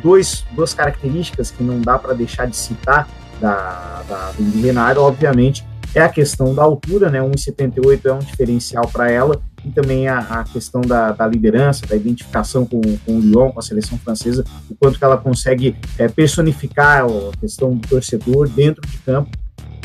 dois, 0.02 0.44
duas 0.52 0.74
características 0.74 1.50
que 1.50 1.62
não 1.62 1.80
dá 1.80 1.98
para 1.98 2.12
deixar 2.12 2.46
de 2.46 2.56
citar 2.56 3.08
da, 3.40 4.02
da 4.08 4.32
do 4.32 4.62
Renard, 4.62 4.98
obviamente, 4.98 5.64
é 5.94 6.00
a 6.00 6.08
questão 6.08 6.54
da 6.54 6.62
altura, 6.62 7.10
né? 7.10 7.20
1,78 7.20 8.06
é 8.06 8.12
um 8.12 8.18
diferencial 8.18 8.88
para 8.88 9.10
ela, 9.10 9.40
e 9.64 9.70
também 9.70 10.08
a, 10.08 10.18
a 10.18 10.44
questão 10.44 10.80
da, 10.80 11.12
da, 11.12 11.26
liderança, 11.26 11.86
da 11.86 11.94
identificação 11.94 12.64
com, 12.64 12.80
com, 12.80 13.18
o 13.18 13.20
Lyon, 13.20 13.52
com 13.52 13.60
a 13.60 13.62
seleção 13.62 13.98
francesa, 13.98 14.44
o 14.70 14.74
quanto 14.74 14.98
que 14.98 15.04
ela 15.04 15.16
consegue 15.16 15.76
é, 15.98 16.08
personificar 16.08 17.04
a 17.04 17.36
questão 17.38 17.74
do 17.74 17.86
torcedor 17.86 18.48
dentro 18.48 18.86
de 18.86 18.98
campo, 18.98 19.30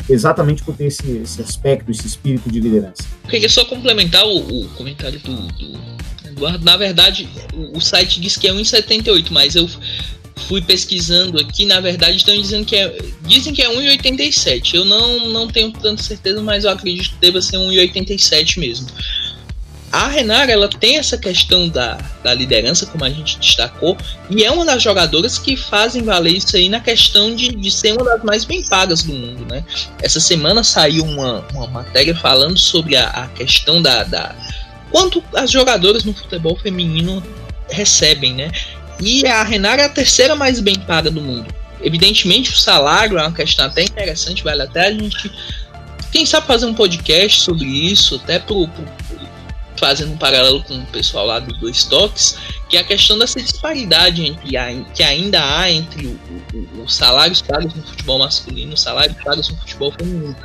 exatamente 0.08 0.62
por 0.62 0.76
ter 0.76 0.86
esse, 0.86 1.18
esse 1.18 1.40
aspecto, 1.42 1.90
esse 1.90 2.06
espírito 2.06 2.50
de 2.50 2.60
liderança. 2.60 3.04
Eu 3.24 3.30
queria 3.30 3.48
só 3.48 3.64
complementar 3.64 4.26
o, 4.26 4.62
o 4.62 4.68
comentário 4.70 5.18
do, 5.20 5.36
do, 5.36 5.78
Eduardo. 6.28 6.64
Na 6.64 6.76
verdade, 6.76 7.28
o, 7.54 7.78
o 7.78 7.80
site 7.80 8.20
diz 8.20 8.36
que 8.36 8.48
é 8.48 8.52
1,78, 8.52 9.26
mas 9.30 9.56
eu 9.56 9.68
fui 10.46 10.62
pesquisando 10.62 11.38
aqui, 11.38 11.66
na 11.66 11.80
verdade 11.80 12.16
estão 12.16 12.34
dizendo 12.34 12.64
que 12.64 12.76
é. 12.76 12.96
Dizem 13.26 13.52
que 13.52 13.62
é 13.62 13.68
1,87. 13.68 14.74
Eu 14.74 14.84
não, 14.84 15.28
não 15.28 15.48
tenho 15.48 15.70
tanta 15.72 16.02
certeza, 16.02 16.40
mas 16.40 16.64
eu 16.64 16.70
acredito 16.70 17.10
que 17.10 17.20
deva 17.20 17.42
ser 17.42 17.56
1,87 17.56 18.58
mesmo. 18.58 18.86
A 19.90 20.06
Renara 20.06 20.52
ela 20.52 20.68
tem 20.68 20.98
essa 20.98 21.16
questão 21.16 21.68
da, 21.68 21.98
da 22.22 22.34
liderança, 22.34 22.84
como 22.84 23.04
a 23.04 23.10
gente 23.10 23.38
destacou, 23.38 23.96
e 24.28 24.44
é 24.44 24.50
uma 24.50 24.64
das 24.64 24.82
jogadoras 24.82 25.38
que 25.38 25.56
fazem 25.56 26.02
valer 26.02 26.36
isso 26.36 26.56
aí 26.56 26.68
na 26.68 26.80
questão 26.80 27.34
de, 27.34 27.48
de 27.48 27.70
ser 27.70 27.92
uma 27.92 28.04
das 28.04 28.22
mais 28.22 28.44
bem 28.44 28.62
pagas 28.62 29.02
do 29.02 29.14
mundo. 29.14 29.46
Né? 29.50 29.64
Essa 30.02 30.20
semana 30.20 30.62
saiu 30.62 31.04
uma, 31.04 31.44
uma 31.54 31.66
matéria 31.68 32.14
falando 32.14 32.58
sobre 32.58 32.96
a, 32.96 33.08
a 33.08 33.28
questão 33.28 33.80
da, 33.80 34.04
da. 34.04 34.34
quanto 34.90 35.24
as 35.34 35.50
jogadoras 35.50 36.04
no 36.04 36.12
futebol 36.12 36.56
feminino 36.56 37.22
recebem, 37.70 38.34
né? 38.34 38.50
E 39.00 39.26
a 39.26 39.42
Renara 39.42 39.82
é 39.82 39.84
a 39.84 39.88
terceira 39.88 40.34
mais 40.34 40.60
bem 40.60 40.74
paga 40.74 41.10
do 41.10 41.20
mundo. 41.20 41.46
Evidentemente, 41.80 42.50
o 42.50 42.56
salário 42.56 43.16
é 43.16 43.22
uma 43.22 43.32
questão 43.32 43.66
até 43.66 43.84
interessante, 43.84 44.42
vale 44.42 44.62
até 44.62 44.88
a 44.88 44.92
gente. 44.92 45.30
Quem 46.10 46.26
sabe 46.26 46.46
fazer 46.46 46.66
um 46.66 46.74
podcast 46.74 47.40
sobre 47.42 47.66
isso, 47.66 48.16
até 48.16 48.38
pro, 48.38 48.66
pro 48.66 48.84
fazendo 49.78 50.12
um 50.12 50.16
paralelo 50.16 50.62
com 50.64 50.74
o 50.74 50.86
pessoal 50.86 51.26
lá 51.26 51.38
dos 51.38 51.56
dois 51.58 51.84
toques, 51.84 52.36
que 52.68 52.76
é 52.76 52.80
a 52.80 52.84
questão 52.84 53.18
dessa 53.18 53.40
disparidade 53.40 54.26
entre 54.26 54.56
a, 54.56 54.74
que 54.94 55.02
ainda 55.02 55.40
há 55.42 55.70
entre 55.70 56.18
os 56.82 56.94
salários 56.94 57.40
pagos 57.40 57.74
no 57.74 57.82
futebol 57.82 58.18
masculino 58.18 58.72
e 58.72 58.74
os 58.74 58.82
salários 58.82 59.16
pagos 59.22 59.48
no 59.48 59.56
futebol 59.56 59.92
feminino. 59.92 60.36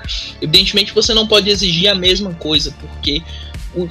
Evidentemente, 0.42 0.94
você 0.94 1.14
não 1.14 1.28
pode 1.28 1.50
exigir 1.50 1.90
a 1.90 1.96
mesma 1.96 2.34
coisa, 2.34 2.74
porque 2.80 3.22
o, 3.76 3.90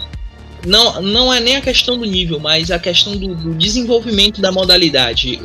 não, 0.66 1.02
não 1.02 1.32
é 1.32 1.40
nem 1.40 1.56
a 1.56 1.60
questão 1.60 1.98
do 1.98 2.04
nível, 2.04 2.38
mas 2.38 2.70
a 2.70 2.78
questão 2.78 3.16
do, 3.16 3.34
do 3.34 3.54
desenvolvimento 3.54 4.40
da 4.40 4.52
modalidade. 4.52 5.40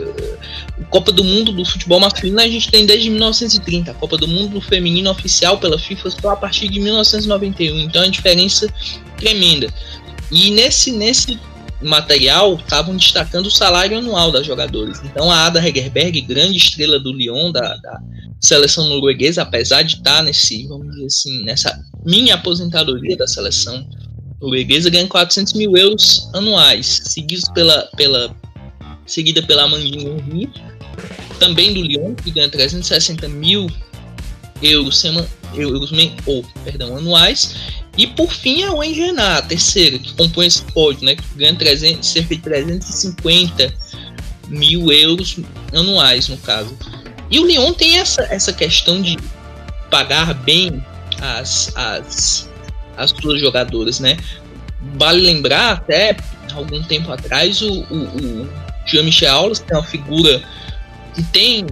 A 0.80 0.86
Copa 0.86 1.12
do 1.12 1.24
Mundo 1.24 1.52
do 1.52 1.66
futebol 1.66 2.00
masculino 2.00 2.40
a 2.40 2.48
gente 2.48 2.70
tem 2.70 2.86
desde 2.86 3.10
1930. 3.10 3.92
A 3.92 3.94
Copa 3.96 4.18
do 4.18 4.28
Mundo 4.28 4.62
feminino 4.62 5.10
oficial 5.10 5.58
pela 5.58 5.80
FIFA 5.80 6.12
só 6.12 6.30
a 6.30 6.36
partir 6.36 6.68
de 6.68 6.80
1991. 6.80 7.80
Então 7.80 8.04
é 8.04 8.06
uma 8.06 8.12
diferença 8.12 8.72
tremenda. 9.18 9.74
E 10.32 10.52
nesse, 10.52 10.92
nesse 10.92 11.40
material 11.82 12.56
estavam 12.56 12.96
destacando 12.96 13.48
o 13.48 13.52
salário 13.52 13.98
anual 13.98 14.32
das 14.32 14.46
jogadoras. 14.46 15.00
Então 15.04 15.32
a 15.32 15.46
Ada 15.46 15.66
Hegerberg, 15.66 16.22
grande 16.22 16.58
estrela 16.58 17.00
do 17.00 17.12
Lyon, 17.12 17.52
da, 17.52 17.76
da 17.78 18.00
seleção 18.40 18.88
norueguesa, 18.88 19.42
apesar 19.42 19.82
de 19.82 19.96
estar 19.96 20.22
nesse, 20.22 20.68
vamos 20.68 20.92
dizer 20.92 21.06
assim, 21.06 21.44
nessa 21.44 21.80
minha 22.06 22.36
aposentadoria 22.36 23.18
da 23.18 23.26
seleção 23.26 23.88
norueguesa 24.42 24.90
ganha 24.90 25.08
400 25.08 25.54
mil 25.54 25.76
euros 25.76 26.30
anuais, 26.34 27.02
seguidos 27.06 27.50
pela, 27.54 27.90
pela, 27.96 28.36
seguida 29.06 29.42
pela 29.44 29.64
Amandine 29.64 30.06
Henry, 30.06 30.50
também 31.40 31.74
do 31.74 31.82
Lyon, 31.82 32.16
que 32.16 32.32
ganha 32.32 32.50
360 32.50 33.28
mil 33.28 33.70
euros, 34.62 34.98
sema, 34.98 35.28
euros 35.56 35.92
ou, 36.26 36.44
perdão, 36.64 36.98
anuais. 36.98 37.56
E 37.98 38.06
por 38.06 38.32
fim 38.32 38.64
a 38.64 38.74
Wendy 38.74 39.20
a 39.20 39.42
terceira, 39.42 39.98
que 39.98 40.14
compõe 40.14 40.48
esse 40.48 40.62
pódio, 40.64 41.04
né, 41.04 41.16
que 41.16 41.24
ganha 41.36 41.56
300, 41.56 42.08
cerca 42.08 42.36
de 42.36 42.42
350 42.42 43.74
mil 44.50 44.92
euros 44.92 45.38
anuais, 45.74 46.28
no 46.28 46.38
caso. 46.38 46.78
E 47.30 47.40
o 47.40 47.46
Lyon 47.46 47.74
tem 47.74 47.98
essa, 47.98 48.22
essa 48.24 48.54
questão 48.54 49.02
de 49.02 49.18
pagar 49.90 50.34
bem 50.34 50.84
as, 51.20 51.72
as 51.76 52.50
as 52.98 53.12
suas 53.12 53.40
jogadoras, 53.40 54.00
né? 54.00 54.18
Vale 54.96 55.22
lembrar 55.22 55.72
até 55.74 56.18
algum 56.54 56.82
tempo 56.84 57.12
atrás 57.12 57.62
o, 57.62 57.82
o, 57.84 58.44
o 58.44 58.50
Jean-Michel 58.86 59.34
Aulas, 59.34 59.60
que 59.60 59.72
é 59.72 59.78
uma 59.78 59.84
figura 59.84 60.42
que 61.14 61.24
tem 61.24 61.66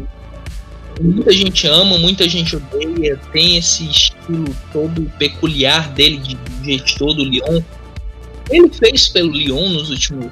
muita 1.01 1.31
gente 1.33 1.67
ama, 1.67 1.97
muita 1.97 2.27
gente 2.27 2.55
odeia, 2.55 3.19
tem 3.31 3.57
esse 3.57 3.85
estilo 3.89 4.55
todo 4.71 5.11
peculiar 5.17 5.89
dele 5.89 6.17
de 6.17 6.37
gestor 6.63 7.13
do 7.13 7.23
Lyon. 7.23 7.61
Ele 8.49 8.69
fez 8.69 9.09
pelo 9.09 9.31
Lyon 9.31 9.69
nos 9.69 9.89
últimos, 9.89 10.31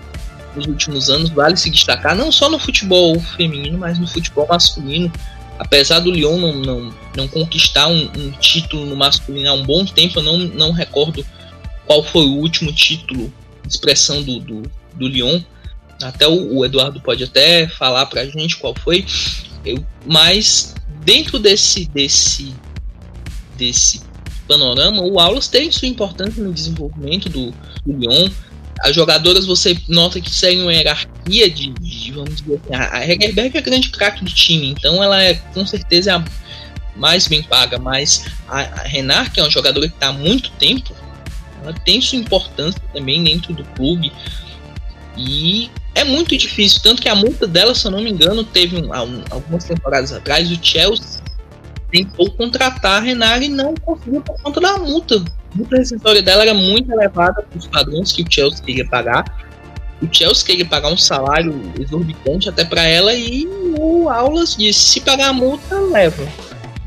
nos 0.56 0.66
últimos 0.68 1.10
anos, 1.10 1.30
vale 1.32 1.58
se 1.58 1.70
destacar, 1.70 2.16
não 2.16 2.32
só 2.32 2.50
no 2.50 2.60
futebol 2.60 3.20
feminino, 3.20 3.78
mas 3.78 3.98
no 3.98 4.08
futebol 4.08 4.48
masculino 4.48 5.12
apesar 5.60 6.00
do 6.00 6.12
Lyon 6.12 6.38
não, 6.38 6.54
não, 6.56 6.94
não 7.16 7.28
conquistar 7.28 7.88
um, 7.88 8.10
um, 8.18 8.32
título 8.32 8.86
no 8.86 8.96
masculino 8.96 9.50
há 9.50 9.54
um 9.54 9.64
bom 9.64 9.86
tempo, 9.86 10.20
eu 10.20 10.24
não, 10.24 10.38
não 10.38 10.72
recordo 10.72 11.26
qual 11.86 12.04
foi 12.04 12.26
o 12.26 12.38
último 12.38 12.72
título 12.72 13.32
expressão 13.68 14.22
do, 14.22 14.40
do, 14.40 14.64
do 14.94 15.08
Lyon. 15.08 15.42
Até 16.02 16.28
o, 16.28 16.58
o, 16.58 16.66
Eduardo 16.66 17.00
pode 17.02 17.24
até 17.24 17.68
falar 17.68 18.06
pra 18.08 18.26
gente 18.26 18.58
qual 18.58 18.76
foi. 18.76 19.06
Eu, 19.66 19.84
mas 20.06 20.76
dentro 21.04 21.40
desse, 21.40 21.86
desse, 21.86 22.54
desse 23.58 24.02
panorama, 24.48 25.02
o 25.02 25.20
Aulas 25.20 25.48
tem 25.48 25.72
sua 25.72 25.88
importância 25.88 26.44
no 26.44 26.54
desenvolvimento 26.54 27.30
do, 27.30 27.52
do 27.86 27.98
Lyon 27.98 28.30
as 28.84 28.94
jogadoras 28.94 29.46
você 29.46 29.78
nota 29.88 30.20
que 30.20 30.30
seguem 30.30 30.62
uma 30.62 30.74
hierarquia 30.74 31.50
de, 31.50 31.70
de 31.70 32.12
vamos 32.12 32.42
dizer 32.42 32.60
assim, 32.66 32.76
a 32.76 33.08
Hegerberg 33.10 33.56
é 33.56 33.60
a 33.60 33.64
grande 33.64 33.90
craque 33.90 34.26
do 34.26 34.30
time, 34.30 34.72
então 34.72 35.02
ela 35.02 35.24
é 35.24 35.36
com 35.54 35.66
certeza 35.66 36.18
a, 36.18 36.24
mais 36.94 37.26
bem 37.26 37.42
paga, 37.42 37.80
mas 37.80 38.26
a, 38.48 38.60
a 38.60 38.84
Renard, 38.84 39.32
que 39.32 39.40
é 39.40 39.44
uma 39.44 39.50
jogadora 39.50 39.88
que 39.88 39.94
está 39.94 40.10
há 40.10 40.14
muito 40.14 40.52
tempo, 40.52 40.94
ela 41.64 41.74
tem 41.74 42.02
sua 42.02 42.20
importância 42.20 42.82
também 42.94 43.24
dentro 43.24 43.54
do 43.54 43.64
clube. 43.64 44.12
E 45.16 45.70
é 45.96 46.04
muito 46.04 46.36
difícil, 46.36 46.82
tanto 46.82 47.02
que 47.02 47.08
a 47.08 47.16
multa 47.16 47.48
dela, 47.48 47.74
se 47.74 47.86
eu 47.86 47.92
não 47.92 48.02
me 48.02 48.12
engano, 48.12 48.44
teve 48.44 48.76
um, 48.76 48.88
um, 48.90 49.24
algumas 49.30 49.64
temporadas 49.64 50.12
atrás, 50.12 50.52
o 50.52 50.60
Chelsea 50.62 51.22
tentou 51.90 52.30
contratar 52.32 52.98
a 52.98 53.00
Renard 53.00 53.46
e 53.46 53.50
não 53.50 53.76
conseguiu 53.76 54.20
por 54.22 54.42
conta 54.42 54.60
da 54.60 54.78
multa. 54.78 55.24
A 55.54 55.58
multa 55.58 55.78
rescisória 55.78 56.22
dela 56.22 56.44
era 56.44 56.54
muito 56.54 56.92
elevada 56.92 57.44
para 57.44 57.58
os 57.58 57.68
padrões 57.68 58.12
que 58.12 58.24
o 58.24 58.26
Chelsea 58.30 58.64
queria 58.64 58.88
pagar. 58.88 59.24
O 60.02 60.08
Chelsea 60.12 60.46
queria 60.46 60.66
pagar 60.66 60.92
um 60.92 60.98
salário 60.98 61.54
exorbitante 61.80 62.50
até 62.50 62.66
para 62.66 62.84
ela 62.84 63.14
e 63.14 63.46
o 63.78 64.10
Aulas 64.10 64.56
disse: 64.56 64.80
se 64.80 65.02
pagar 65.02 65.30
a 65.30 65.34
multa, 65.34 65.80
leva. 65.80 66.28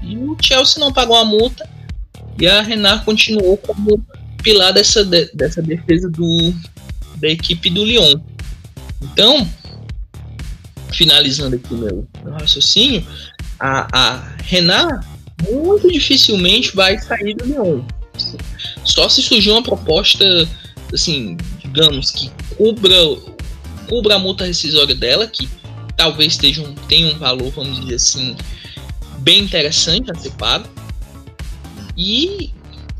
E 0.02 0.16
o 0.16 0.36
Chelsea 0.42 0.80
não 0.80 0.92
pagou 0.92 1.16
a 1.16 1.24
multa 1.24 1.68
e 2.38 2.46
a 2.46 2.60
Renard 2.60 3.04
continuou 3.04 3.56
como 3.56 4.04
pilar 4.42 4.72
dessa, 4.72 5.04
dessa 5.04 5.62
defesa 5.62 6.10
do, 6.10 6.52
da 7.16 7.28
equipe 7.28 7.70
do 7.70 7.84
Lyon. 7.84 8.20
Então, 9.00 9.48
finalizando 10.92 11.56
aqui 11.56 11.74
meu, 11.74 12.06
meu 12.22 12.32
raciocínio, 12.32 13.06
a, 13.58 13.88
a 13.92 14.36
Renard 14.42 15.06
muito 15.50 15.90
dificilmente 15.90 16.74
vai 16.74 16.98
sair 16.98 17.34
do 17.34 17.44
Lyon. 17.44 17.82
Só 18.84 19.08
se 19.08 19.22
surgir 19.22 19.50
uma 19.50 19.62
proposta, 19.62 20.24
assim, 20.92 21.36
digamos, 21.60 22.10
que 22.10 22.30
cubra, 22.56 22.96
cubra 23.88 24.16
a 24.16 24.18
multa 24.18 24.44
rescisória 24.44 24.94
dela, 24.94 25.26
que 25.26 25.48
talvez 25.96 26.34
esteja 26.34 26.62
um, 26.62 26.74
tenha 26.74 27.14
um 27.14 27.18
valor, 27.18 27.50
vamos 27.50 27.80
dizer 27.80 27.94
assim, 27.96 28.36
bem 29.18 29.40
interessante 29.40 30.10
a 30.10 30.14
ser 30.14 30.30
pago. 30.32 30.68
E 31.96 32.52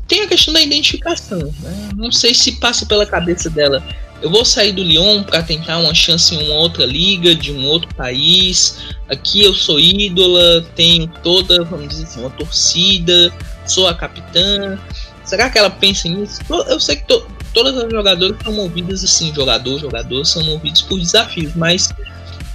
tem 0.07 0.21
a 0.21 0.27
questão 0.27 0.53
da 0.53 0.61
identificação. 0.61 1.53
Né? 1.59 1.89
Não 1.95 2.11
sei 2.11 2.33
se 2.33 2.53
passa 2.53 2.85
pela 2.85 3.05
cabeça 3.05 3.49
dela. 3.49 3.83
Eu 4.21 4.31
vou 4.31 4.43
sair 4.43 4.71
do 4.71 4.83
Lyon 4.83 5.21
para 5.23 5.43
tentar 5.43 5.77
uma 5.77 5.93
chance 5.93 6.33
em 6.33 6.43
uma 6.43 6.55
outra 6.55 6.85
liga, 6.85 7.35
de 7.35 7.51
um 7.51 7.65
outro 7.65 7.93
país. 7.93 8.77
Aqui 9.07 9.43
eu 9.43 9.53
sou 9.53 9.79
ídola, 9.79 10.65
tenho 10.75 11.07
toda, 11.21 11.63
vamos 11.63 11.89
dizer 11.89 12.05
assim, 12.05 12.21
uma 12.21 12.31
torcida, 12.31 13.31
sou 13.65 13.87
a 13.87 13.93
capitã. 13.93 14.79
Será 15.27 15.49
que 15.49 15.57
ela 15.57 15.69
pensa 15.69 16.07
nisso? 16.07 16.39
Eu 16.69 16.79
sei 16.79 16.95
que 16.95 17.03
to, 17.03 17.27
todas 17.53 17.77
as 17.77 17.91
jogadoras 17.91 18.37
são 18.41 18.53
movidas 18.53 19.03
assim, 19.03 19.33
jogador, 19.35 19.77
jogador, 19.77 20.25
são 20.25 20.41
movidos 20.43 20.81
por 20.81 20.97
desafios, 20.97 21.53
mas 21.53 21.93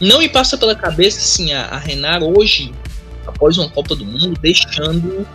não 0.01 0.21
me 0.21 0.29
passa 0.29 0.57
pela 0.57 0.75
cabeça 0.75 1.19
assim 1.19 1.53
a, 1.53 1.67
a 1.67 1.79
Renar 1.79 2.23
hoje, 2.23 2.73
após 3.27 3.59
uma 3.59 3.69
Copa 3.69 3.95
do 3.95 4.07
Mundo, 4.07 4.39
deixando 4.41 5.27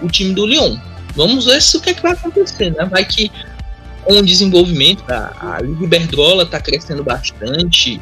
o 0.00 0.08
time 0.08 0.34
do 0.34 0.46
Lyon. 0.46 0.78
Vamos 1.14 1.44
ver 1.44 1.60
se 1.60 1.76
o 1.76 1.80
que, 1.80 1.90
é 1.90 1.94
que 1.94 2.02
vai 2.02 2.12
acontecer, 2.12 2.70
né? 2.70 2.86
Vai 2.86 3.04
que 3.04 3.30
com 4.02 4.14
o 4.14 4.22
desenvolvimento, 4.24 5.02
a, 5.10 5.56
a 5.56 5.60
Liga 5.60 5.84
Iberdrola 5.84 6.44
está 6.44 6.60
crescendo 6.60 7.04
bastante, 7.04 8.00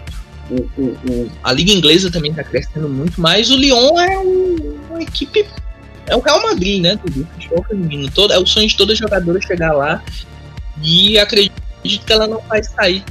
o, 0.48 0.54
o, 0.80 0.84
o, 1.10 1.32
a 1.42 1.52
Liga 1.52 1.72
Inglesa 1.72 2.12
também 2.12 2.30
está 2.30 2.44
crescendo 2.44 2.88
muito, 2.88 3.20
mas 3.20 3.50
o 3.50 3.56
Lyon 3.56 3.98
é 3.98 4.18
um, 4.20 4.78
uma 4.90 5.02
equipe. 5.02 5.44
É 6.06 6.14
o 6.14 6.20
Real 6.20 6.42
Madrid, 6.42 6.82
né? 6.82 6.96
Do 6.96 7.26
futebol 7.26 7.64
feminino. 7.64 8.10
Todo, 8.10 8.32
é 8.32 8.38
o 8.38 8.46
sonho 8.46 8.68
de 8.68 8.76
toda 8.76 8.94
jogadora 8.94 9.40
chegar 9.40 9.72
lá. 9.72 10.02
E 10.82 11.18
acredito 11.18 11.54
que 12.04 12.12
ela 12.12 12.26
não 12.26 12.40
vai 12.40 12.62
sair 12.62 13.02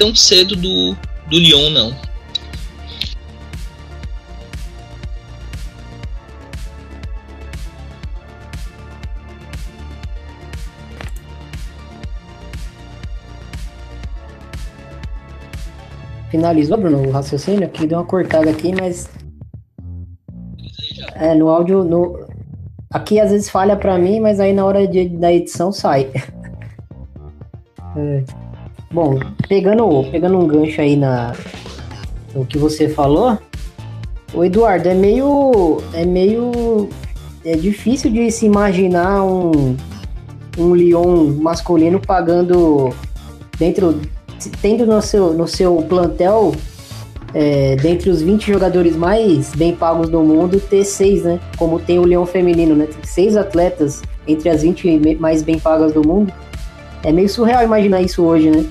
tão 0.00 0.14
cedo 0.14 0.56
do, 0.56 0.96
do 1.28 1.38
Lyon, 1.38 1.70
não. 1.70 1.94
Finalizou, 16.30 16.78
Bruno, 16.78 17.08
o 17.08 17.10
raciocínio? 17.10 17.66
Aqui 17.66 17.86
deu 17.86 17.98
uma 17.98 18.04
cortada 18.04 18.48
aqui, 18.48 18.72
mas. 18.72 19.10
É, 21.20 21.34
no 21.34 21.48
áudio. 21.48 21.84
No... 21.84 22.18
Aqui 22.90 23.20
às 23.20 23.30
vezes 23.30 23.48
falha 23.48 23.76
para 23.76 23.96
mim, 23.98 24.18
mas 24.18 24.40
aí 24.40 24.52
na 24.52 24.64
hora 24.64 24.86
de, 24.86 25.08
da 25.08 25.32
edição 25.32 25.70
sai. 25.70 26.10
é. 27.96 28.24
Bom, 28.90 29.20
pegando, 29.48 30.10
pegando 30.10 30.36
um 30.36 30.48
gancho 30.48 30.80
aí 30.80 30.96
na, 30.96 31.32
no 32.34 32.44
que 32.44 32.58
você 32.58 32.88
falou, 32.88 33.38
o 34.34 34.44
Eduardo, 34.44 34.88
é 34.88 34.94
meio. 34.94 35.80
É 35.92 36.04
meio. 36.04 36.88
É 37.44 37.56
difícil 37.56 38.10
de 38.10 38.30
se 38.30 38.46
imaginar 38.46 39.24
um, 39.24 39.76
um 40.58 40.74
Lyon 40.74 41.32
masculino 41.40 42.00
pagando 42.00 42.94
dentro 43.58 44.00
tendo 44.62 44.86
no 44.86 45.02
seu, 45.02 45.34
no 45.34 45.46
seu 45.46 45.76
plantel, 45.82 46.54
é, 47.34 47.76
dentre 47.76 48.10
os 48.10 48.22
20 48.22 48.52
jogadores 48.52 48.96
mais 48.96 49.54
bem 49.54 49.74
pagos 49.74 50.08
do 50.08 50.20
mundo, 50.20 50.60
ter 50.60 50.84
seis, 50.84 51.22
né? 51.22 51.38
Como 51.56 51.78
tem 51.78 51.98
o 51.98 52.04
Leão 52.04 52.26
Feminino, 52.26 52.74
né? 52.74 52.86
Tem 52.86 53.04
seis 53.04 53.36
atletas 53.36 54.02
entre 54.26 54.48
as 54.48 54.62
20 54.62 55.16
mais 55.18 55.42
bem 55.42 55.58
pagas 55.58 55.92
do 55.92 56.06
mundo. 56.06 56.32
É 57.02 57.12
meio 57.12 57.28
surreal 57.28 57.62
imaginar 57.62 58.02
isso 58.02 58.22
hoje, 58.22 58.50
né? 58.50 58.64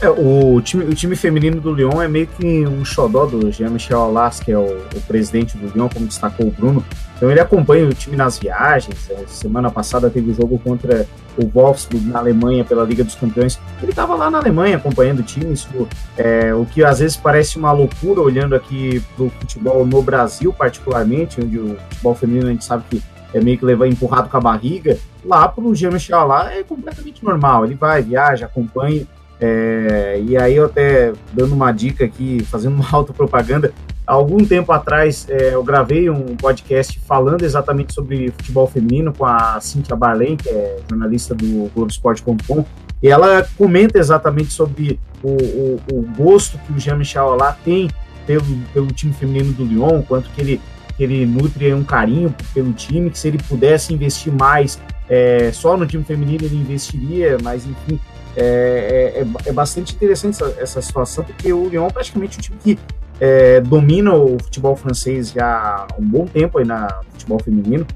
É, 0.00 0.08
o, 0.08 0.60
time, 0.60 0.84
o 0.84 0.94
time 0.94 1.16
feminino 1.16 1.60
do 1.60 1.74
Lyon 1.74 2.00
é 2.00 2.06
meio 2.06 2.28
que 2.28 2.64
um 2.66 2.84
xodó 2.84 3.26
do 3.26 3.50
Jean-Michel 3.50 3.98
Aulas, 3.98 4.38
que 4.38 4.52
é 4.52 4.56
o, 4.56 4.78
o, 4.94 5.00
presidente 5.08 5.56
do 5.56 5.66
Lyon, 5.74 5.88
como 5.88 6.06
destacou 6.06 6.46
o 6.46 6.50
Bruno. 6.52 6.84
Então 7.16 7.28
ele 7.28 7.40
acompanha 7.40 7.84
o 7.84 7.92
time 7.92 8.16
nas 8.16 8.38
viagens. 8.38 9.10
É, 9.10 9.24
semana 9.26 9.72
passada 9.72 10.08
teve 10.08 10.30
o 10.30 10.34
jogo 10.34 10.56
contra 10.60 11.04
o 11.36 11.44
Wolfsburg 11.46 12.06
na 12.06 12.20
Alemanha 12.20 12.64
pela 12.64 12.84
Liga 12.84 13.02
dos 13.02 13.16
Campeões. 13.16 13.58
Ele 13.82 13.90
estava 13.90 14.14
lá 14.14 14.30
na 14.30 14.38
Alemanha 14.38 14.76
acompanhando 14.76 15.18
o 15.18 15.22
time, 15.24 15.52
isso, 15.52 15.68
é, 16.16 16.54
o 16.54 16.64
que 16.64 16.84
às 16.84 17.00
vezes 17.00 17.16
parece 17.16 17.58
uma 17.58 17.72
loucura 17.72 18.20
olhando 18.20 18.54
aqui 18.54 19.02
para 19.16 19.24
o 19.24 19.30
futebol 19.30 19.84
no 19.84 20.00
Brasil, 20.00 20.52
particularmente, 20.52 21.40
onde 21.40 21.58
o 21.58 21.76
futebol 21.90 22.14
feminino 22.14 22.46
a 22.46 22.50
gente 22.50 22.64
sabe 22.64 22.84
que 22.88 23.02
é 23.34 23.40
meio 23.40 23.58
que 23.58 23.64
levar 23.64 23.88
empurrado 23.88 24.28
com 24.28 24.36
a 24.36 24.40
barriga. 24.40 24.96
Lá 25.24 25.48
para 25.48 25.64
o 25.64 25.74
Jean-Michel 25.74 26.24
lá 26.24 26.52
é 26.52 26.62
completamente 26.62 27.24
normal. 27.24 27.64
Ele 27.64 27.74
vai, 27.74 28.00
viaja, 28.00 28.46
acompanha. 28.46 29.04
É, 29.40 30.20
e 30.24 30.36
aí 30.36 30.56
eu 30.56 30.66
até 30.66 31.12
dando 31.32 31.54
uma 31.54 31.70
dica 31.72 32.04
aqui, 32.04 32.42
fazendo 32.44 32.74
uma 32.74 32.86
autopropaganda, 32.90 33.72
há 34.06 34.12
algum 34.12 34.44
tempo 34.44 34.72
atrás 34.72 35.26
é, 35.28 35.54
eu 35.54 35.62
gravei 35.62 36.10
um 36.10 36.34
podcast 36.36 36.98
falando 37.00 37.44
exatamente 37.44 37.92
sobre 37.92 38.32
futebol 38.32 38.66
feminino 38.66 39.12
com 39.12 39.24
a 39.24 39.60
Cintia 39.60 39.94
Barlen, 39.94 40.36
que 40.36 40.48
é 40.48 40.78
jornalista 40.88 41.34
do 41.34 41.70
Globoesporte.com, 41.74 42.64
e 43.02 43.08
ela 43.08 43.46
comenta 43.56 43.98
exatamente 43.98 44.52
sobre 44.52 44.98
o, 45.22 45.30
o, 45.30 45.80
o 45.92 46.02
gosto 46.16 46.58
que 46.58 46.72
o 46.72 46.78
Jean-Michel 46.78 47.36
tem 47.64 47.88
pelo, 48.26 48.44
pelo 48.74 48.88
time 48.88 49.12
feminino 49.12 49.52
do 49.52 49.64
Lyon, 49.64 50.02
quanto 50.02 50.28
que 50.30 50.40
ele, 50.40 50.60
que 50.96 51.04
ele 51.04 51.24
nutre 51.24 51.72
um 51.72 51.84
carinho 51.84 52.34
pelo 52.52 52.72
time, 52.72 53.08
que 53.08 53.18
se 53.18 53.28
ele 53.28 53.38
pudesse 53.38 53.94
investir 53.94 54.32
mais 54.32 54.80
é, 55.08 55.50
só 55.52 55.76
no 55.76 55.86
time 55.86 56.04
feminino 56.04 56.44
ele 56.44 56.56
investiria, 56.56 57.38
mas 57.42 57.64
enfim, 57.66 57.98
é, 58.36 59.14
é, 59.16 59.22
é, 59.22 59.26
é 59.46 59.52
bastante 59.52 59.94
interessante 59.94 60.42
essa, 60.42 60.54
essa, 60.60 60.82
situação, 60.82 61.24
porque 61.24 61.52
o 61.52 61.68
Lyon 61.68 61.86
é 61.86 61.90
praticamente 61.90 62.38
um 62.38 62.40
time 62.40 62.58
que 62.62 62.78
é, 63.20 63.60
domina 63.60 64.14
o 64.14 64.38
futebol 64.42 64.76
francês 64.76 65.30
já 65.30 65.46
há 65.46 65.86
um 65.98 66.04
bom 66.04 66.26
tempo 66.26 66.58
aí 66.58 66.64
na, 66.64 66.88
futebol 67.10 67.38
feminino. 67.42 67.86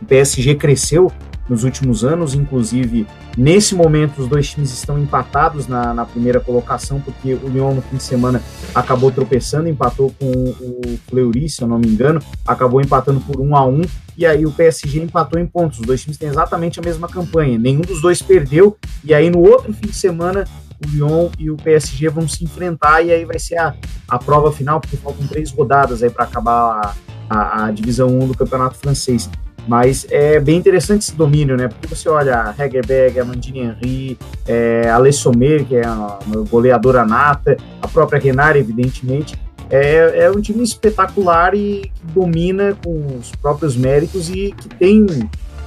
O 0.00 0.04
PSG 0.04 0.54
cresceu 0.54 1.10
nos 1.52 1.64
últimos 1.64 2.02
anos, 2.02 2.34
inclusive 2.34 3.06
nesse 3.36 3.74
momento 3.74 4.22
os 4.22 4.28
dois 4.28 4.48
times 4.48 4.72
estão 4.72 4.98
empatados 4.98 5.68
na, 5.68 5.92
na, 5.92 6.06
primeira 6.06 6.40
colocação, 6.40 6.98
porque 6.98 7.34
o 7.34 7.48
Lyon 7.48 7.74
no 7.74 7.82
fim 7.82 7.96
de 7.96 8.02
semana 8.02 8.42
acabou 8.74 9.12
tropeçando, 9.12 9.68
empatou 9.68 10.12
com 10.18 10.26
o 10.30 10.98
Fleury, 11.08 11.48
se 11.48 11.62
eu 11.62 11.68
não 11.68 11.78
me 11.78 11.88
engano, 11.88 12.20
acabou 12.46 12.80
empatando 12.80 13.20
por 13.20 13.38
um 13.38 13.54
a 13.54 13.66
um, 13.66 13.82
e 14.16 14.24
aí 14.24 14.46
o 14.46 14.50
PSG 14.50 15.02
empatou 15.02 15.38
em 15.38 15.46
pontos. 15.46 15.78
Os 15.78 15.86
dois 15.86 16.00
times 16.00 16.16
têm 16.16 16.28
exatamente 16.28 16.80
a 16.80 16.82
mesma 16.82 17.06
campanha, 17.06 17.58
nenhum 17.58 17.82
dos 17.82 18.00
dois 18.00 18.22
perdeu, 18.22 18.76
e 19.04 19.12
aí 19.12 19.30
no 19.30 19.40
outro 19.40 19.72
fim 19.74 19.88
de 19.88 19.94
semana 19.94 20.44
o 20.84 20.88
Lyon 20.90 21.28
e 21.38 21.50
o 21.50 21.56
PSG 21.56 22.08
vão 22.08 22.26
se 22.26 22.42
enfrentar, 22.44 23.02
e 23.02 23.12
aí 23.12 23.26
vai 23.26 23.38
ser 23.38 23.58
a, 23.58 23.74
a 24.08 24.18
prova 24.18 24.50
final, 24.50 24.80
porque 24.80 24.96
faltam 24.96 25.26
três 25.26 25.50
rodadas 25.52 26.02
aí 26.02 26.08
para 26.08 26.24
acabar 26.24 26.94
a, 27.28 27.36
a, 27.38 27.66
a 27.66 27.70
divisão 27.70 28.08
1 28.08 28.28
do 28.28 28.34
campeonato 28.34 28.76
francês. 28.76 29.28
Mas 29.66 30.06
é 30.10 30.40
bem 30.40 30.56
interessante 30.56 31.02
esse 31.02 31.14
domínio, 31.14 31.56
né? 31.56 31.68
Porque 31.68 31.86
você 31.86 32.08
olha 32.08 32.54
Hegerberg, 32.58 33.20
a 33.20 33.24
Mandine 33.24 33.60
Henry, 33.60 34.18
é, 34.46 34.90
a 34.90 35.12
Sommer, 35.12 35.64
que 35.64 35.76
é 35.76 35.88
uma 35.88 36.18
goleadora 36.48 37.04
nata, 37.04 37.56
a 37.80 37.86
própria 37.86 38.20
Renard, 38.20 38.58
evidentemente. 38.58 39.38
É, 39.70 40.24
é 40.24 40.30
um 40.30 40.40
time 40.40 40.62
espetacular 40.62 41.54
e 41.54 41.90
que 41.94 42.12
domina 42.12 42.76
com 42.84 43.18
os 43.18 43.30
próprios 43.36 43.76
méritos 43.76 44.28
e 44.28 44.52
que 44.52 44.68
tem 44.68 45.06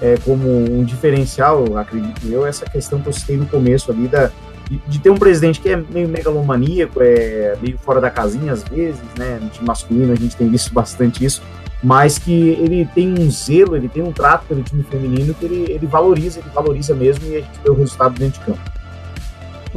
é, 0.01 0.17
como 0.23 0.47
um 0.47 0.83
diferencial, 0.83 1.77
acredito 1.77 2.27
eu, 2.27 2.45
essa 2.45 2.65
questão 2.65 2.99
que 3.01 3.07
eu 3.07 3.13
citei 3.13 3.37
no 3.37 3.45
começo 3.45 3.91
ali 3.91 4.07
da, 4.07 4.29
de, 4.69 4.77
de, 4.87 4.99
ter 4.99 5.09
um 5.09 5.17
presidente 5.17 5.59
que 5.59 5.69
é 5.69 5.75
meio 5.77 6.07
megalomaníaco, 6.07 7.01
é 7.01 7.57
meio 7.61 7.77
fora 7.77 8.01
da 8.01 8.09
casinha 8.09 8.51
às 8.51 8.63
vezes, 8.63 9.01
né? 9.17 9.39
No 9.41 9.49
time 9.49 9.65
masculino 9.65 10.13
a 10.13 10.15
gente 10.15 10.35
tem 10.35 10.49
visto 10.49 10.73
bastante 10.73 11.23
isso, 11.23 11.41
mas 11.85 12.17
que 12.17 12.31
ele 12.31 12.89
tem 12.95 13.13
um 13.13 13.29
zelo, 13.29 13.75
ele 13.75 13.87
tem 13.87 14.01
um 14.01 14.11
trato 14.11 14.47
pelo 14.47 14.63
time 14.63 14.81
feminino 14.81 15.35
que 15.35 15.45
ele, 15.45 15.71
ele 15.71 15.85
valoriza, 15.85 16.39
ele 16.39 16.49
valoriza 16.49 16.95
mesmo 16.95 17.27
e 17.27 17.35
a 17.35 17.41
gente 17.41 17.59
vê 17.63 17.69
o 17.69 17.75
resultado 17.75 18.17
dentro 18.17 18.39
de 18.39 18.45
campo. 18.47 18.59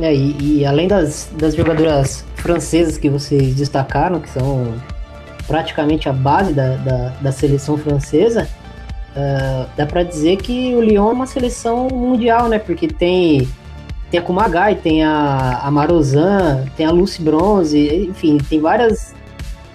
É, 0.00 0.14
e, 0.14 0.60
e 0.60 0.64
além 0.64 0.88
das, 0.88 1.28
das 1.36 1.54
jogadoras 1.54 2.24
francesas 2.36 2.96
que 2.96 3.10
vocês 3.10 3.54
destacaram, 3.54 4.20
que 4.20 4.30
são 4.30 4.72
praticamente 5.46 6.08
a 6.08 6.12
base 6.14 6.54
da, 6.54 6.76
da, 6.76 7.12
da 7.20 7.30
seleção 7.30 7.76
francesa, 7.76 8.48
uh, 9.14 9.68
dá 9.76 9.84
para 9.84 10.02
dizer 10.02 10.38
que 10.38 10.74
o 10.74 10.80
Lyon 10.80 11.10
é 11.10 11.12
uma 11.12 11.26
seleção 11.26 11.88
mundial, 11.88 12.48
né? 12.48 12.58
Porque 12.58 12.88
tem, 12.88 13.46
tem 14.10 14.18
a 14.18 14.22
Kumagai, 14.22 14.76
tem 14.76 15.04
a, 15.04 15.60
a 15.62 15.70
Marozan, 15.70 16.64
tem 16.74 16.86
a 16.86 16.90
Lucy 16.90 17.20
Bronze, 17.20 18.06
enfim, 18.08 18.38
tem 18.38 18.60
várias, 18.60 19.14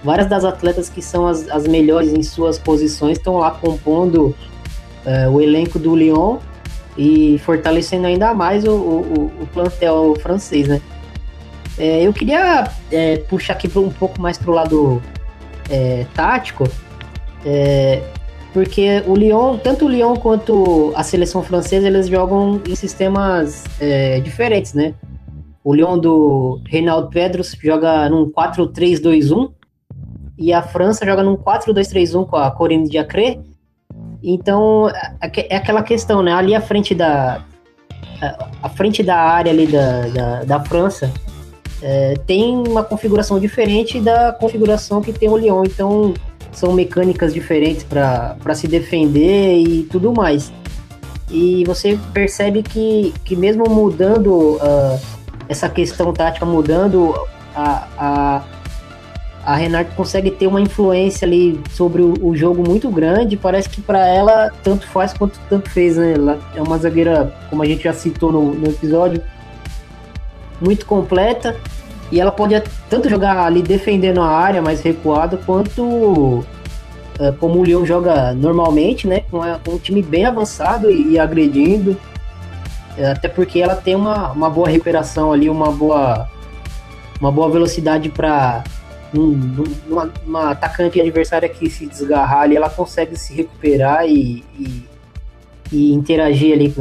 várias 0.04 0.28
das 0.28 0.44
atletas 0.44 0.90
que 0.90 1.00
são 1.00 1.26
as, 1.26 1.48
as 1.48 1.66
melhores 1.66 2.12
em 2.12 2.22
suas 2.22 2.58
posições, 2.58 3.16
estão 3.16 3.38
lá 3.38 3.50
compondo 3.50 4.36
uh, 5.06 5.30
o 5.32 5.40
elenco 5.40 5.78
do 5.78 5.96
Lyon 5.96 6.36
e 6.96 7.38
fortalecendo 7.38 8.06
ainda 8.06 8.34
mais 8.34 8.64
o, 8.64 8.72
o, 8.72 9.32
o 9.40 9.46
plantel 9.52 10.14
francês, 10.20 10.68
né? 10.68 10.80
É, 11.76 12.02
eu 12.02 12.12
queria 12.12 12.70
é, 12.92 13.16
puxar 13.16 13.54
aqui 13.54 13.66
um 13.76 13.90
pouco 13.90 14.20
mais 14.20 14.38
para 14.38 14.50
o 14.50 14.54
lado 14.54 15.02
é, 15.68 16.06
tático, 16.14 16.68
é, 17.44 18.00
porque 18.52 19.02
o 19.06 19.16
Lyon, 19.16 19.58
tanto 19.58 19.86
o 19.86 19.88
Lyon 19.88 20.14
quanto 20.14 20.92
a 20.94 21.02
seleção 21.02 21.42
francesa, 21.42 21.88
eles 21.88 22.06
jogam 22.06 22.60
em 22.64 22.76
sistemas 22.76 23.64
é, 23.80 24.20
diferentes, 24.20 24.72
né? 24.74 24.94
O 25.64 25.74
Lyon 25.74 25.98
do 25.98 26.60
Reinaldo 26.68 27.08
Pedros 27.08 27.56
joga 27.60 28.08
num 28.08 28.30
4-3-2-1 28.30 29.50
e 30.38 30.52
a 30.52 30.62
França 30.62 31.04
joga 31.04 31.22
num 31.22 31.36
4-2-3-1 31.36 32.26
com 32.26 32.36
a 32.36 32.50
Corinne 32.50 32.88
Diacre. 32.88 33.40
Então, 34.22 34.88
é, 34.88 35.54
é 35.54 35.56
aquela 35.56 35.82
questão, 35.82 36.22
né? 36.22 36.32
Ali 36.32 36.54
à 36.54 36.60
frente 36.60 36.94
da, 36.94 37.44
à 38.62 38.68
frente 38.68 39.02
da 39.02 39.16
área 39.16 39.52
ali 39.52 39.66
da, 39.66 40.00
da, 40.08 40.44
da 40.44 40.60
França, 40.60 41.12
é, 41.82 42.14
tem 42.26 42.56
uma 42.66 42.82
configuração 42.82 43.38
diferente 43.38 44.00
da 44.00 44.32
configuração 44.32 45.00
que 45.02 45.12
tem 45.12 45.28
o 45.28 45.36
Lyon. 45.36 45.64
Então, 45.64 46.14
são 46.52 46.72
mecânicas 46.72 47.34
diferentes 47.34 47.84
para 47.84 48.54
se 48.54 48.66
defender 48.66 49.58
e 49.58 49.82
tudo 49.84 50.12
mais. 50.12 50.52
E 51.30 51.64
você 51.64 51.98
percebe 52.12 52.62
que, 52.62 53.12
que 53.24 53.34
mesmo 53.34 53.68
mudando 53.68 54.56
uh, 54.56 55.00
essa 55.48 55.68
questão 55.68 56.12
tática, 56.12 56.46
mudando 56.46 57.14
a, 57.54 57.88
a, 57.98 58.44
a 59.44 59.54
Renata 59.56 59.90
consegue 59.94 60.30
ter 60.30 60.46
uma 60.46 60.60
influência 60.60 61.26
ali 61.26 61.60
sobre 61.70 62.00
o, 62.00 62.14
o 62.22 62.36
jogo 62.36 62.66
muito 62.66 62.90
grande. 62.90 63.36
Parece 63.36 63.68
que 63.68 63.80
para 63.80 64.06
ela 64.06 64.50
tanto 64.62 64.86
faz 64.86 65.12
quanto 65.12 65.38
tanto 65.50 65.68
fez, 65.68 65.96
né? 65.96 66.14
Ela 66.14 66.38
é 66.54 66.62
uma 66.62 66.78
zagueira, 66.78 67.34
como 67.50 67.62
a 67.62 67.66
gente 67.66 67.84
já 67.84 67.92
citou 67.92 68.32
no, 68.32 68.54
no 68.54 68.68
episódio, 68.68 69.22
muito 70.60 70.86
completa 70.86 71.56
e 72.10 72.20
ela 72.20 72.32
pode 72.32 72.60
tanto 72.88 73.08
jogar 73.08 73.38
ali 73.44 73.62
defendendo 73.62 74.20
a 74.20 74.28
área 74.28 74.62
mais 74.62 74.80
recuada, 74.80 75.36
quanto 75.36 75.82
uh, 75.82 76.44
como 77.38 77.58
o 77.58 77.62
Leão 77.62 77.84
joga 77.84 78.32
normalmente, 78.32 79.06
né? 79.06 79.24
Com, 79.30 79.42
a, 79.42 79.58
com 79.58 79.72
um 79.72 79.78
time 79.78 80.02
bem 80.02 80.24
avançado 80.24 80.90
e, 80.90 81.12
e 81.12 81.18
agredindo. 81.18 81.92
Uh, 82.96 83.10
até 83.12 83.28
porque 83.28 83.60
ela 83.60 83.76
tem 83.76 83.94
uma, 83.94 84.32
uma 84.32 84.48
boa 84.48 84.68
recuperação 84.68 85.32
ali, 85.32 85.50
uma 85.50 85.70
boa, 85.70 86.28
uma 87.20 87.30
boa 87.30 87.50
velocidade 87.50 88.08
para 88.08 88.64
um, 89.16 89.64
uma, 90.26 90.50
atacante 90.50 91.00
adversária 91.00 91.48
que 91.48 91.70
se 91.70 91.86
desgarrar 91.86 92.42
ali, 92.42 92.56
ela 92.56 92.70
consegue 92.70 93.16
se 93.16 93.34
recuperar 93.34 94.06
e, 94.06 94.44
e, 94.58 94.88
e 95.72 95.92
interagir 95.92 96.52
ali 96.52 96.74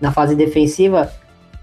na 0.00 0.12
fase 0.12 0.34
defensiva 0.34 1.12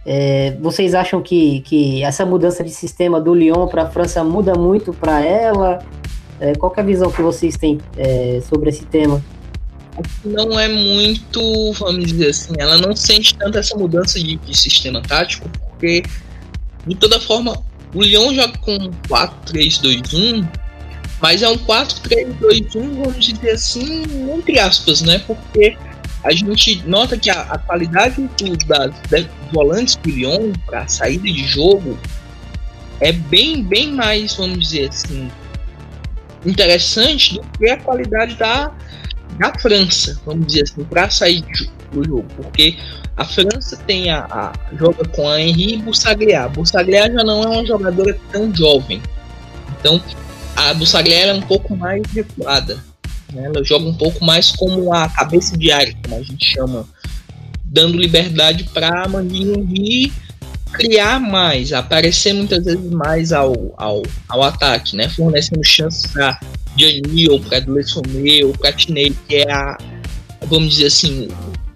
é, 0.06 0.58
vocês 0.60 0.96
acham 0.96 1.22
que, 1.22 1.62
que 1.62 2.04
essa 2.04 2.26
mudança 2.26 2.64
de 2.64 2.72
sistema 2.72 3.20
do 3.20 3.34
Lyon 3.34 3.68
para 3.68 3.84
a 3.84 3.90
França 3.90 4.24
muda 4.24 4.56
muito 4.56 4.94
para 4.94 5.24
ela? 5.24 5.86
É, 6.40 6.56
qual 6.56 6.74
é 6.76 6.80
a 6.80 6.84
visão 6.84 7.12
que 7.12 7.22
vocês 7.22 7.58
têm 7.58 7.80
é, 7.98 8.42
sobre 8.50 8.70
esse 8.70 8.86
tema? 8.86 9.24
Não 10.24 10.58
é 10.58 10.70
muito, 10.70 11.74
vamos 11.74 12.06
dizer 12.06 12.30
assim, 12.30 12.54
ela 12.58 12.78
não 12.78 12.96
sente 12.96 13.36
tanto 13.36 13.58
essa 13.58 13.78
mudança 13.78 14.18
de, 14.18 14.38
de 14.38 14.58
sistema 14.58 15.02
tático, 15.02 15.50
porque 15.70 16.02
de 16.88 16.96
toda 16.96 17.20
forma 17.20 17.62
o 17.94 18.04
Lyon 18.04 18.34
joga 18.34 18.58
com 18.60 18.78
4-3-2-1, 19.08 20.48
mas 21.22 21.42
é 21.42 21.50
um 21.50 21.58
4-3-2-1, 21.58 23.04
vamos 23.04 23.26
dizer 23.26 23.52
assim, 23.52 24.04
entre 24.36 24.60
aspas, 24.60 25.02
né? 25.02 25.20
Porque 25.20 25.78
a 26.24 26.32
gente 26.32 26.84
nota 26.88 27.18
que 27.18 27.30
a, 27.30 27.42
a 27.42 27.58
qualidade 27.58 28.16
do, 28.22 28.58
das, 28.68 28.94
das 29.10 29.26
volantes 29.52 29.96
do 29.96 30.10
Lyon 30.10 30.52
para 30.66 30.88
saída 30.88 31.24
de 31.24 31.44
jogo 31.46 31.98
é 33.00 33.12
bem, 33.12 33.64
bem 33.64 33.94
mais, 33.94 34.36
vamos 34.36 34.60
dizer 34.60 34.90
assim, 34.90 35.32
interessante 36.46 37.36
do 37.36 37.42
que 37.58 37.70
a 37.70 37.78
qualidade 37.78 38.36
da, 38.36 38.72
da 39.38 39.54
França, 39.60 40.20
vamos 40.26 40.48
dizer 40.48 40.64
assim, 40.64 40.84
para 40.84 41.10
sair 41.10 41.44
do 41.92 42.04
jogo, 42.04 42.26
porque 42.36 42.78
a 43.16 43.26
França 43.26 43.78
tem 43.88 44.10
a, 44.10 44.26
a 44.26 44.54
joga 44.78 45.08
com 45.10 45.28
a 45.28 45.42
Henri 45.42 45.78
Bussagliar. 45.78 46.50
Bussagliar 46.50 47.12
já 47.12 47.24
não 47.24 47.44
é 47.44 47.48
uma 47.48 47.66
jogadora 47.66 48.18
tão 48.32 48.54
jovem, 48.54 49.02
então 49.80 50.02
a 50.56 50.74
Bussagliar 50.74 51.30
é 51.30 51.34
um 51.34 51.42
pouco 51.42 51.76
mais 51.76 52.02
recuada. 52.12 52.78
Né? 53.34 53.46
Ela 53.46 53.64
joga 53.64 53.86
um 53.86 53.94
pouco 53.94 54.24
mais 54.24 54.52
como 54.52 54.94
a 54.94 55.08
cabeça 55.10 55.58
de 55.58 55.72
área, 55.72 55.96
como 56.04 56.20
a 56.20 56.24
gente 56.24 56.46
chama, 56.46 56.86
dando 57.66 57.98
liberdade 57.98 58.64
para 58.66 59.04
a 59.04 59.08
Mandinho 59.08 59.66
criar 60.72 61.20
mais, 61.20 61.74
aparecer 61.74 62.34
muitas 62.34 62.64
vezes 62.64 62.92
mais 62.92 63.32
ao, 63.32 63.74
ao, 63.78 64.04
ao 64.28 64.44
ataque, 64.44 64.96
né? 64.96 65.10
fornecendo 65.10 65.64
chances 65.64 66.12
para 66.12 66.40
Gianni 66.78 67.30
ou 67.30 67.40
para 67.40 67.60
Dulessomé 67.60 68.44
ou 68.44 68.54
para 68.54 68.72
Tinei, 68.74 69.16
que 69.28 69.36
é 69.36 69.52
a, 69.52 69.78
vamos 70.48 70.76
dizer 70.76 70.88
assim, 70.88 71.28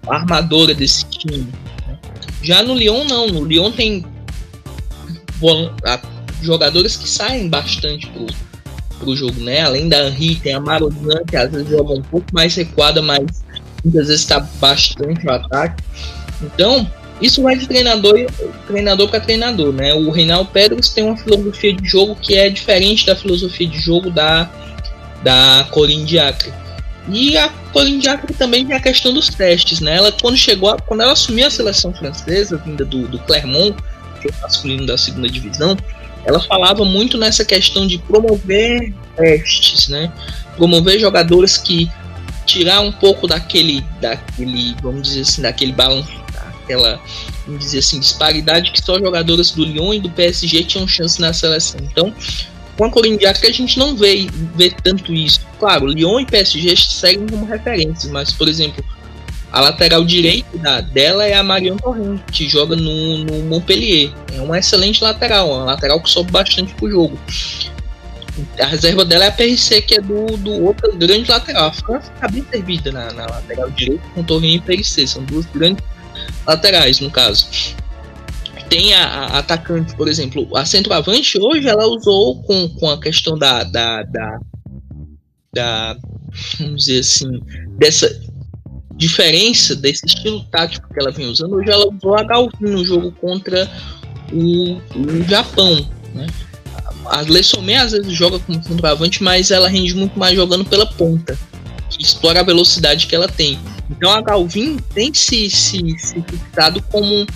armadora 0.08 0.74
desse 0.74 1.06
time. 1.06 1.48
Né? 1.88 1.98
Já 2.42 2.63
no 2.63 2.74
Lyon, 2.74 3.06
não. 3.06 3.28
No 3.28 3.44
Lyon 3.44 3.72
tem 3.72 4.06
jogadores 6.42 6.96
que 6.96 7.08
saem 7.08 7.50
bastante 7.50 8.08
pro, 8.08 8.28
pro 9.00 9.16
jogo, 9.16 9.39
né? 9.42 9.62
Além 9.62 9.89
da 9.89 10.08
Henri, 10.08 10.36
tem 10.36 10.54
a 10.54 10.60
Marozan, 10.60 11.24
que 11.28 11.36
às 11.36 11.52
vezes 11.52 11.70
joga 11.70 11.94
um 11.94 12.02
pouco 12.02 12.28
mais 12.34 12.56
recuada, 12.56 13.02
mas 13.02 13.44
muitas 13.84 14.08
vezes 14.08 14.22
está 14.22 14.39
bastante 14.39 15.26
no 15.26 15.32
ataque. 15.32 15.84
Então, 16.42 16.89
isso 17.22 17.42
vai 17.42 17.58
de 17.58 17.68
treinador, 17.68 18.26
treinador 18.68 19.10
para 19.10 19.20
treinador, 19.20 19.72
né? 19.72 19.94
O 19.94 20.10
Reinaldo 20.10 20.50
Pedros 20.52 20.89
tem 20.89 21.04
uma 21.04 21.18
filosofia 21.18 21.74
de 21.74 21.88
jogo 21.88 22.16
que 22.16 22.36
é 22.36 22.50
diferente 22.50 23.06
da 23.06 23.16
filosofia 23.16 23.68
de 23.68 23.80
jogo 23.80 24.10
da, 24.10 24.50
da 25.24 25.68
Corinne. 25.72 26.20
E 27.10 27.38
a 27.38 27.50
Corinne 27.72 28.00
Diacre 28.00 28.34
também 28.34 28.66
tem 28.66 28.76
a 28.76 28.80
questão 28.80 29.13
dos 29.13 29.28
testes, 29.30 29.80
né? 29.82 29.98
Ela, 29.98 30.12
quando 30.12 30.38
chegou, 30.38 30.76
quando 30.88 31.02
ela 31.02 31.13
assumiu 31.13 31.46
a 31.46 31.50
seleção 31.50 31.94
francesa, 31.94 32.58
vinda 32.58 32.86
do, 32.86 33.08
do 33.08 33.20
Clermont, 33.20 33.76
que 34.22 34.28
é 34.28 34.32
o 34.32 34.42
masculino 34.42 34.86
da 34.86 34.98
segunda 34.98 35.30
divisão, 35.30 35.78
ela 36.26 36.39
falava 36.39 36.86
muito 36.86 37.18
nessa 37.18 37.44
questão 37.44 37.86
de 37.86 37.98
promover 37.98 38.94
testes, 39.18 39.89
né? 39.89 40.12
Promover 40.56 40.98
jogadores 41.00 41.58
que 41.58 41.92
tirar 42.46 42.82
um 42.82 42.92
pouco 42.92 43.28
daquele, 43.28 43.84
daquele, 44.00 44.76
vamos 44.82 45.04
dizer 45.04 45.22
assim, 45.22 45.42
daquele 45.42 45.74
balanço, 45.74 46.12
daquela, 46.34 47.02
vamos 47.46 47.60
dizer 47.60 47.80
assim, 47.80 48.00
disparidade 48.00 48.72
que 48.72 48.82
só 48.82 48.98
jogadores 48.98 49.52
do 49.52 49.66
Lyon 49.66 49.94
e 49.94 50.00
do 50.00 50.10
PSG 50.10 50.63
tinham 50.63 50.88
chance 50.88 51.20
na 51.20 51.34
seleção. 51.34 51.82
Então, 51.84 52.13
com 52.77 52.86
a 52.86 52.89
Corinthians 52.89 53.43
a 53.43 53.51
gente 53.51 53.77
não 53.77 53.95
vê, 53.95 54.27
vê 54.55 54.71
tanto 54.83 55.13
isso. 55.13 55.41
Claro, 55.59 55.88
Lyon 55.88 56.19
e 56.19 56.26
PSG 56.26 56.76
seguem 56.76 57.28
como 57.28 57.45
referências, 57.45 58.11
mas, 58.11 58.34
por 58.34 58.47
exemplo, 58.47 58.84
a 59.51 59.61
lateral 59.61 60.03
direita 60.03 60.82
dela 60.82 61.26
é 61.26 61.36
a 61.36 61.43
Marion 61.43 61.78
Torrent, 61.78 62.19
que 62.32 62.49
joga 62.49 62.76
no, 62.76 63.19
no 63.19 63.43
Montpellier. 63.43 64.11
É 64.34 64.41
uma 64.41 64.57
excelente 64.57 65.03
lateral, 65.03 65.51
uma 65.51 65.65
lateral 65.65 66.01
que 66.01 66.09
sobe 66.09 66.32
bastante 66.32 66.74
pro 66.74 66.89
jogo. 66.89 67.19
A 68.59 68.65
reserva 68.65 69.05
dela 69.05 69.26
é 69.26 69.28
a 69.28 69.32
PRC, 69.32 69.84
que 69.84 69.93
é 69.93 70.01
do, 70.01 70.26
do 70.38 70.63
outro 70.63 70.91
grande 70.97 71.30
lateral. 71.30 71.65
A 71.65 71.71
França 71.74 72.11
está 72.15 72.28
bem 72.28 72.43
servida 72.49 72.91
na, 72.91 73.13
na 73.13 73.28
lateral 73.28 73.69
direita 73.69 74.03
com 74.15 74.24
Torrent 74.24 74.55
e 74.55 74.59
PRC. 74.59 75.05
São 75.05 75.24
duas 75.24 75.45
grandes 75.45 75.86
laterais, 76.47 76.99
no 76.99 77.11
caso. 77.11 77.47
Tem 78.74 78.91
a, 78.95 79.05
a 79.05 79.38
atacante, 79.38 79.95
por 79.95 80.07
exemplo, 80.07 80.49
a 80.57 80.65
centroavante 80.65 81.38
hoje 81.39 81.67
ela 81.67 81.86
usou 81.86 82.41
com, 82.41 82.67
com 82.69 82.89
a 82.89 82.99
questão 82.99 83.38
da, 83.38 83.63
da, 83.63 84.01
da, 84.01 84.39
da 85.53 85.97
vamos 86.59 86.86
dizer 86.86 87.01
assim, 87.01 87.39
dessa 87.78 88.19
diferença 88.95 89.76
desse 89.76 90.07
estilo 90.07 90.43
tático 90.45 90.91
que 90.91 90.99
ela 90.99 91.11
vem 91.11 91.28
usando. 91.28 91.53
Hoje 91.53 91.69
ela 91.69 91.88
usou 91.88 92.17
a 92.17 92.24
Galvin 92.24 92.55
no 92.61 92.84
jogo 92.84 93.11
contra 93.11 93.69
o, 94.32 94.82
o 94.97 95.24
Japão. 95.30 95.88
Né? 96.15 96.26
A 97.05 97.21
Lessomé 97.21 97.78
às 97.78 97.91
vezes 97.91 98.11
joga 98.11 98.39
como 98.39 98.63
centroavante, 98.63 99.21
mas 99.21 99.51
ela 99.51 99.69
rende 99.69 99.93
muito 99.93 100.17
mais 100.17 100.36
jogando 100.36 100.65
pela 100.65 100.88
ponta, 100.88 101.38
que 101.91 102.01
explora 102.01 102.39
a 102.39 102.43
velocidade 102.43 103.05
que 103.05 103.15
ela 103.15 103.28
tem. 103.28 103.59
Então 103.91 104.09
a 104.09 104.19
Galvin 104.19 104.78
tem 104.95 105.13
se, 105.13 105.47
se, 105.51 105.95
se 105.99 106.24
fixado 106.24 106.82
como, 106.89 107.28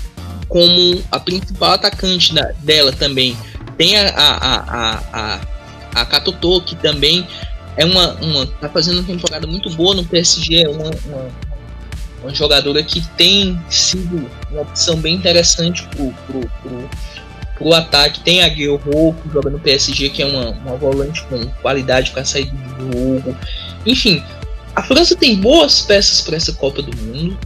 como 0.47 1.03
a 1.11 1.19
principal 1.19 1.73
atacante 1.73 2.33
da, 2.33 2.51
dela 2.59 2.91
também. 2.91 3.37
Tem 3.77 3.97
a, 3.97 4.09
a, 4.09 4.57
a, 4.57 5.03
a, 5.13 5.41
a 6.01 6.05
Katoto, 6.05 6.61
que 6.61 6.75
também 6.75 7.27
é 7.75 7.85
uma, 7.85 8.13
uma. 8.15 8.47
tá 8.47 8.69
fazendo 8.69 8.99
uma 8.99 9.07
temporada 9.07 9.45
muito 9.45 9.69
boa 9.71 9.93
no 9.93 10.03
PSG, 10.05 10.63
é 10.63 10.69
uma, 10.69 10.89
uma, 11.05 11.29
uma 12.23 12.33
jogadora 12.33 12.81
que 12.81 13.01
tem 13.09 13.59
sido 13.69 14.29
uma 14.51 14.61
opção 14.61 14.97
bem 14.97 15.15
interessante 15.15 15.83
pro, 15.89 16.11
pro, 16.25 16.39
pro, 16.61 16.89
pro 17.55 17.73
ataque. 17.73 18.21
Tem 18.21 18.43
a 18.43 18.49
Guerrero, 18.49 19.15
que 19.21 19.29
joga 19.31 19.49
no 19.51 19.59
PSG, 19.59 20.09
que 20.09 20.23
é 20.23 20.25
uma, 20.25 20.49
uma 20.49 20.75
volante 20.75 21.23
com 21.23 21.45
qualidade 21.61 22.11
para 22.11 22.25
sair 22.25 22.49
do 22.49 22.91
jogo. 22.91 23.37
Enfim, 23.85 24.23
a 24.75 24.81
França 24.81 25.15
tem 25.15 25.35
boas 25.35 25.81
peças 25.81 26.21
para 26.21 26.35
essa 26.35 26.53
Copa 26.53 26.81
do 26.81 26.95
Mundo. 26.97 27.37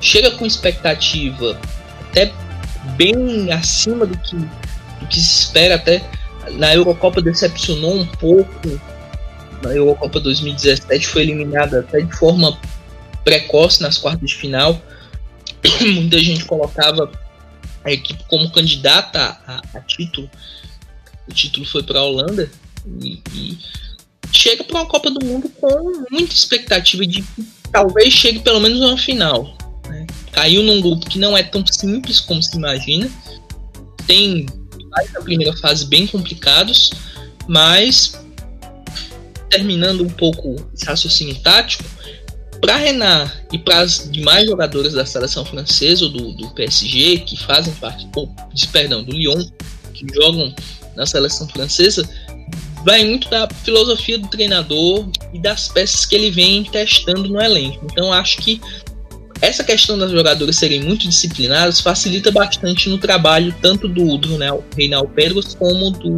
Chega 0.00 0.30
com 0.32 0.46
expectativa 0.46 1.58
até 2.10 2.32
bem 2.96 3.52
acima 3.52 4.06
do 4.06 4.16
que, 4.18 4.36
do 4.36 5.06
que 5.08 5.20
se 5.20 5.42
espera. 5.42 5.76
Até 5.76 6.02
na 6.52 6.74
Eurocopa 6.74 7.20
decepcionou 7.20 7.96
um 7.96 8.06
pouco. 8.06 8.80
Na 9.62 9.74
Eurocopa 9.74 10.20
2017 10.20 11.06
foi 11.06 11.22
eliminada 11.22 11.80
até 11.80 12.00
de 12.00 12.16
forma 12.16 12.58
precoce 13.24 13.82
nas 13.82 13.98
quartas 13.98 14.28
de 14.28 14.36
final. 14.36 14.80
Muita 15.80 16.18
gente 16.18 16.44
colocava 16.44 17.10
a 17.84 17.92
equipe 17.92 18.22
como 18.28 18.50
candidata 18.50 19.38
a, 19.46 19.60
a 19.74 19.80
título. 19.80 20.30
O 21.28 21.34
título 21.34 21.66
foi 21.66 21.82
para 21.82 21.98
a 21.98 22.04
Holanda 22.04 22.50
e, 23.02 23.20
e 23.34 23.58
chega 24.32 24.64
para 24.64 24.80
uma 24.80 24.86
Copa 24.86 25.10
do 25.10 25.24
Mundo 25.24 25.48
com 25.60 26.04
muita 26.10 26.34
expectativa 26.34 27.06
de 27.06 27.22
que 27.22 27.48
talvez 27.70 28.12
chegue 28.12 28.40
pelo 28.40 28.60
menos 28.60 28.80
uma 28.80 28.96
final. 28.96 29.56
Né? 29.88 30.06
Caiu 30.38 30.62
num 30.62 30.80
grupo 30.80 31.10
que 31.10 31.18
não 31.18 31.36
é 31.36 31.42
tão 31.42 31.66
simples 31.66 32.20
como 32.20 32.40
se 32.40 32.56
imagina. 32.56 33.10
Tem 34.06 34.46
na 35.12 35.20
primeira 35.20 35.52
fase 35.56 35.84
bem 35.86 36.06
complicados, 36.06 36.92
mas 37.48 38.16
terminando 39.50 40.04
um 40.04 40.08
pouco 40.08 40.54
esse 40.72 40.84
raciocínio 40.84 41.34
tático, 41.40 41.82
para 42.60 42.76
Renard 42.76 43.32
e 43.50 43.58
para 43.58 43.80
as 43.80 44.08
demais 44.12 44.46
jogadoras 44.46 44.92
da 44.92 45.04
seleção 45.04 45.44
francesa 45.44 46.04
ou 46.04 46.10
do, 46.12 46.32
do 46.34 46.50
PSG 46.50 47.18
que 47.26 47.36
fazem 47.36 47.74
parte, 47.74 48.06
ou, 48.14 48.32
perdão, 48.70 49.02
do 49.02 49.10
Lyon, 49.10 49.44
que 49.92 50.06
jogam 50.14 50.54
na 50.94 51.04
seleção 51.04 51.48
francesa, 51.48 52.08
vai 52.84 53.04
muito 53.04 53.28
da 53.28 53.48
filosofia 53.64 54.20
do 54.20 54.28
treinador 54.28 55.08
e 55.34 55.40
das 55.40 55.66
peças 55.66 56.06
que 56.06 56.14
ele 56.14 56.30
vem 56.30 56.62
testando 56.62 57.28
no 57.28 57.40
elenco. 57.40 57.84
Então 57.90 58.12
acho 58.12 58.36
que 58.38 58.60
essa 59.40 59.62
questão 59.64 59.98
das 59.98 60.10
jogadoras 60.10 60.56
serem 60.56 60.82
muito 60.82 61.08
disciplinadas 61.08 61.80
facilita 61.80 62.30
bastante 62.30 62.88
no 62.88 62.98
trabalho 62.98 63.54
tanto 63.60 63.88
do, 63.88 64.16
do 64.16 64.38
Reinaldo 64.76 65.10
Pedros 65.14 65.54
como 65.54 65.90
do 65.90 66.16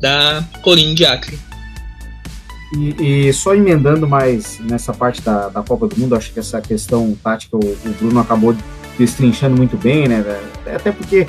da 0.00 0.44
Corinne 0.62 0.94
Diacre. 0.94 1.38
E, 2.76 3.28
e, 3.28 3.32
só 3.32 3.54
emendando 3.54 4.08
mais 4.08 4.58
nessa 4.60 4.92
parte 4.92 5.20
da, 5.20 5.48
da 5.48 5.62
Copa 5.62 5.86
do 5.86 5.96
Mundo, 5.96 6.16
acho 6.16 6.32
que 6.32 6.40
essa 6.40 6.60
questão 6.60 7.16
tática 7.22 7.56
o, 7.56 7.60
o 7.60 7.88
Bruno 8.00 8.18
acabou 8.18 8.56
destrinchando 8.98 9.56
muito 9.56 9.76
bem, 9.76 10.08
né? 10.08 10.24
Até 10.66 10.90
porque 10.90 11.26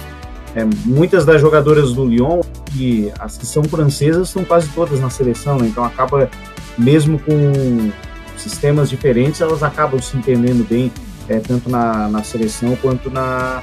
é, 0.55 0.65
muitas 0.85 1.25
das 1.25 1.41
jogadoras 1.41 1.93
do 1.93 2.05
Lyon 2.05 2.41
e 2.75 3.11
as 3.19 3.37
que 3.37 3.45
são 3.45 3.63
francesas 3.63 4.29
são 4.29 4.45
quase 4.45 4.69
todas 4.69 4.99
na 4.99 5.09
seleção, 5.09 5.57
né? 5.57 5.67
Então 5.67 5.83
acaba, 5.83 6.29
mesmo 6.77 7.19
com 7.19 7.91
sistemas 8.37 8.89
diferentes, 8.89 9.41
elas 9.41 9.63
acabam 9.63 10.01
se 10.01 10.15
entendendo 10.15 10.67
bem, 10.67 10.91
é, 11.29 11.39
tanto 11.39 11.69
na, 11.69 12.07
na 12.07 12.23
seleção 12.23 12.75
quanto, 12.75 13.09
na, 13.09 13.61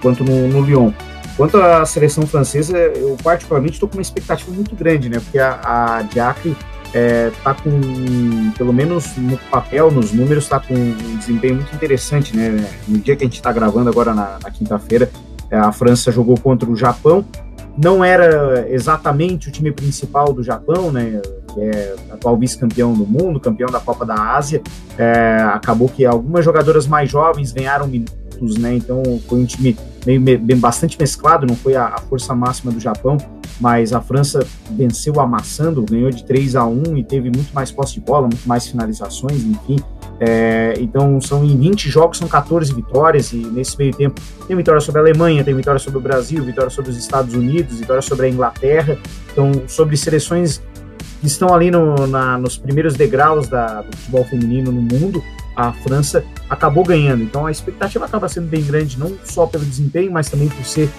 quanto 0.00 0.24
no, 0.24 0.48
no 0.48 0.62
Lyon. 0.62 0.92
Quanto 1.36 1.56
à 1.56 1.84
seleção 1.86 2.26
francesa, 2.26 2.76
eu 2.76 3.16
particularmente 3.22 3.74
estou 3.74 3.88
com 3.88 3.96
uma 3.96 4.02
expectativa 4.02 4.50
muito 4.52 4.74
grande, 4.76 5.08
né? 5.08 5.18
Porque 5.18 5.38
a, 5.38 5.60
a 5.62 6.02
Diacre 6.02 6.54
está 6.92 7.50
é, 7.50 7.54
com, 7.54 8.50
pelo 8.56 8.72
menos 8.72 9.16
no 9.16 9.38
papel, 9.50 9.90
nos 9.90 10.12
números, 10.12 10.44
está 10.44 10.60
com 10.60 10.74
um 10.74 11.16
desempenho 11.16 11.56
muito 11.56 11.74
interessante, 11.74 12.36
né? 12.36 12.68
No 12.86 12.98
dia 12.98 13.16
que 13.16 13.24
a 13.24 13.26
gente 13.26 13.36
está 13.36 13.50
gravando 13.50 13.88
agora 13.88 14.12
na, 14.12 14.38
na 14.42 14.50
quinta-feira, 14.50 15.10
é, 15.50 15.56
a 15.56 15.72
França 15.72 16.12
jogou 16.12 16.38
contra 16.38 16.68
o 16.68 16.76
Japão. 16.76 17.24
Não 17.82 18.04
era 18.04 18.66
exatamente 18.68 19.48
o 19.48 19.52
time 19.52 19.72
principal 19.72 20.34
do 20.34 20.42
Japão, 20.42 20.92
né? 20.92 21.22
Que 21.54 21.60
é 21.60 21.96
atual 22.10 22.36
vice-campeão 22.36 22.92
do 22.94 23.06
mundo, 23.06 23.38
campeão 23.40 23.70
da 23.70 23.80
Copa 23.80 24.04
da 24.04 24.14
Ásia. 24.14 24.62
É, 24.98 25.36
acabou 25.52 25.88
que 25.88 26.04
algumas 26.04 26.44
jogadoras 26.44 26.86
mais 26.86 27.10
jovens 27.10 27.52
ganharam 27.52 27.86
minutos, 27.86 28.58
né? 28.58 28.74
Então 28.74 29.02
foi 29.28 29.40
um 29.40 29.44
time 29.44 29.76
meio, 30.06 30.20
bem, 30.20 30.56
bastante 30.56 30.98
mesclado, 30.98 31.46
não 31.46 31.56
foi 31.56 31.76
a, 31.76 31.86
a 31.86 31.98
força 31.98 32.34
máxima 32.34 32.72
do 32.72 32.80
Japão 32.80 33.18
mas 33.62 33.92
a 33.92 34.00
França 34.00 34.44
venceu 34.70 35.20
amassando, 35.20 35.82
ganhou 35.82 36.10
de 36.10 36.24
3 36.24 36.56
a 36.56 36.66
1 36.66 36.96
e 36.96 37.04
teve 37.04 37.30
muito 37.30 37.52
mais 37.54 37.70
posse 37.70 37.94
de 37.94 38.00
bola, 38.00 38.22
muito 38.22 38.46
mais 38.46 38.66
finalizações, 38.66 39.40
enfim. 39.44 39.76
É, 40.18 40.74
então, 40.78 41.20
são 41.20 41.44
em 41.44 41.56
20 41.56 41.88
jogos, 41.88 42.18
são 42.18 42.26
14 42.26 42.74
vitórias, 42.74 43.32
e 43.32 43.36
nesse 43.36 43.78
meio 43.78 43.94
tempo 43.94 44.20
tem 44.48 44.56
vitória 44.56 44.80
sobre 44.80 45.00
a 45.00 45.04
Alemanha, 45.04 45.44
tem 45.44 45.54
vitória 45.54 45.78
sobre 45.78 45.98
o 45.98 46.02
Brasil, 46.02 46.42
vitória 46.42 46.70
sobre 46.70 46.90
os 46.90 46.96
Estados 46.96 47.34
Unidos, 47.34 47.78
vitória 47.78 48.02
sobre 48.02 48.26
a 48.26 48.28
Inglaterra, 48.28 48.98
então, 49.32 49.52
sobre 49.68 49.96
seleções 49.96 50.60
estão 51.22 51.54
ali 51.54 51.70
no, 51.70 52.06
na, 52.06 52.38
nos 52.38 52.56
primeiros 52.56 52.94
degraus 52.94 53.48
da, 53.48 53.82
do 53.82 53.96
futebol 53.96 54.24
feminino 54.24 54.72
no 54.72 54.82
mundo, 54.82 55.22
a 55.54 55.72
França 55.72 56.24
acabou 56.48 56.84
ganhando. 56.84 57.22
Então, 57.22 57.46
a 57.46 57.50
expectativa 57.50 58.04
acaba 58.04 58.28
sendo 58.28 58.48
bem 58.48 58.62
grande, 58.62 58.98
não 58.98 59.12
só 59.24 59.46
pelo 59.46 59.64
desempenho, 59.64 60.10
mas 60.10 60.28
também 60.28 60.48
por 60.48 60.64
ser 60.64 60.90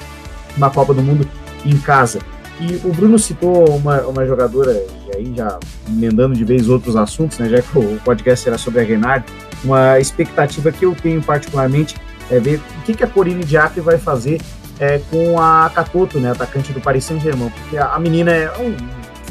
uma 0.56 0.70
Copa 0.70 0.94
do 0.94 1.02
Mundo 1.02 1.28
em 1.66 1.78
casa. 1.78 2.20
E 2.60 2.76
o 2.88 2.94
Bruno 2.94 3.18
citou 3.18 3.68
uma, 3.76 4.02
uma 4.02 4.26
jogadora, 4.26 4.72
e 4.72 5.18
aí 5.18 5.34
já 5.36 5.60
emendando 5.88 6.36
de 6.36 6.46
vez 6.46 6.70
outros 6.70 6.96
assuntos, 6.96 7.40
né, 7.40 7.50
já 7.50 7.62
que 7.62 7.78
o 7.78 8.00
podcast 8.06 8.48
era 8.48 8.58
sobre 8.58 8.82
a 8.82 8.84
Renard, 8.84 9.26
uma 9.64 10.00
expectativa 10.00 10.72
que 10.72 10.86
eu 10.86 10.96
tenho 10.96 11.22
particularmente 11.22 11.96
é 12.30 12.40
ver 12.40 12.62
o 12.80 12.84
que, 12.84 12.94
que 12.94 13.04
a 13.04 13.08
Corine 13.08 13.44
Diacre 13.44 13.82
vai 13.82 13.98
fazer 13.98 14.40
é, 14.80 15.00
com 15.10 15.40
a 15.40 15.70
Catoto, 15.74 16.20
né, 16.20 16.32
atacante 16.32 16.72
do 16.72 16.80
Paris 16.80 17.06
Saint-Germain, 17.06 17.50
porque 17.50 17.78
a, 17.78 17.94
a, 17.94 18.00
menina 18.00 18.32
é 18.32 18.52
um 18.60 18.76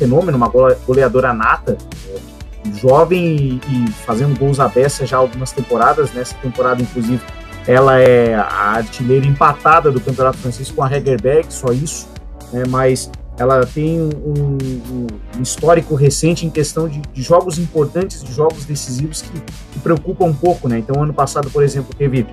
fenômeno, 0.03 0.37
uma 0.37 0.51
goleadora 0.87 1.33
nata, 1.33 1.77
jovem 2.75 3.25
e, 3.25 3.61
e, 3.69 3.93
fazendo 4.07 4.39
gols 4.39 4.61
à 4.61 4.69
beça 4.69 5.07
já 5.07 5.17
algumas 5.17 5.53
temporadas, 5.53 6.13
nessa 6.13 6.35
temporada, 6.37 6.83
inclusive, 6.83 7.21
ela 7.67 8.01
é 8.01 8.35
a 8.35 8.73
artilheira 8.77 9.27
empatada 9.27 9.91
do 9.91 10.01
Campeonato 10.01 10.39
Francês 10.39 10.71
com 10.71 10.83
a 10.83 10.93
Hegerberg, 10.93 11.47
só 11.53 11.73
isso 11.73 12.09
né, 12.53 12.65
mas 12.69 13.11
ela 13.39 13.65
tem 13.65 14.01
um, 14.01 14.11
um, 14.27 15.07
um, 15.39 15.43
histórico 15.43 15.95
recente 15.95 16.45
em 16.45 16.51
questão 16.51 16.87
de, 16.87 17.01
de, 17.01 17.23
jogos 17.23 17.59
importantes, 17.59 18.23
de 18.23 18.33
jogos 18.33 18.67
decisivos 18.67 19.23
que, 19.23 19.41
que 19.73 19.79
preocupam 19.81 20.27
um 20.27 20.35
pouco, 20.35 20.69
né? 20.69 20.79
Então, 20.79 21.03
ano 21.03 21.15
passado, 21.15 21.51
por 21.51 21.63
exemplo, 21.63 21.95
teve 21.97 22.27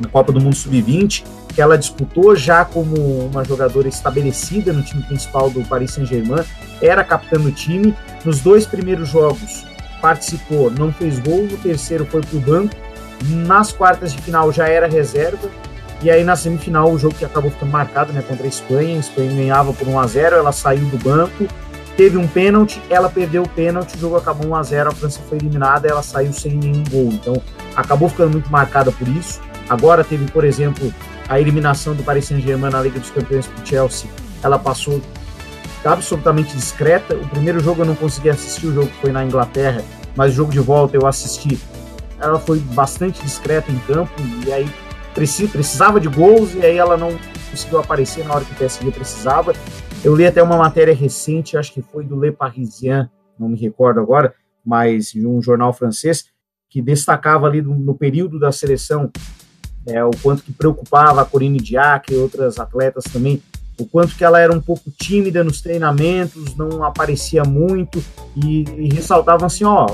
na 0.00 0.08
Copa 0.08 0.32
do 0.32 0.40
Mundo 0.40 0.54
Sub-20, 0.54 1.24
que 1.54 1.60
ela 1.60 1.78
disputou 1.78 2.36
já 2.36 2.64
como 2.64 3.26
uma 3.26 3.44
jogadora 3.44 3.88
estabelecida 3.88 4.72
no 4.72 4.82
time 4.82 5.02
principal 5.02 5.48
do 5.50 5.62
Paris 5.64 5.92
Saint-Germain, 5.92 6.44
era 6.82 7.02
capitã 7.02 7.40
do 7.40 7.50
time. 7.50 7.94
Nos 8.24 8.40
dois 8.40 8.66
primeiros 8.66 9.08
jogos 9.08 9.64
participou, 10.00 10.70
não 10.70 10.92
fez 10.92 11.18
gol, 11.18 11.44
no 11.44 11.56
terceiro 11.58 12.04
foi 12.04 12.20
para 12.20 12.36
o 12.36 12.40
banco. 12.40 12.74
Nas 13.24 13.72
quartas 13.72 14.12
de 14.12 14.20
final 14.20 14.52
já 14.52 14.68
era 14.68 14.86
reserva, 14.86 15.48
e 16.02 16.10
aí 16.10 16.22
na 16.22 16.36
semifinal, 16.36 16.92
o 16.92 16.98
jogo 16.98 17.14
que 17.14 17.24
acabou 17.24 17.50
ficando 17.50 17.72
marcado 17.72 18.12
né, 18.12 18.22
contra 18.22 18.44
a 18.44 18.48
Espanha, 18.48 18.96
a 18.96 19.00
Espanha 19.00 19.34
ganhava 19.34 19.72
por 19.72 19.88
1 19.88 19.98
a 19.98 20.06
0 20.06 20.36
ela 20.36 20.52
saiu 20.52 20.84
do 20.86 20.98
banco, 20.98 21.46
teve 21.96 22.18
um 22.18 22.28
pênalti, 22.28 22.80
ela 22.90 23.08
perdeu 23.08 23.42
o 23.42 23.48
pênalti, 23.48 23.96
o 23.96 23.98
jogo 23.98 24.16
acabou 24.16 24.50
1 24.50 24.54
a 24.54 24.62
0 24.62 24.90
a 24.90 24.92
França 24.92 25.20
foi 25.28 25.38
eliminada, 25.38 25.88
ela 25.88 26.02
saiu 26.02 26.32
sem 26.32 26.54
nenhum 26.56 26.84
gol. 26.90 27.08
Então 27.12 27.42
acabou 27.74 28.08
ficando 28.08 28.32
muito 28.32 28.50
marcada 28.50 28.92
por 28.92 29.08
isso. 29.08 29.40
Agora 29.68 30.04
teve, 30.04 30.30
por 30.30 30.44
exemplo, 30.44 30.92
a 31.28 31.40
eliminação 31.40 31.94
do 31.94 32.02
Paris 32.02 32.26
Saint-Germain 32.26 32.70
na 32.70 32.82
Liga 32.82 33.00
dos 33.00 33.10
Campeões 33.10 33.46
para 33.46 33.62
o 33.62 33.66
Chelsea. 33.66 34.08
Ela 34.42 34.58
passou 34.58 35.00
absolutamente 35.84 36.54
discreta. 36.54 37.14
O 37.14 37.28
primeiro 37.28 37.60
jogo 37.60 37.82
eu 37.82 37.86
não 37.86 37.94
consegui 37.94 38.30
assistir, 38.30 38.66
o 38.66 38.74
jogo 38.74 38.88
que 38.88 39.00
foi 39.00 39.12
na 39.12 39.24
Inglaterra, 39.24 39.82
mas 40.14 40.32
o 40.32 40.34
jogo 40.34 40.52
de 40.52 40.60
volta 40.60 40.96
eu 40.96 41.06
assisti. 41.06 41.58
Ela 42.20 42.38
foi 42.38 42.58
bastante 42.58 43.22
discreta 43.22 43.70
em 43.70 43.78
campo 43.80 44.12
e 44.46 44.52
aí 44.52 44.68
precisava 45.12 45.98
de 45.98 46.08
gols 46.08 46.54
e 46.54 46.64
aí 46.64 46.76
ela 46.76 46.96
não 46.96 47.10
conseguiu 47.50 47.78
aparecer 47.78 48.24
na 48.24 48.34
hora 48.34 48.44
que 48.44 48.52
o 48.52 48.56
PSG 48.56 48.90
precisava. 48.90 49.52
Eu 50.04 50.14
li 50.14 50.26
até 50.26 50.42
uma 50.42 50.56
matéria 50.56 50.94
recente, 50.94 51.56
acho 51.56 51.72
que 51.72 51.82
foi 51.82 52.04
do 52.04 52.18
Le 52.18 52.30
Parisien, 52.30 53.08
não 53.38 53.48
me 53.48 53.58
recordo 53.58 54.00
agora, 54.00 54.34
mas 54.64 55.12
de 55.12 55.26
um 55.26 55.40
jornal 55.42 55.72
francês, 55.72 56.26
que 56.68 56.82
destacava 56.82 57.46
ali 57.46 57.62
no, 57.62 57.74
no 57.74 57.94
período 57.94 58.38
da 58.38 58.52
seleção 58.52 59.10
é, 59.86 60.04
o 60.04 60.10
quanto 60.22 60.42
que 60.42 60.52
preocupava 60.52 61.22
a 61.22 61.24
Corine 61.24 61.58
Diac 61.58 62.12
e 62.12 62.16
outras 62.16 62.58
atletas 62.58 63.04
também, 63.04 63.42
o 63.78 63.84
quanto 63.84 64.16
que 64.16 64.24
ela 64.24 64.40
era 64.40 64.52
um 64.52 64.60
pouco 64.60 64.90
tímida 64.90 65.44
nos 65.44 65.60
treinamentos, 65.60 66.56
não 66.56 66.82
aparecia 66.82 67.44
muito 67.44 68.02
e, 68.34 68.64
e 68.76 68.94
ressaltavam 68.94 69.46
assim, 69.46 69.64
ó, 69.64 69.86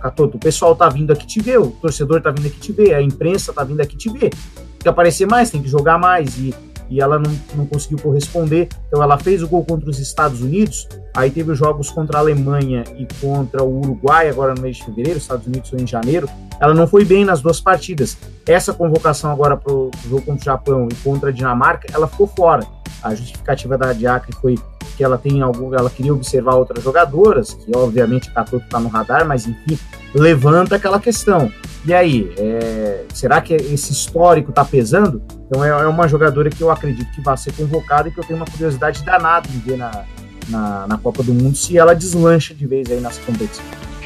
Catoto, 0.00 0.36
o 0.36 0.40
pessoal 0.40 0.76
tá 0.76 0.88
vindo 0.88 1.12
aqui 1.12 1.26
te 1.26 1.40
ver, 1.40 1.58
o 1.58 1.70
torcedor 1.70 2.20
tá 2.20 2.30
vindo 2.30 2.46
aqui 2.46 2.60
te 2.60 2.72
ver, 2.72 2.94
a 2.94 3.02
imprensa 3.02 3.52
tá 3.52 3.64
vindo 3.64 3.80
aqui 3.80 3.96
te 3.96 4.10
ver, 4.10 4.30
tem 4.30 4.80
que 4.80 4.88
aparecer 4.88 5.26
mais, 5.26 5.50
tem 5.50 5.62
que 5.62 5.68
jogar 5.68 5.98
mais 5.98 6.36
e 6.36 6.54
e 6.92 7.00
ela 7.00 7.18
não, 7.18 7.34
não 7.54 7.64
conseguiu 7.64 7.98
corresponder. 7.98 8.68
Então 8.86 9.02
ela 9.02 9.18
fez 9.18 9.42
o 9.42 9.48
gol 9.48 9.64
contra 9.64 9.88
os 9.88 9.98
Estados 9.98 10.42
Unidos, 10.42 10.86
aí 11.16 11.30
teve 11.30 11.50
os 11.50 11.58
jogos 11.58 11.88
contra 11.88 12.18
a 12.18 12.20
Alemanha 12.20 12.84
e 12.98 13.08
contra 13.18 13.62
o 13.62 13.78
Uruguai, 13.78 14.28
agora 14.28 14.52
no 14.54 14.60
mês 14.60 14.76
de 14.76 14.84
fevereiro, 14.84 15.18
Estados 15.18 15.46
Unidos 15.46 15.70
foi 15.70 15.80
em 15.80 15.86
janeiro. 15.86 16.28
Ela 16.60 16.74
não 16.74 16.86
foi 16.86 17.04
bem 17.04 17.24
nas 17.24 17.40
duas 17.40 17.60
partidas. 17.60 18.18
Essa 18.46 18.74
convocação 18.74 19.30
agora 19.30 19.56
para 19.56 19.72
o 19.72 19.90
jogo 20.06 20.20
contra 20.20 20.42
o 20.42 20.44
Japão 20.44 20.88
e 20.90 20.94
contra 20.96 21.30
a 21.30 21.32
Dinamarca, 21.32 21.88
ela 21.92 22.06
ficou 22.06 22.26
fora. 22.26 22.66
A 23.02 23.14
justificativa 23.14 23.78
da 23.78 23.94
Diacre 23.94 24.34
foi 24.40 24.58
que 24.96 25.02
ela 25.02 25.16
tem 25.16 25.40
algum, 25.40 25.74
ela 25.74 25.88
queria 25.88 26.12
observar 26.12 26.56
outras 26.56 26.84
jogadoras, 26.84 27.54
que 27.54 27.74
obviamente 27.74 28.30
Catoto 28.30 28.64
está 28.64 28.78
no 28.78 28.88
radar, 28.88 29.26
mas 29.26 29.46
enfim, 29.46 29.78
levanta 30.14 30.76
aquela 30.76 31.00
questão. 31.00 31.50
E 31.84 31.92
aí, 31.92 32.32
é, 32.38 33.04
será 33.12 33.40
que 33.40 33.54
esse 33.54 33.92
histórico 33.92 34.50
está 34.50 34.64
pesando? 34.64 35.20
Então 35.46 35.64
é, 35.64 35.68
é, 35.68 35.86
uma 35.86 36.06
jogadora 36.06 36.48
que 36.48 36.60
eu 36.60 36.70
acredito 36.70 37.10
que 37.12 37.20
vai 37.20 37.36
ser 37.36 37.52
convocada 37.52 38.08
e 38.08 38.12
que 38.12 38.20
eu 38.20 38.24
tenho 38.24 38.38
uma 38.38 38.46
curiosidade 38.46 39.02
danada 39.02 39.48
em 39.52 39.58
ver 39.58 39.76
na, 39.76 40.04
na, 40.48 40.86
na 40.86 40.98
Copa 40.98 41.22
do 41.22 41.34
Mundo 41.34 41.56
se 41.56 41.76
ela 41.76 41.94
deslancha 41.94 42.54
de 42.54 42.66
vez 42.66 42.90
aí 42.90 43.00
nessa 43.00 43.20
competição. 43.22 43.64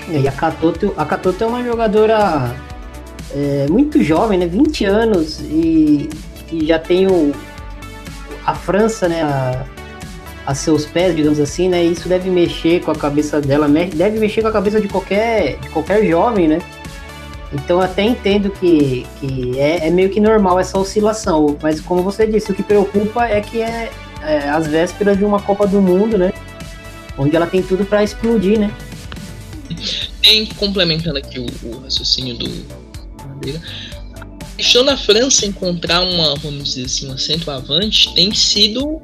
E 0.08 0.26
a 0.26 0.32
Catoto, 0.32 0.94
a 0.96 1.04
Catoto 1.04 1.44
é 1.44 1.46
uma 1.46 1.62
jogadora 1.62 2.54
é, 3.34 3.66
muito 3.68 4.02
jovem, 4.02 4.38
né? 4.38 4.46
20 4.46 4.84
anos 4.84 5.40
e, 5.40 6.08
e 6.50 6.66
já 6.66 6.78
tem 6.78 7.06
o, 7.06 7.32
a 8.46 8.54
França, 8.54 9.06
né? 9.06 9.22
A, 9.22 9.64
a 10.46 10.54
seus 10.54 10.86
pés, 10.86 11.14
digamos 11.14 11.40
assim, 11.40 11.68
né? 11.68 11.82
Isso 11.82 12.08
deve 12.08 12.30
mexer 12.30 12.80
com 12.80 12.92
a 12.92 12.94
cabeça 12.94 13.40
dela, 13.40 13.68
deve 13.68 14.18
mexer 14.20 14.42
com 14.42 14.48
a 14.48 14.52
cabeça 14.52 14.80
de 14.80 14.88
qualquer, 14.88 15.58
de 15.58 15.68
qualquer 15.70 16.06
jovem, 16.06 16.46
né? 16.46 16.60
Então 17.53 17.80
até 17.80 18.03
entendo 18.03 18.51
que, 18.51 19.07
que 19.20 19.59
é, 19.59 19.86
é, 19.86 19.90
meio 19.90 20.11
que 20.11 20.20
normal 20.20 20.59
essa 20.59 20.78
oscilação, 20.78 21.57
mas 21.62 21.80
como 21.80 22.03
você 22.03 22.26
disse, 22.26 22.51
o 22.51 22.55
que 22.55 22.62
preocupa 22.62 23.26
é 23.26 23.40
que 23.40 23.62
é, 23.62 23.90
é 24.22 24.49
as 24.49 24.66
vésperas 24.66 25.16
de 25.16 25.24
uma 25.24 25.40
Copa 25.40 25.66
do 25.66 25.80
Mundo, 25.80 26.18
né? 26.18 26.32
Onde 27.16 27.34
ela 27.36 27.47
tem 27.47 27.62
tudo 27.62 27.84
para 27.84 28.03
explodir, 28.03 28.59
né? 28.59 28.70
Tem, 30.20 30.44
complementando 30.47 31.18
aqui 31.18 31.38
o, 31.38 31.47
o 31.68 31.80
raciocínio 31.80 32.36
do 32.36 32.51
Madeira, 33.26 33.61
a 34.18 34.57
questão 34.57 34.84
da 34.84 34.97
França 34.97 35.47
encontrar 35.47 36.01
uma, 36.01 36.34
vamos 36.36 36.74
dizer 36.74 36.86
assim, 36.86 37.07
uma 37.07 37.18
centroavante 37.18 38.12
tem 38.14 38.34
sido 38.34 39.01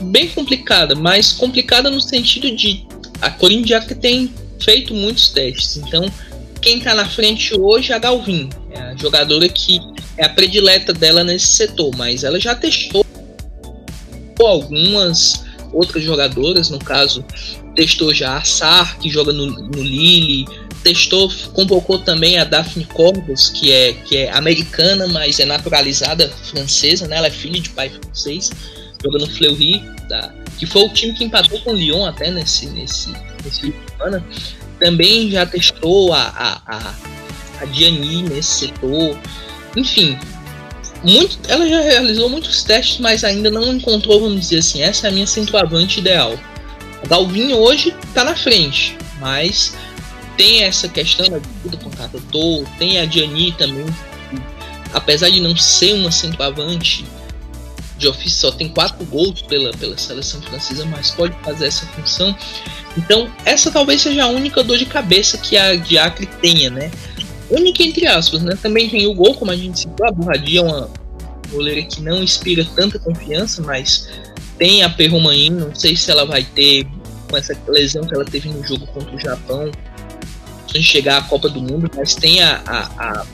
bem 0.00 0.28
complicada, 0.28 0.94
mas 0.94 1.32
complicada 1.32 1.90
no 1.90 2.00
sentido 2.00 2.54
de 2.54 2.86
a 3.20 3.30
Corinthians 3.30 3.86
tem 4.00 4.32
feito 4.60 4.94
muitos 4.94 5.30
testes. 5.30 5.76
Então, 5.76 6.04
quem 6.62 6.78
está 6.78 6.94
na 6.94 7.04
frente 7.04 7.52
hoje 7.58 7.92
é 7.92 7.96
a 7.96 7.98
Galvin, 7.98 8.48
é 8.70 8.78
a 8.78 8.96
jogadora 8.96 9.48
que 9.48 9.80
é 10.16 10.24
a 10.24 10.28
predileta 10.28 10.92
dela 10.92 11.24
nesse 11.24 11.48
setor, 11.48 11.90
mas 11.96 12.22
ela 12.22 12.38
já 12.38 12.54
testou 12.54 13.04
algumas 14.40 15.44
outras 15.72 16.02
jogadoras, 16.02 16.70
no 16.70 16.78
caso, 16.78 17.24
testou 17.74 18.14
já 18.14 18.36
a 18.36 18.44
Sar, 18.44 18.98
que 18.98 19.08
joga 19.08 19.32
no, 19.32 19.46
no 19.46 19.82
Lille, 19.82 20.46
testou, 20.82 21.30
convocou 21.52 21.98
também 21.98 22.38
a 22.38 22.44
Daphne 22.44 22.84
Corbus, 22.84 23.50
que 23.50 23.72
é, 23.72 23.92
que 23.92 24.16
é 24.16 24.30
americana, 24.32 25.06
mas 25.08 25.38
é 25.38 25.44
naturalizada 25.44 26.28
francesa, 26.28 27.06
né? 27.06 27.16
Ela 27.16 27.28
é 27.28 27.30
filha 27.30 27.60
de 27.60 27.70
pai 27.70 27.88
francês 27.88 28.50
joga 29.02 29.18
no 29.18 29.26
Fleury, 29.26 29.82
tá? 30.08 30.32
que 30.58 30.66
foi 30.66 30.82
o 30.82 30.88
time 30.90 31.12
que 31.12 31.24
empatou 31.24 31.58
com 31.60 31.70
o 31.70 31.74
Lyon 31.74 32.04
até 32.04 32.30
nesse, 32.30 32.66
nesse, 32.66 33.12
nesse 33.44 33.74
semana. 33.90 34.24
Também 34.82 35.30
já 35.30 35.46
testou 35.46 36.12
a, 36.12 36.22
a, 36.22 36.60
a, 36.66 36.94
a 37.60 37.64
Diani 37.66 38.24
nesse 38.24 38.66
setor. 38.66 39.16
Enfim, 39.76 40.18
muito, 41.04 41.38
ela 41.48 41.68
já 41.68 41.80
realizou 41.80 42.28
muitos 42.28 42.64
testes, 42.64 42.98
mas 42.98 43.22
ainda 43.22 43.48
não 43.48 43.76
encontrou, 43.76 44.20
vamos 44.20 44.40
dizer 44.40 44.58
assim, 44.58 44.82
essa 44.82 45.06
é 45.06 45.10
a 45.10 45.12
minha 45.12 45.26
centroavante 45.26 46.00
ideal. 46.00 46.36
A 47.04 47.06
Galvinho 47.06 47.58
hoje 47.58 47.94
está 48.08 48.24
na 48.24 48.34
frente, 48.34 48.96
mas 49.20 49.72
tem 50.36 50.64
essa 50.64 50.88
questão 50.88 51.28
da 51.28 51.38
disputa 51.38 51.76
com 51.76 51.88
o 51.88 51.96
Catatou, 51.96 52.64
tem 52.76 52.98
a 52.98 53.04
Diani 53.04 53.52
também, 53.52 53.86
apesar 54.92 55.30
de 55.30 55.40
não 55.40 55.56
ser 55.56 55.92
uma 55.94 56.10
centroavante 56.10 57.04
de 58.02 58.08
ofício 58.08 58.38
só 58.38 58.50
tem 58.50 58.68
quatro 58.68 59.04
gols 59.06 59.40
pela, 59.42 59.70
pela 59.72 59.96
seleção 59.96 60.42
francesa, 60.42 60.84
mas 60.84 61.10
pode 61.12 61.34
fazer 61.42 61.66
essa 61.66 61.86
função. 61.86 62.36
Então, 62.96 63.32
essa 63.44 63.70
talvez 63.70 64.02
seja 64.02 64.24
a 64.24 64.28
única 64.28 64.62
dor 64.62 64.76
de 64.76 64.86
cabeça 64.86 65.38
que 65.38 65.56
a 65.56 65.76
Diacre 65.76 66.26
tenha, 66.26 66.68
né? 66.68 66.90
Única 67.48 67.82
entre 67.82 68.06
aspas, 68.06 68.42
né? 68.42 68.58
Também 68.60 68.88
tem 68.88 69.06
o 69.06 69.14
gol, 69.14 69.34
como 69.34 69.50
a 69.50 69.56
gente 69.56 69.80
citou, 69.80 70.06
a 70.06 70.10
Burradia 70.10 70.60
é 70.60 70.62
uma 70.62 70.90
goleira 71.50 71.82
que 71.82 72.02
não 72.02 72.22
inspira 72.22 72.66
tanta 72.74 72.98
confiança, 72.98 73.62
mas 73.62 74.08
tem 74.58 74.82
a 74.82 74.90
Perromain, 74.90 75.50
não 75.50 75.74
sei 75.74 75.96
se 75.96 76.10
ela 76.10 76.24
vai 76.24 76.42
ter 76.42 76.86
com 77.28 77.36
essa 77.36 77.56
lesão 77.68 78.02
que 78.02 78.14
ela 78.14 78.24
teve 78.24 78.48
no 78.48 78.62
jogo 78.64 78.86
contra 78.88 79.14
o 79.14 79.20
Japão, 79.20 79.70
de 80.66 80.82
chegar 80.82 81.18
à 81.18 81.22
Copa 81.22 81.48
do 81.48 81.60
Mundo, 81.60 81.90
mas 81.96 82.14
tem 82.14 82.42
a, 82.42 82.62
a, 82.66 83.20
a 83.20 83.26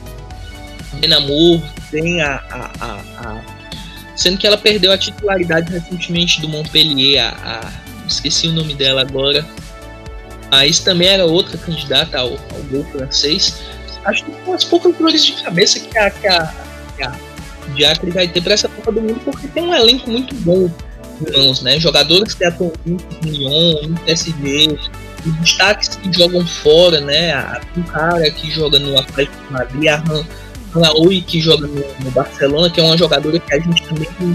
Benamor, 0.99 1.61
tem 1.89 2.21
a, 2.21 2.35
a, 2.49 2.71
a, 2.79 3.01
a 3.29 3.48
sendo 4.19 4.37
que 4.37 4.45
ela 4.45 4.57
perdeu 4.57 4.91
a 4.91 4.97
titularidade 4.97 5.71
recentemente 5.71 6.41
do 6.41 6.49
Montpellier, 6.49 7.23
a, 7.23 7.61
a, 7.61 7.71
esqueci 8.05 8.49
o 8.49 8.51
nome 8.51 8.75
dela 8.75 8.99
agora, 9.01 9.47
mas 10.51 10.79
também 10.79 11.07
era 11.07 11.25
outra 11.25 11.57
candidata 11.57 12.19
ao, 12.19 12.31
ao 12.31 12.63
gol 12.69 12.83
francês. 12.91 13.61
Acho 14.03 14.25
que 14.25 14.31
são 14.43 14.53
as 14.53 14.65
poucas 14.65 14.93
dores 14.97 15.25
de 15.25 15.41
cabeça 15.41 15.79
que 15.79 15.97
a, 15.97 16.09
que 16.09 16.27
a, 16.27 16.53
que 16.97 17.03
a 17.03 17.15
Diacre 17.75 18.11
vai 18.11 18.27
ter 18.27 18.41
para 18.41 18.55
essa 18.55 18.67
Copa 18.67 18.91
do 18.91 19.01
Mundo, 19.01 19.21
porque 19.23 19.47
tem 19.47 19.63
um 19.63 19.73
elenco 19.73 20.09
muito 20.09 20.35
bom 20.35 20.69
em 21.25 21.37
mãos, 21.37 21.61
né? 21.61 21.79
Jogadores 21.79 22.33
que 22.33 22.43
atuam 22.43 22.73
muito 22.85 23.05
no 23.25 23.31
Lyon, 23.31 23.87
no 23.87 23.99
PSG, 24.01 24.77
os 25.25 25.35
destaques 25.35 25.95
que 25.95 26.11
jogam 26.11 26.45
fora, 26.45 26.99
né? 26.99 27.31
A 27.31 27.61
cara 27.89 28.29
que 28.31 28.51
joga 28.51 28.79
no 28.79 28.99
Atlético 28.99 29.37
de 29.45 29.53
Madrid, 29.53 29.87
a 29.87 29.95
Han 29.95 30.25
Laui, 30.75 31.21
que 31.21 31.39
joga 31.39 31.67
no, 31.67 31.75
no, 31.75 32.11
Barcelona, 32.11 32.69
que 32.69 32.79
é 32.79 32.83
uma 32.83 32.97
jogadora 32.97 33.39
que 33.39 33.53
a 33.53 33.59
gente 33.59 33.83
também 33.83 34.07
tem 34.17 34.27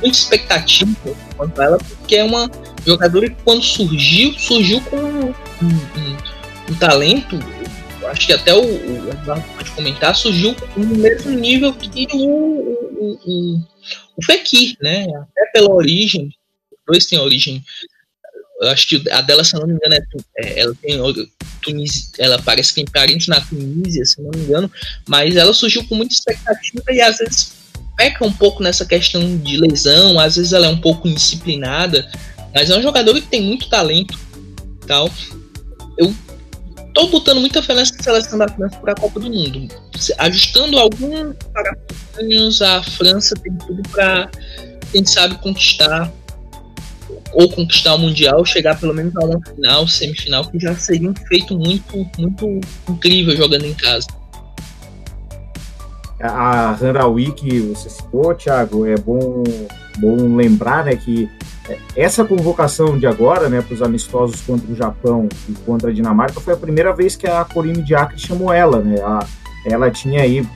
muita 0.00 0.16
expectativa 0.16 0.90
quanto 1.36 1.60
a 1.60 1.64
ela, 1.64 1.78
porque 1.78 2.16
é 2.16 2.24
uma 2.24 2.50
jogadora 2.86 3.28
que 3.28 3.36
quando 3.42 3.62
surgiu, 3.62 4.32
surgiu 4.38 4.80
com 4.82 4.96
um, 4.96 5.28
um, 5.28 6.70
um 6.70 6.74
talento, 6.78 7.38
acho 8.06 8.26
que 8.26 8.32
até 8.32 8.54
o, 8.54 8.62
o 8.62 9.10
Eduardo 9.10 9.44
pode 9.56 9.70
comentar, 9.72 10.14
surgiu 10.14 10.54
no 10.76 10.96
mesmo 10.96 11.30
nível 11.30 11.72
que 11.74 12.06
o, 12.12 12.18
o, 12.18 13.18
o, 13.26 13.60
o 14.16 14.24
Fekir, 14.24 14.76
né? 14.80 15.06
Até 15.14 15.50
pela 15.52 15.74
origem, 15.74 16.30
os 16.72 16.78
dois 16.86 17.06
têm 17.06 17.18
origem 17.18 17.62
eu 18.60 18.68
acho 18.68 18.86
que 18.88 19.10
a 19.10 19.22
dela, 19.22 19.42
se 19.42 19.54
não 19.54 19.66
me 19.66 19.72
engano, 19.72 19.94
é, 19.94 20.00
é 20.36 20.60
ela 20.60 20.74
tem 20.82 21.00
Tunísia, 21.62 22.10
ela 22.18 22.40
parece 22.42 22.70
que 22.70 22.74
tem 22.76 22.84
parentes 22.84 23.26
na 23.26 23.40
Tunísia, 23.40 24.04
se 24.04 24.20
não 24.20 24.30
me 24.30 24.44
engano, 24.44 24.70
mas 25.08 25.36
ela 25.36 25.52
surgiu 25.52 25.86
com 25.86 25.94
muita 25.94 26.14
expectativa 26.14 26.84
e 26.90 27.00
às 27.00 27.18
vezes 27.18 27.52
peca 27.96 28.24
um 28.24 28.32
pouco 28.32 28.62
nessa 28.62 28.84
questão 28.84 29.38
de 29.38 29.56
lesão, 29.56 30.18
às 30.18 30.36
vezes 30.36 30.52
ela 30.52 30.66
é 30.66 30.70
um 30.70 30.80
pouco 30.80 31.08
indisciplinada, 31.08 32.10
mas 32.54 32.70
é 32.70 32.76
um 32.76 32.82
jogador 32.82 33.14
que 33.14 33.28
tem 33.28 33.42
muito 33.42 33.68
talento 33.68 34.18
tal. 34.86 35.10
Eu 35.96 36.14
tô 36.92 37.06
botando 37.08 37.40
muita 37.40 37.62
fé 37.62 37.74
nessa 37.74 37.94
seleção 38.02 38.38
da 38.38 38.48
França 38.48 38.76
para 38.78 38.92
a 38.92 38.96
Copa 38.96 39.20
do 39.20 39.30
Mundo. 39.30 39.68
Ajustando 40.18 40.78
alguns 40.78 41.36
parafusos, 41.52 42.62
a 42.62 42.82
França 42.82 43.34
tem 43.36 43.54
tudo 43.58 43.82
para, 43.90 44.30
quem 44.92 45.04
sabe, 45.04 45.36
conquistar 45.36 46.12
ou 47.32 47.48
conquistar 47.50 47.94
o 47.94 47.98
Mundial, 47.98 48.44
chegar 48.44 48.78
pelo 48.78 48.94
menos 48.94 49.16
a 49.16 49.24
uma 49.24 49.40
final, 49.40 49.86
semifinal, 49.86 50.44
que 50.48 50.58
já 50.58 50.74
seria 50.74 51.10
um 51.10 51.14
feito 51.14 51.56
muito, 51.56 52.06
muito 52.18 52.60
incrível 52.88 53.36
jogando 53.36 53.64
em 53.64 53.74
casa. 53.74 54.06
A 56.20 56.72
Hanraoui 56.72 57.32
que 57.32 57.60
você 57.60 57.88
citou, 57.88 58.34
Thiago, 58.34 58.84
é 58.84 58.96
bom, 58.96 59.42
bom 59.98 60.36
lembrar 60.36 60.84
né, 60.84 60.94
que 60.94 61.30
essa 61.96 62.24
convocação 62.24 62.98
de 62.98 63.06
agora, 63.06 63.48
né, 63.48 63.62
para 63.62 63.74
os 63.74 63.82
amistosos 63.82 64.40
contra 64.42 64.70
o 64.70 64.76
Japão 64.76 65.28
e 65.48 65.52
contra 65.64 65.90
a 65.90 65.92
Dinamarca, 65.92 66.40
foi 66.40 66.54
a 66.54 66.56
primeira 66.56 66.92
vez 66.94 67.16
que 67.16 67.26
a 67.26 67.44
Corine 67.44 67.82
Diacre 67.82 68.18
chamou 68.18 68.52
ela, 68.52 68.80
né? 68.80 69.00
A, 69.02 69.26
ela 69.64 69.90
tinha 69.90 70.22
aí 70.22 70.40
um 70.40 70.46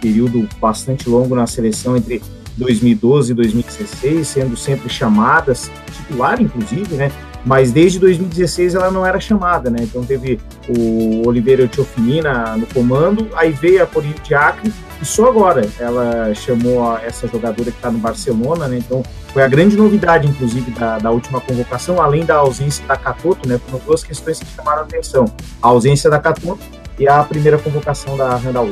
período 0.00 0.48
bastante 0.60 1.08
longo 1.08 1.34
na 1.34 1.46
seleção 1.46 1.96
entre 1.96 2.22
2012 2.56 3.32
e 3.32 3.34
2016, 3.34 4.26
sendo 4.26 4.56
sempre 4.56 4.88
chamadas, 4.88 5.70
titular 5.92 6.40
inclusive, 6.40 6.94
né? 6.94 7.10
mas 7.46 7.70
desde 7.70 8.00
2016 8.00 8.74
ela 8.74 8.90
não 8.90 9.06
era 9.06 9.20
chamada, 9.20 9.70
né? 9.70 9.78
Então 9.80 10.04
teve 10.04 10.40
o 10.68 11.26
Oliveira 11.28 11.68
Tiofini 11.68 12.20
no 12.58 12.66
comando, 12.74 13.28
aí 13.36 13.52
veio 13.52 13.84
a 13.84 13.86
Corinthians 13.86 14.26
de 14.26 14.34
Acre 14.34 14.72
e 15.00 15.04
só 15.04 15.28
agora 15.28 15.68
ela 15.78 16.34
chamou 16.34 16.98
essa 16.98 17.28
jogadora 17.28 17.70
que 17.70 17.76
está 17.76 17.88
no 17.88 17.98
Barcelona, 17.98 18.66
né? 18.66 18.78
Então 18.78 19.00
foi 19.32 19.44
a 19.44 19.48
grande 19.48 19.76
novidade, 19.76 20.26
inclusive, 20.26 20.72
da, 20.72 20.98
da, 20.98 21.10
última 21.12 21.40
convocação, 21.40 22.02
além 22.02 22.24
da 22.24 22.34
ausência 22.34 22.84
da 22.84 22.96
Catoto, 22.96 23.48
né? 23.48 23.60
Foram 23.64 23.84
duas 23.84 24.02
questões 24.02 24.40
que 24.40 24.46
chamaram 24.56 24.80
a 24.80 24.84
atenção: 24.84 25.26
a 25.62 25.68
ausência 25.68 26.10
da 26.10 26.18
Catoto 26.18 26.58
e 26.98 27.06
a 27.06 27.22
primeira 27.22 27.58
convocação 27.58 28.16
da 28.16 28.34
Randall. 28.34 28.70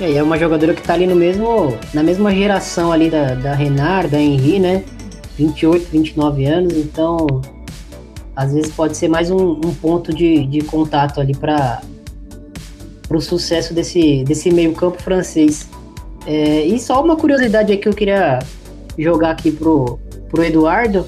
É, 0.00 0.12
é 0.12 0.22
uma 0.22 0.38
jogadora 0.38 0.74
que 0.74 0.80
está 0.80 0.94
ali 0.94 1.06
no 1.06 1.14
mesmo, 1.14 1.76
na 1.92 2.02
mesma 2.02 2.34
geração 2.34 2.90
ali 2.90 3.10
da, 3.10 3.34
da 3.34 3.54
Renard, 3.54 4.10
da 4.10 4.20
Henri, 4.20 4.58
né? 4.58 4.84
28, 5.36 5.88
29 5.90 6.44
anos, 6.46 6.76
então 6.76 7.42
às 8.36 8.52
vezes 8.52 8.72
pode 8.72 8.96
ser 8.96 9.08
mais 9.08 9.30
um, 9.30 9.52
um 9.52 9.74
ponto 9.74 10.12
de, 10.12 10.46
de 10.46 10.60
contato 10.62 11.20
ali 11.20 11.34
para 11.34 11.80
o 13.10 13.20
sucesso 13.20 13.72
desse, 13.72 14.24
desse 14.24 14.50
meio-campo 14.50 15.00
francês. 15.02 15.68
É, 16.26 16.64
e 16.64 16.78
só 16.80 17.02
uma 17.02 17.16
curiosidade 17.16 17.72
aqui 17.72 17.82
que 17.82 17.88
eu 17.88 17.92
queria 17.92 18.40
jogar 18.98 19.30
aqui 19.30 19.52
pro, 19.52 19.98
pro 20.28 20.42
Eduardo. 20.42 21.06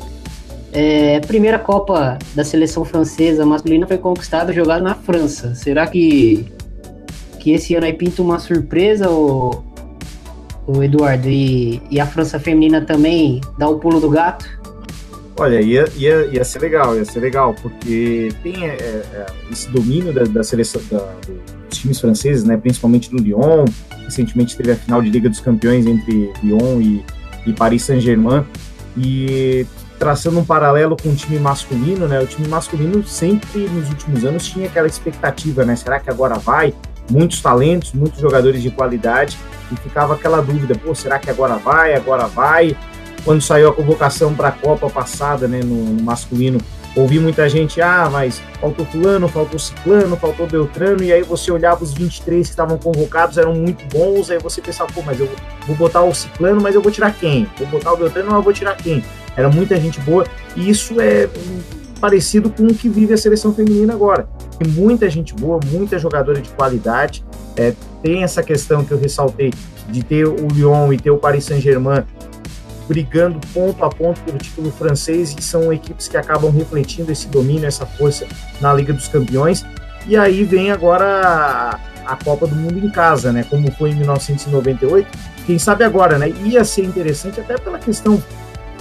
É, 0.72 1.16
a 1.16 1.20
primeira 1.20 1.58
Copa 1.58 2.18
da 2.34 2.44
seleção 2.44 2.84
francesa 2.84 3.46
masculina 3.46 3.86
foi 3.86 3.98
conquistada 3.98 4.52
jogada 4.52 4.82
na 4.82 4.94
França. 4.94 5.54
Será 5.54 5.86
que, 5.86 6.46
que 7.46 7.52
esse 7.52 7.76
ano 7.76 7.86
aí 7.86 7.92
pinta 7.92 8.20
uma 8.22 8.40
surpresa, 8.40 9.08
o, 9.08 9.62
o 10.66 10.82
Eduardo? 10.82 11.28
E, 11.28 11.80
e 11.88 12.00
a 12.00 12.04
França 12.04 12.40
feminina 12.40 12.80
também 12.80 13.40
dá 13.56 13.68
o 13.68 13.78
pulo 13.78 14.00
do 14.00 14.10
gato? 14.10 14.48
Olha, 15.38 15.60
ia, 15.60 15.88
ia, 15.96 16.26
ia 16.26 16.42
ser 16.42 16.58
legal, 16.58 16.96
ia 16.96 17.04
ser 17.04 17.20
legal, 17.20 17.54
porque 17.62 18.30
tem 18.42 18.66
é, 18.66 18.74
é, 18.74 19.26
esse 19.48 19.70
domínio 19.70 20.12
da, 20.12 20.24
da 20.24 20.42
seleção 20.42 20.82
da, 20.90 20.98
dos 21.68 21.78
times 21.78 22.00
franceses, 22.00 22.42
né, 22.42 22.56
principalmente 22.56 23.12
do 23.12 23.22
Lyon. 23.22 23.64
Recentemente 24.04 24.56
teve 24.56 24.72
a 24.72 24.76
final 24.76 25.00
de 25.00 25.08
Liga 25.08 25.28
dos 25.28 25.38
Campeões 25.38 25.86
entre 25.86 26.32
Lyon 26.42 26.80
e, 26.80 27.04
e 27.46 27.52
Paris 27.52 27.84
Saint-Germain. 27.84 28.44
E 28.96 29.64
traçando 30.00 30.40
um 30.40 30.44
paralelo 30.44 30.96
com 31.00 31.10
o 31.10 31.14
time 31.14 31.38
masculino, 31.38 32.08
né? 32.08 32.20
O 32.20 32.26
time 32.26 32.48
masculino 32.48 33.06
sempre 33.06 33.68
nos 33.68 33.88
últimos 33.88 34.24
anos 34.24 34.46
tinha 34.46 34.66
aquela 34.66 34.86
expectativa, 34.86 35.64
né? 35.64 35.76
Será 35.76 36.00
que 36.00 36.10
agora 36.10 36.38
vai? 36.38 36.74
Muitos 37.10 37.40
talentos, 37.40 37.92
muitos 37.92 38.20
jogadores 38.20 38.62
de 38.62 38.70
qualidade 38.70 39.38
e 39.70 39.76
ficava 39.76 40.14
aquela 40.14 40.40
dúvida, 40.40 40.74
pô, 40.74 40.94
será 40.94 41.18
que 41.18 41.30
agora 41.30 41.56
vai? 41.56 41.94
Agora 41.94 42.26
vai? 42.26 42.76
quando 43.26 43.42
saiu 43.42 43.68
a 43.70 43.72
convocação 43.72 44.32
para 44.32 44.48
a 44.48 44.52
Copa 44.52 44.88
passada, 44.88 45.48
né, 45.48 45.60
no, 45.60 45.74
no, 45.74 46.02
masculino, 46.04 46.60
ouvi 46.94 47.18
muita 47.18 47.48
gente, 47.48 47.82
ah, 47.82 48.08
mas 48.10 48.40
faltou 48.60 48.86
fulano, 48.86 49.26
faltou 49.26 49.58
ciclano, 49.58 50.16
faltou 50.16 50.46
Beltrano, 50.46 51.02
e 51.02 51.12
aí 51.12 51.24
você 51.24 51.50
olhava 51.50 51.82
os 51.82 51.92
23 51.92 52.46
que 52.46 52.50
estavam 52.50 52.78
convocados, 52.78 53.36
eram 53.36 53.52
muito 53.52 53.84
bons, 53.92 54.30
aí 54.30 54.38
você 54.38 54.62
pensava, 54.62 54.92
pô, 54.92 55.02
mas 55.02 55.18
eu 55.18 55.28
vou 55.66 55.74
botar 55.74 56.02
o 56.02 56.14
ciclano, 56.14 56.60
mas 56.62 56.76
eu 56.76 56.80
vou 56.80 56.92
tirar 56.92 57.12
quem? 57.12 57.48
Vou 57.58 57.66
botar 57.66 57.92
o 57.92 57.96
Beltrano, 57.96 58.28
mas 58.28 58.36
eu 58.36 58.42
vou 58.42 58.52
tirar 58.52 58.76
quem? 58.76 59.04
Era 59.36 59.50
muita 59.50 59.74
gente 59.78 60.00
boa, 60.02 60.24
e 60.54 60.70
isso 60.70 61.00
é 61.00 61.28
parecido 62.00 62.48
com 62.48 62.62
o 62.62 62.74
que 62.74 62.88
vive 62.88 63.12
a 63.12 63.18
seleção 63.18 63.52
feminina 63.52 63.92
agora. 63.92 64.28
Tem 64.58 64.68
muita 64.68 65.08
gente 65.10 65.34
boa, 65.34 65.60
muita 65.66 65.98
jogadora 65.98 66.40
de 66.40 66.48
qualidade, 66.50 67.24
é, 67.56 67.74
tem 68.02 68.22
essa 68.22 68.42
questão 68.42 68.84
que 68.84 68.92
eu 68.92 68.98
ressaltei 68.98 69.52
de 69.88 70.02
ter 70.02 70.26
o 70.26 70.48
Lyon 70.48 70.92
e 70.92 70.98
ter 70.98 71.10
o 71.10 71.18
Paris 71.18 71.44
Saint-Germain 71.44 72.04
brigando 72.88 73.40
ponto 73.52 73.84
a 73.84 73.88
ponto 73.88 74.20
pelo 74.20 74.38
título 74.38 74.70
francês 74.70 75.34
e 75.36 75.42
são 75.42 75.72
equipes 75.72 76.08
que 76.08 76.16
acabam 76.16 76.50
refletindo 76.50 77.10
esse 77.10 77.28
domínio, 77.28 77.66
essa 77.66 77.84
força 77.84 78.26
na 78.60 78.72
Liga 78.72 78.92
dos 78.92 79.08
Campeões. 79.08 79.64
E 80.06 80.16
aí 80.16 80.44
vem 80.44 80.70
agora 80.70 81.80
a, 82.06 82.12
a 82.12 82.16
Copa 82.16 82.46
do 82.46 82.54
Mundo 82.54 82.78
em 82.78 82.88
casa, 82.88 83.32
né? 83.32 83.44
Como 83.48 83.70
foi 83.72 83.90
em 83.90 83.96
1998. 83.96 85.08
Quem 85.44 85.58
sabe 85.58 85.84
agora, 85.84 86.16
né? 86.18 86.30
Ia 86.44 86.64
ser 86.64 86.84
interessante 86.84 87.40
até 87.40 87.58
pela 87.58 87.78
questão 87.78 88.22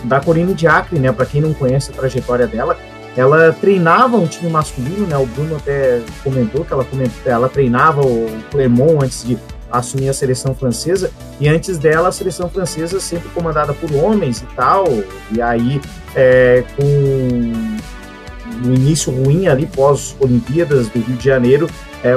da 0.04 0.20
Corine 0.20 0.54
Diacre, 0.54 1.00
né? 1.00 1.12
Para 1.12 1.26
quem 1.26 1.42
não 1.42 1.54
conhece 1.54 1.92
a 1.92 1.94
trajetória 1.96 2.46
dela, 2.46 2.78
ela 3.16 3.54
treinava 3.54 4.18
um 4.18 4.28
time 4.28 4.50
masculino, 4.50 5.08
né? 5.08 5.18
O 5.18 5.26
Bruno 5.26 5.56
até 5.56 6.02
comentou 6.24 6.66
que 6.66 6.74
ela, 6.74 6.84
comentou, 6.84 7.32
ela 7.32 7.50
treinava 7.50 8.02
o 8.02 8.28
Clermont 8.52 9.04
antes 9.04 9.24
de 9.24 9.38
assumir 9.72 10.10
a 10.10 10.14
seleção 10.14 10.54
francesa, 10.56 11.12
e 11.40 11.48
antes 11.48 11.78
dela 11.78 12.10
a 12.10 12.12
seleção 12.12 12.50
francesa 12.50 13.00
sempre 13.00 13.30
comandada 13.30 13.74
por 13.74 13.94
homens 13.94 14.42
e 14.42 14.46
tal, 14.56 14.86
e 15.32 15.42
aí 15.42 15.82
é, 16.16 16.64
com 16.78 17.76
no 18.64 18.74
início 18.74 19.12
ruim 19.12 19.48
ali, 19.48 19.66
pós-Olimpíadas 19.66 20.88
do 20.88 21.00
Rio 21.00 21.18
de 21.18 21.26
Janeiro, 21.26 21.70
é, 22.04 22.14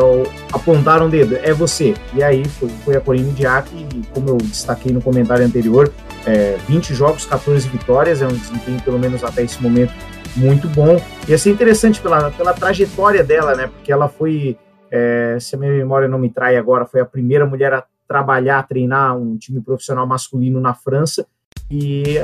apontaram 0.53 1.07
o 1.07 1.09
dedo, 1.09 1.37
é 1.43 1.53
você. 1.53 1.95
E 2.15 2.23
aí 2.23 2.45
foi, 2.45 2.69
foi 2.85 2.97
a 2.97 3.01
Corine 3.01 3.33
Diac, 3.33 3.69
e 3.75 4.03
como 4.13 4.31
eu 4.31 4.37
destaquei 4.37 4.93
no 4.93 5.01
comentário 5.01 5.45
anterior, 5.45 5.93
é, 6.27 6.57
20 6.69 6.95
jogos, 6.95 7.25
14 7.25 7.69
vitórias, 7.69 8.23
é 8.23 8.27
um 8.27 8.33
desempenho, 8.33 8.81
pelo 8.83 8.99
menos 8.99 9.25
até 9.25 9.43
esse 9.43 9.61
momento, 9.63 9.93
muito 10.37 10.69
bom. 10.69 11.01
Ia 11.29 11.39
ser 11.39 11.51
interessante 11.51 12.01
pela, 12.01 12.31
pela 12.31 12.53
trajetória 12.53 13.23
dela, 13.25 13.55
né? 13.55 13.67
Porque 13.67 13.93
ela 13.93 14.09
foi 14.09 14.57
é, 14.91 15.37
se 15.41 15.55
a 15.55 15.59
minha 15.59 15.73
memória 15.73 16.09
não 16.09 16.19
me 16.19 16.31
trai 16.31 16.57
agora, 16.57 16.87
foi 16.87 17.01
a 17.01 17.07
primeira 17.07 17.47
mulher 17.47 17.73
a 17.73 17.85
trabalhar, 18.07 18.59
a 18.59 18.63
treinar 18.63 19.17
um 19.17 19.37
time 19.37 19.61
profissional 19.61 20.07
masculino 20.07 20.61
na 20.61 20.75
França 20.75 21.27
e 21.71 22.17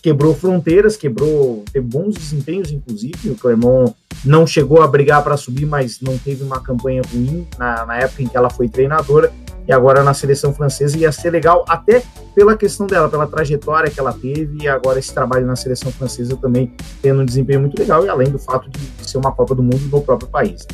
quebrou 0.00 0.34
fronteiras, 0.34 0.96
quebrou, 0.96 1.64
teve 1.72 1.86
bons 1.86 2.14
desempenhos, 2.14 2.70
inclusive. 2.70 3.30
O 3.30 3.36
Clermont 3.36 3.94
não 4.26 4.46
chegou 4.46 4.82
a 4.82 4.88
brigar 4.88 5.22
para 5.22 5.36
subir, 5.36 5.64
mas 5.64 6.00
não 6.00 6.18
teve 6.18 6.42
uma 6.42 6.60
campanha 6.60 7.00
ruim 7.12 7.46
na, 7.56 7.86
na, 7.86 7.96
época 7.98 8.22
em 8.22 8.26
que 8.26 8.36
ela 8.36 8.50
foi 8.50 8.68
treinadora. 8.68 9.32
E 9.68 9.72
agora 9.72 10.02
na 10.02 10.14
seleção 10.14 10.52
francesa 10.54 10.96
ia 10.96 11.10
ser 11.10 11.30
legal, 11.30 11.64
até 11.68 12.02
pela 12.34 12.56
questão 12.56 12.86
dela, 12.86 13.08
pela 13.08 13.26
trajetória 13.26 13.90
que 13.90 13.98
ela 13.98 14.12
teve, 14.12 14.62
e 14.62 14.68
agora 14.68 14.98
esse 14.98 15.12
trabalho 15.12 15.44
na 15.44 15.56
seleção 15.56 15.90
francesa 15.90 16.36
também 16.36 16.72
tendo 17.02 17.22
um 17.22 17.24
desempenho 17.24 17.60
muito 17.60 17.76
legal, 17.76 18.04
e 18.04 18.08
além 18.08 18.30
do 18.30 18.38
fato 18.38 18.70
de 18.70 18.80
ser 19.08 19.18
uma 19.18 19.32
Copa 19.32 19.54
do 19.54 19.62
Mundo 19.62 19.88
no 19.90 20.00
próprio 20.00 20.28
país. 20.28 20.66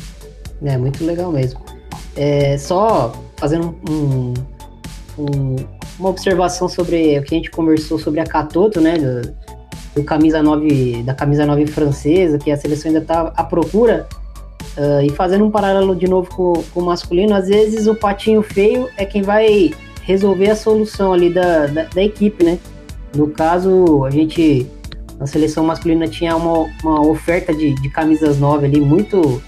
É, 0.63 0.77
muito 0.77 1.03
legal 1.03 1.31
mesmo. 1.31 1.59
É, 2.15 2.55
só 2.59 3.11
fazendo 3.37 3.75
um, 3.89 4.33
um, 5.17 5.55
uma 5.99 6.09
observação 6.09 6.69
sobre 6.69 7.17
o 7.17 7.23
que 7.23 7.33
a 7.33 7.37
gente 7.37 7.49
conversou 7.49 7.97
sobre 7.97 8.19
a 8.19 8.25
Catoto, 8.25 8.79
né? 8.79 8.95
Do, 9.95 10.03
camisa 10.03 10.41
9, 10.41 11.03
da 11.03 11.13
camisa 11.13 11.45
9 11.45 11.67
francesa, 11.67 12.37
que 12.37 12.51
a 12.51 12.57
seleção 12.57 12.89
ainda 12.89 13.01
está 13.01 13.33
à 13.35 13.43
procura. 13.43 14.07
Uh, 14.77 15.05
e 15.05 15.09
fazendo 15.09 15.45
um 15.45 15.51
paralelo 15.51 15.95
de 15.95 16.07
novo 16.07 16.29
com, 16.29 16.53
com, 16.73 16.79
o 16.79 16.85
masculino, 16.85 17.35
às 17.35 17.47
vezes 17.47 17.85
o 17.85 17.93
patinho 17.93 18.41
feio 18.41 18.89
é 18.97 19.05
quem 19.05 19.21
vai 19.21 19.71
resolver 20.01 20.49
a 20.49 20.55
solução 20.55 21.13
ali 21.13 21.31
da, 21.31 21.67
da, 21.67 21.83
da 21.83 22.03
equipe, 22.03 22.43
né? 22.43 22.57
No 23.15 23.27
caso, 23.27 24.03
a 24.03 24.09
gente, 24.09 24.65
na 25.19 25.27
seleção 25.27 25.63
masculina, 25.63 26.07
tinha 26.07 26.35
uma, 26.35 26.67
uma 26.83 27.05
oferta 27.05 27.53
de, 27.53 27.75
de 27.75 27.89
camisas 27.89 28.39
9 28.39 28.65
ali 28.65 28.81
muito 28.81 29.41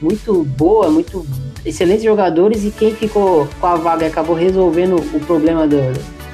muito 0.00 0.42
boa, 0.42 0.90
muito 0.90 1.24
excelentes 1.64 2.02
jogadores 2.02 2.64
e 2.64 2.70
quem 2.70 2.94
ficou 2.94 3.48
com 3.60 3.66
a 3.66 3.76
vaga 3.76 4.04
e 4.04 4.08
acabou 4.08 4.34
resolvendo 4.34 4.96
o 4.96 5.20
problema 5.20 5.66
do, 5.66 5.76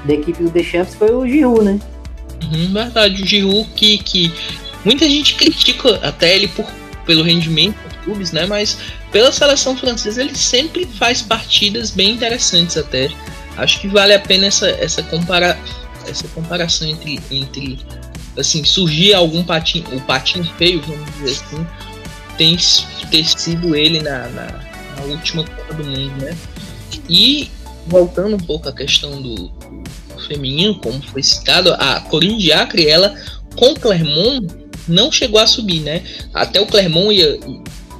da 0.07 0.15
equipe 0.15 0.43
do 0.43 0.51
Deschamps 0.51 0.95
foi 0.95 1.15
o 1.15 1.27
Giroud, 1.27 1.65
né? 1.65 1.79
Verdade, 2.73 3.23
o 3.23 3.27
Giroud 3.27 3.69
que, 3.75 3.99
que 3.99 4.33
muita 4.85 5.09
gente 5.09 5.35
critica 5.35 5.97
até 6.03 6.35
ele 6.35 6.49
por, 6.49 6.67
pelo 7.05 7.23
rendimento 7.23 7.77
dos 7.89 7.97
clubes, 8.05 8.33
né? 8.33 8.47
Mas 8.47 8.79
pela 9.11 9.33
seleção 9.33 9.77
francesa 9.77 10.23
ele 10.23 10.35
sempre 10.35 10.87
faz 10.87 11.23
partidas 11.23 11.91
bem 11.91 12.11
interessantes 12.11 12.77
até. 12.77 13.11
Acho 13.57 13.81
que 13.81 13.89
vale 13.89 14.15
a 14.15 14.21
pena 14.21 14.47
essa, 14.47 14.69
essa, 14.69 15.03
compara, 15.03 15.59
essa 16.07 16.29
comparação 16.29 16.87
entre, 16.89 17.21
entre 17.31 17.79
assim, 18.37 18.63
surgir 18.65 19.15
algum 19.15 19.43
patinho, 19.43 19.85
o 19.93 20.01
patinho 20.01 20.45
feio, 20.57 20.81
vamos 20.83 21.07
dizer 21.17 21.43
assim, 21.45 21.67
tem 22.37 22.57
ter 23.11 23.25
sido 23.25 23.75
ele 23.75 24.01
na, 24.01 24.29
na, 24.29 24.47
na, 24.97 25.03
última 25.07 25.43
Copa 25.43 25.75
do 25.75 25.85
Mundo, 25.85 26.25
né? 26.25 26.37
E 27.09 27.51
voltando 27.87 28.37
um 28.37 28.41
pouco 28.41 28.69
à 28.69 28.73
questão 28.73 29.21
do 29.21 29.51
feminino, 30.29 30.79
como 30.79 31.03
foi 31.03 31.23
citado, 31.23 31.73
a 31.75 32.01
Corinne 32.03 32.39
Diacre, 32.39 32.87
ela 32.87 33.15
com 33.57 33.73
o 33.73 33.81
Clermont 33.81 34.47
não 34.87 35.11
chegou 35.11 35.41
a 35.41 35.47
subir, 35.47 35.81
né? 35.81 36.03
Até 36.33 36.61
o 36.61 36.67
Clermont 36.67 37.13
ia, 37.13 37.39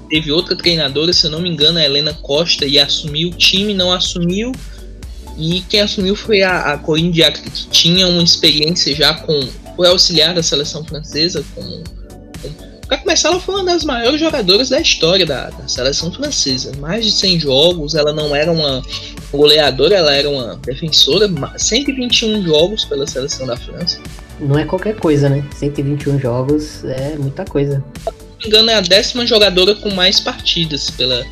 teve 0.09 0.31
outra 0.31 0.57
treinadora, 0.57 1.13
se 1.13 1.27
eu 1.27 1.31
não 1.31 1.41
me 1.41 1.49
engano, 1.49 1.79
a 1.79 1.85
Helena 1.85 2.15
Costa, 2.15 2.65
e 2.65 2.79
assumiu 2.79 3.31
o 3.31 3.35
time, 3.35 3.75
não 3.75 3.93
assumiu. 3.93 4.53
E 5.37 5.63
quem 5.69 5.81
assumiu 5.81 6.17
foi 6.17 6.43
a, 6.43 6.73
a 6.73 6.79
Corinne 6.79 7.13
Diacre, 7.13 7.51
que 7.51 7.67
tinha 7.69 8.07
uma 8.07 8.23
experiência 8.23 8.95
já 8.95 9.15
com. 9.15 9.49
Foi 9.77 9.87
auxiliar 9.87 10.35
da 10.35 10.43
seleção 10.43 10.85
francesa, 10.85 11.45
com 11.55 11.85
Para 12.89 12.97
começar, 12.97 13.29
ela 13.29 13.39
foi 13.39 13.55
uma 13.57 13.65
das 13.65 13.85
maiores 13.85 14.19
jogadoras 14.19 14.71
da 14.71 14.81
história 14.81 15.27
da, 15.27 15.51
da, 15.51 15.69
seleção 15.69 16.11
francesa. 16.11 16.73
Mais 16.79 17.05
de 17.05 17.13
100 17.13 17.41
jogos, 17.41 17.95
ela 17.95 18.15
não 18.15 18.35
era 18.35 18.51
uma 18.51 18.83
goleadora, 19.31 19.95
ela 19.95 20.15
era 20.15 20.29
uma 20.29 20.57
defensora. 20.57 21.29
121 21.59 22.43
jogos 22.43 22.87
pela 22.87 23.07
seleção 23.07 23.47
da 23.47 23.59
França. 23.59 24.01
Não 24.41 24.59
é 24.59 24.65
qualquer 24.65 24.97
coisa, 24.97 25.29
né? 25.29 25.45
121 25.55 26.19
jogos 26.19 26.83
é 26.85 27.15
muita 27.19 27.45
coisa. 27.45 27.85
Se 28.07 28.11
não 28.11 28.39
me 28.41 28.47
engano, 28.47 28.71
é 28.71 28.75
a 28.77 28.81
décima 28.81 29.27
jogadora 29.27 29.75
com 29.75 29.91
mais 29.91 30.19
partidas 30.19 30.89
pela, 30.89 31.27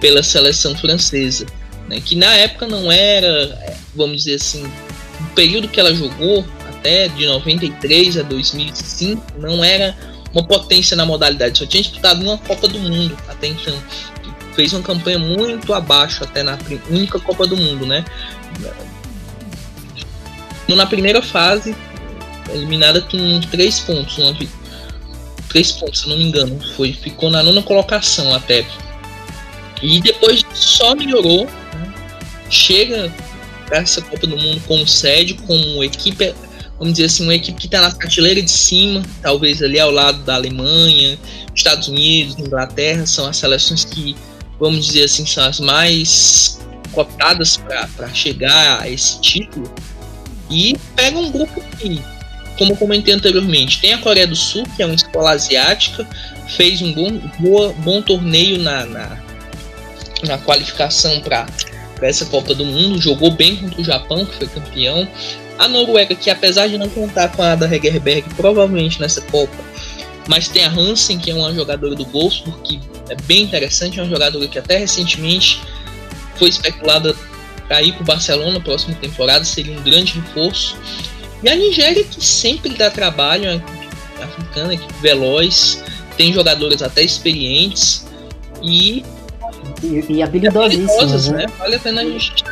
pela 0.00 0.22
seleção 0.22 0.74
francesa. 0.74 1.44
Né? 1.86 2.00
Que 2.00 2.16
na 2.16 2.34
época 2.34 2.66
não 2.66 2.90
era, 2.90 3.76
vamos 3.94 4.24
dizer 4.24 4.36
assim, 4.36 4.64
o 4.64 5.34
período 5.34 5.68
que 5.68 5.78
ela 5.78 5.94
jogou, 5.94 6.42
até 6.70 7.08
de 7.08 7.26
93 7.26 8.16
a 8.16 8.22
2005, 8.22 9.22
não 9.38 9.62
era 9.62 9.94
uma 10.34 10.42
potência 10.42 10.96
na 10.96 11.06
modalidade, 11.06 11.58
só 11.58 11.66
tinha 11.66 11.82
disputado 11.82 12.22
uma 12.22 12.36
Copa 12.38 12.66
do 12.66 12.78
Mundo 12.78 13.16
até 13.28 13.46
então. 13.46 13.74
Fez 14.54 14.72
uma 14.72 14.82
campanha 14.82 15.18
muito 15.18 15.72
abaixo 15.72 16.24
até 16.24 16.42
na 16.42 16.58
única 16.90 17.18
Copa 17.20 17.46
do 17.46 17.56
Mundo, 17.56 17.86
né? 17.86 18.04
Na 20.68 20.86
primeira 20.86 21.22
fase, 21.22 21.74
eliminada 22.52 23.00
com 23.02 23.40
três 23.50 23.80
pontos, 23.80 24.18
uma, 24.18 24.36
três 25.48 25.72
pontos, 25.72 26.00
se 26.00 26.08
não 26.08 26.16
me 26.16 26.24
engano, 26.24 26.58
foi 26.76 26.92
ficou 26.92 27.30
na 27.30 27.42
nona 27.42 27.62
colocação 27.62 28.34
até. 28.34 28.66
E 29.82 30.00
depois 30.00 30.44
só 30.52 30.94
melhorou, 30.94 31.44
né? 31.44 31.94
chega 32.50 33.12
essa 33.70 34.00
Copa 34.02 34.26
do 34.26 34.36
Mundo 34.36 34.60
como 34.66 34.86
sede, 34.86 35.34
como 35.34 35.82
equipe 35.84 36.34
vamos 36.78 36.94
dizer 36.94 37.06
assim, 37.06 37.22
uma 37.24 37.34
equipe 37.34 37.58
que 37.58 37.66
está 37.66 37.80
na 37.80 37.90
prateleira 37.90 38.42
de 38.42 38.50
cima, 38.50 39.02
talvez 39.22 39.62
ali 39.62 39.78
ao 39.78 39.90
lado 39.90 40.22
da 40.24 40.34
Alemanha, 40.34 41.18
Estados 41.54 41.88
Unidos, 41.88 42.38
Inglaterra, 42.38 43.06
são 43.06 43.26
as 43.26 43.36
seleções 43.36 43.84
que, 43.84 44.16
vamos 44.58 44.86
dizer 44.86 45.04
assim, 45.04 45.24
são 45.24 45.44
as 45.44 45.60
mais 45.60 46.60
cotadas 46.92 47.56
para 47.56 48.08
chegar 48.12 48.82
a 48.82 48.88
esse 48.88 49.20
título. 49.20 49.72
E 50.50 50.76
pega 50.94 51.18
um 51.18 51.30
grupo 51.30 51.62
que, 51.78 52.00
como 52.58 52.76
comentei 52.76 53.14
anteriormente, 53.14 53.80
tem 53.80 53.92
a 53.92 53.98
Coreia 53.98 54.26
do 54.26 54.36
Sul, 54.36 54.64
que 54.76 54.82
é 54.82 54.86
uma 54.86 54.94
escola 54.94 55.30
asiática, 55.30 56.06
fez 56.56 56.82
um 56.82 56.92
bom, 56.92 57.20
boa, 57.38 57.72
bom 57.78 58.02
torneio 58.02 58.58
na, 58.58 58.84
na, 58.84 59.18
na 60.24 60.38
qualificação 60.38 61.20
para 61.20 61.46
essa 62.02 62.26
Copa 62.26 62.54
do 62.54 62.64
Mundo, 62.64 63.00
jogou 63.00 63.30
bem 63.30 63.56
contra 63.56 63.80
o 63.80 63.84
Japão, 63.84 64.26
que 64.26 64.36
foi 64.36 64.46
campeão, 64.48 65.08
a 65.58 65.68
Noruega, 65.68 66.14
que 66.14 66.30
apesar 66.30 66.68
de 66.68 66.78
não 66.78 66.88
contar 66.88 67.28
com 67.28 67.42
a 67.42 67.52
Ada 67.52 67.72
Hegerberg, 67.72 68.24
provavelmente 68.34 69.00
nessa 69.00 69.20
Copa, 69.22 69.56
mas 70.26 70.48
tem 70.48 70.64
a 70.64 70.70
Hansen, 70.70 71.18
que 71.18 71.30
é 71.30 71.34
uma 71.34 71.52
jogadora 71.54 71.94
do 71.94 72.04
Wolfsburg, 72.04 72.60
que 72.62 72.80
é 73.08 73.14
bem 73.22 73.42
interessante, 73.42 73.98
é 73.98 74.02
uma 74.02 74.10
jogadora 74.10 74.46
que 74.48 74.58
até 74.58 74.78
recentemente 74.78 75.60
foi 76.36 76.48
especulada 76.48 77.14
para 77.68 77.82
ir 77.82 77.92
para 77.92 78.02
o 78.02 78.04
Barcelona 78.04 78.52
na 78.52 78.60
próxima 78.60 78.94
temporada, 78.96 79.44
seria 79.44 79.78
um 79.78 79.82
grande 79.82 80.14
reforço. 80.14 80.76
E 81.42 81.48
a 81.48 81.54
Nigéria, 81.54 82.02
que 82.04 82.24
sempre 82.24 82.70
dá 82.70 82.90
trabalho, 82.90 83.46
é 83.46 83.54
uma 84.16 84.24
africana, 84.24 84.74
equipe 84.74 84.94
veloz, 85.00 85.82
tem 86.16 86.32
jogadoras 86.32 86.82
até 86.82 87.02
experientes 87.02 88.06
e, 88.62 89.04
e, 89.82 90.04
e 90.08 90.22
habilidosíssimas, 90.22 91.28
né? 91.28 91.38
né? 91.38 91.46
Vale 91.58 91.76
a 91.76 91.78
pena 91.78 92.00
a 92.00 92.04
gente 92.04 92.43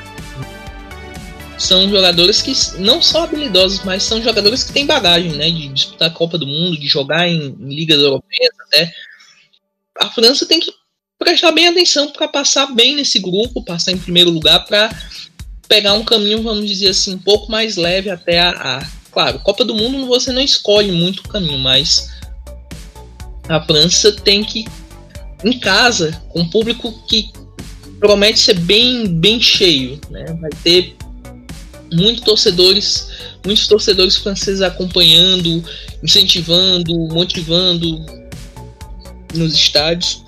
são 1.58 1.88
jogadores 1.88 2.42
que 2.42 2.52
não 2.78 3.00
são 3.00 3.22
habilidosos, 3.22 3.84
mas 3.84 4.02
são 4.02 4.22
jogadores 4.22 4.64
que 4.64 4.72
têm 4.72 4.86
bagagem, 4.86 5.32
né? 5.32 5.50
De 5.50 5.68
disputar 5.68 6.08
a 6.08 6.12
Copa 6.12 6.38
do 6.38 6.46
Mundo, 6.46 6.78
de 6.78 6.86
jogar 6.86 7.28
em, 7.28 7.56
em 7.58 7.74
ligas 7.74 7.98
europeias 7.98 8.54
até. 8.66 8.92
A 10.00 10.10
França 10.10 10.46
tem 10.46 10.60
que 10.60 10.72
prestar 11.18 11.52
bem 11.52 11.68
atenção 11.68 12.10
para 12.10 12.26
passar 12.26 12.66
bem 12.74 12.96
nesse 12.96 13.18
grupo, 13.18 13.64
passar 13.64 13.92
em 13.92 13.98
primeiro 13.98 14.30
lugar 14.30 14.64
para 14.66 14.90
pegar 15.68 15.94
um 15.94 16.04
caminho, 16.04 16.42
vamos 16.42 16.68
dizer 16.68 16.88
assim, 16.88 17.14
um 17.14 17.18
pouco 17.18 17.50
mais 17.50 17.76
leve 17.76 18.10
até 18.10 18.40
a, 18.40 18.50
a. 18.50 18.86
Claro, 19.10 19.38
Copa 19.40 19.64
do 19.64 19.74
Mundo 19.74 20.06
você 20.06 20.32
não 20.32 20.40
escolhe 20.40 20.90
muito 20.90 21.20
o 21.20 21.28
caminho, 21.28 21.58
mas 21.58 22.10
a 23.48 23.60
França 23.60 24.12
tem 24.12 24.42
que 24.42 24.64
em 25.44 25.58
casa 25.58 26.22
com 26.28 26.40
um 26.40 26.48
público 26.48 26.92
que 27.06 27.30
promete 27.98 28.38
ser 28.38 28.58
bem 28.58 29.06
bem 29.06 29.40
cheio, 29.40 30.00
né? 30.10 30.24
Vai 30.40 30.50
ter 30.62 30.96
muitos 31.92 32.24
torcedores, 32.24 33.08
muitos 33.44 33.66
torcedores 33.66 34.16
franceses 34.16 34.62
acompanhando, 34.62 35.64
incentivando, 36.02 36.94
motivando 37.08 38.04
nos 39.34 39.54
estádios. 39.54 40.22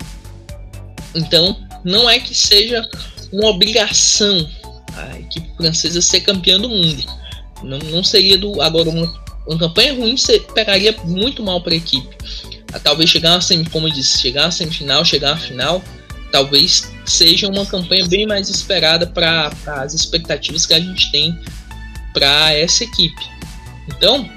Então, 1.13 1.57
não 1.83 2.09
é 2.09 2.19
que 2.19 2.33
seja 2.33 2.87
uma 3.31 3.49
obrigação 3.49 4.47
a 4.95 5.19
equipe 5.19 5.49
francesa 5.57 6.01
ser 6.01 6.21
campeã 6.21 6.59
do 6.59 6.69
mundo. 6.69 7.03
Não, 7.63 7.79
não 7.79 8.03
seria 8.03 8.37
do 8.37 8.61
agora 8.61 8.89
uma, 8.89 9.13
uma 9.47 9.59
campanha 9.59 9.93
ruim 9.93 10.15
você 10.15 10.39
pegaria 10.39 10.95
muito 11.03 11.43
mal 11.43 11.61
para 11.61 11.73
a 11.73 11.77
equipe. 11.77 12.15
Talvez 12.83 13.09
chegar 13.09 13.35
a 13.35 13.41
semi, 13.41 13.69
como 13.69 13.87
eu 13.87 13.93
disse, 13.93 14.19
chegar 14.19 14.47
a 14.47 14.51
semifinal, 14.51 15.05
chegar 15.05 15.39
final, 15.39 15.81
talvez 16.35 16.91
seja 17.05 17.47
uma 17.47 17.65
campanha 17.65 18.05
bem 18.07 18.27
mais 18.27 18.49
esperada 18.49 19.07
para 19.07 19.53
as 19.67 19.93
expectativas 19.93 20.65
que 20.65 20.73
a 20.73 20.79
gente 20.81 21.09
tem 21.09 21.39
para 22.13 22.51
essa 22.51 22.83
equipe. 22.83 23.25
Então, 23.87 24.29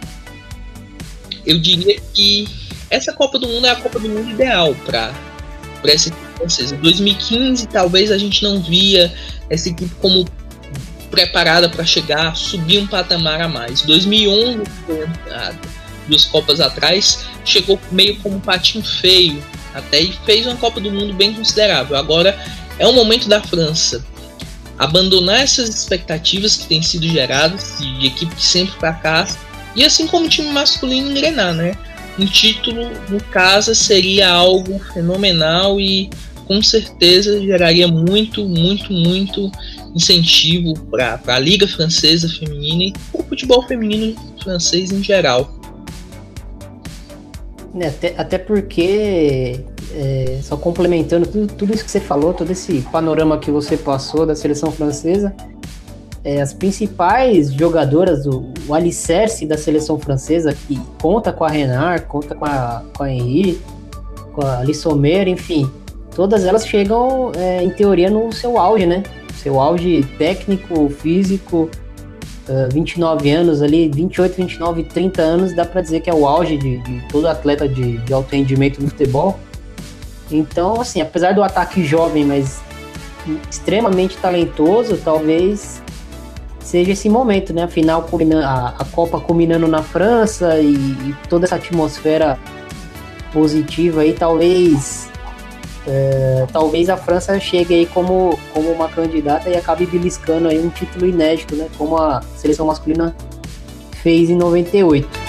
eu 1.44 1.58
diria 1.58 2.00
que 2.14 2.48
essa 2.88 3.12
Copa 3.12 3.36
do 3.36 3.48
Mundo 3.48 3.66
é 3.66 3.70
a 3.70 3.76
Copa 3.76 3.98
do 3.98 4.08
Mundo 4.08 4.30
ideal 4.30 4.76
para 4.86 5.12
essa 5.82 6.10
equipe 6.10 6.24
francesa. 6.36 6.76
Em 6.76 6.78
2015, 6.78 7.66
talvez 7.66 8.12
a 8.12 8.18
gente 8.18 8.44
não 8.44 8.62
via 8.62 9.12
essa 9.50 9.68
equipe 9.68 9.92
como 10.00 10.24
preparada 11.10 11.68
para 11.68 11.84
chegar, 11.84 12.36
subir 12.36 12.78
um 12.78 12.86
patamar 12.86 13.40
a 13.40 13.48
mais. 13.48 13.82
2011, 13.82 14.62
duas 16.06 16.24
Copas 16.26 16.60
atrás, 16.60 17.24
chegou 17.44 17.76
meio 17.90 18.16
como 18.18 18.36
um 18.36 18.40
patinho 18.40 18.84
feio 18.84 19.42
até 19.78 20.00
e 20.00 20.12
fez 20.24 20.46
uma 20.46 20.56
Copa 20.56 20.80
do 20.80 20.90
Mundo 20.90 21.14
bem 21.14 21.32
considerável. 21.32 21.96
Agora 21.96 22.38
é 22.78 22.86
o 22.86 22.92
momento 22.92 23.28
da 23.28 23.42
França 23.42 24.04
abandonar 24.78 25.40
essas 25.40 25.68
expectativas 25.68 26.56
que 26.56 26.66
têm 26.66 26.82
sido 26.82 27.06
geradas 27.08 27.76
de, 27.80 28.06
equipe 28.06 28.34
que 28.34 28.44
sempre 28.44 28.74
fracassa 28.78 29.36
e 29.74 29.84
assim 29.84 30.06
como 30.06 30.26
o 30.26 30.28
time 30.28 30.48
masculino 30.50 31.10
engrenar, 31.10 31.52
né? 31.52 31.76
Um 32.18 32.26
título 32.26 32.88
no 33.08 33.20
caso 33.24 33.74
seria 33.74 34.28
algo 34.28 34.78
fenomenal 34.92 35.80
e 35.80 36.08
com 36.46 36.62
certeza 36.62 37.40
geraria 37.40 37.86
muito, 37.86 38.44
muito, 38.44 38.92
muito 38.92 39.52
incentivo 39.94 40.74
para 40.90 41.20
a 41.26 41.38
Liga 41.38 41.68
Francesa 41.68 42.28
Feminina 42.28 42.84
e 42.84 42.92
para 43.12 43.20
o 43.20 43.24
futebol 43.24 43.62
feminino 43.66 44.16
francês 44.42 44.90
em 44.90 45.02
geral. 45.02 45.57
É, 47.80 47.86
até, 47.88 48.14
até 48.16 48.38
porque 48.38 49.60
é, 49.94 50.38
só 50.42 50.56
complementando 50.56 51.26
tudo, 51.26 51.52
tudo 51.54 51.74
isso 51.74 51.84
que 51.84 51.90
você 51.90 52.00
falou, 52.00 52.34
todo 52.34 52.50
esse 52.50 52.80
panorama 52.92 53.38
que 53.38 53.50
você 53.50 53.76
passou 53.76 54.26
da 54.26 54.34
seleção 54.34 54.72
francesa, 54.72 55.34
é, 56.24 56.40
as 56.40 56.52
principais 56.52 57.52
jogadoras, 57.52 58.26
o, 58.26 58.52
o, 58.66 58.74
alicerce 58.74 59.46
da 59.46 59.56
seleção 59.56 59.98
francesa, 59.98 60.52
que 60.52 60.78
conta 61.00 61.32
com 61.32 61.44
a 61.44 61.48
Renard, 61.48 62.04
conta 62.06 62.34
com 62.34 62.44
a, 62.44 62.82
com 62.96 63.02
a 63.04 63.10
Henri, 63.10 63.60
com 64.32 64.44
a 64.44 64.62
Lissomer, 64.62 65.28
enfim, 65.28 65.70
todas 66.14 66.44
elas 66.44 66.66
chegam, 66.66 67.32
é, 67.36 67.62
em 67.62 67.70
teoria, 67.70 68.10
no 68.10 68.32
seu 68.32 68.58
auge, 68.58 68.86
né? 68.86 69.02
Seu 69.36 69.60
auge 69.60 70.02
técnico, 70.18 70.88
físico, 70.88 71.70
uh, 72.48 72.72
29 72.72 73.30
anos 73.30 73.62
ali, 73.62 73.88
28, 73.88 74.36
29, 74.36 74.84
30 74.84 75.22
anos, 75.22 75.54
dá 75.54 75.64
para 75.64 75.80
dizer 75.80 76.00
que 76.00 76.10
é 76.10 76.14
o 76.14 76.26
auge 76.26 76.56
de, 76.56 76.78
de 76.78 77.08
todo 77.08 77.26
atleta 77.26 77.68
de, 77.68 77.98
de 77.98 78.12
alto 78.12 78.30
rendimento 78.30 78.82
no 78.82 78.88
futebol. 78.88 79.38
Então, 80.30 80.80
assim, 80.80 81.00
apesar 81.00 81.34
do 81.34 81.42
ataque 81.42 81.84
jovem, 81.84 82.24
mas 82.24 82.60
extremamente 83.50 84.16
talentoso, 84.16 84.98
talvez 84.98 85.82
seja 86.60 86.92
esse 86.92 87.08
momento, 87.08 87.52
né? 87.52 87.62
A 87.62 87.68
final, 87.68 88.06
a, 88.44 88.68
a 88.78 88.84
Copa 88.84 89.18
culminando 89.20 89.66
na 89.66 89.82
França 89.82 90.58
e, 90.58 90.74
e, 90.74 91.16
toda 91.28 91.46
essa 91.46 91.56
atmosfera 91.56 92.38
positiva 93.32 94.02
aí, 94.02 94.12
talvez 94.12 95.08
é, 95.88 96.46
talvez 96.52 96.90
a 96.90 96.96
França 96.96 97.40
chegue 97.40 97.74
aí 97.74 97.86
como, 97.86 98.38
como 98.52 98.70
uma 98.70 98.88
candidata 98.88 99.48
e 99.48 99.56
acabe 99.56 99.86
beliscando 99.86 100.48
aí 100.48 100.58
um 100.58 100.68
título 100.68 101.06
inédito, 101.06 101.56
né? 101.56 101.66
Como 101.78 101.96
a 101.96 102.20
seleção 102.36 102.66
masculina 102.66 103.16
fez 104.02 104.28
em 104.28 104.36
98. 104.36 105.27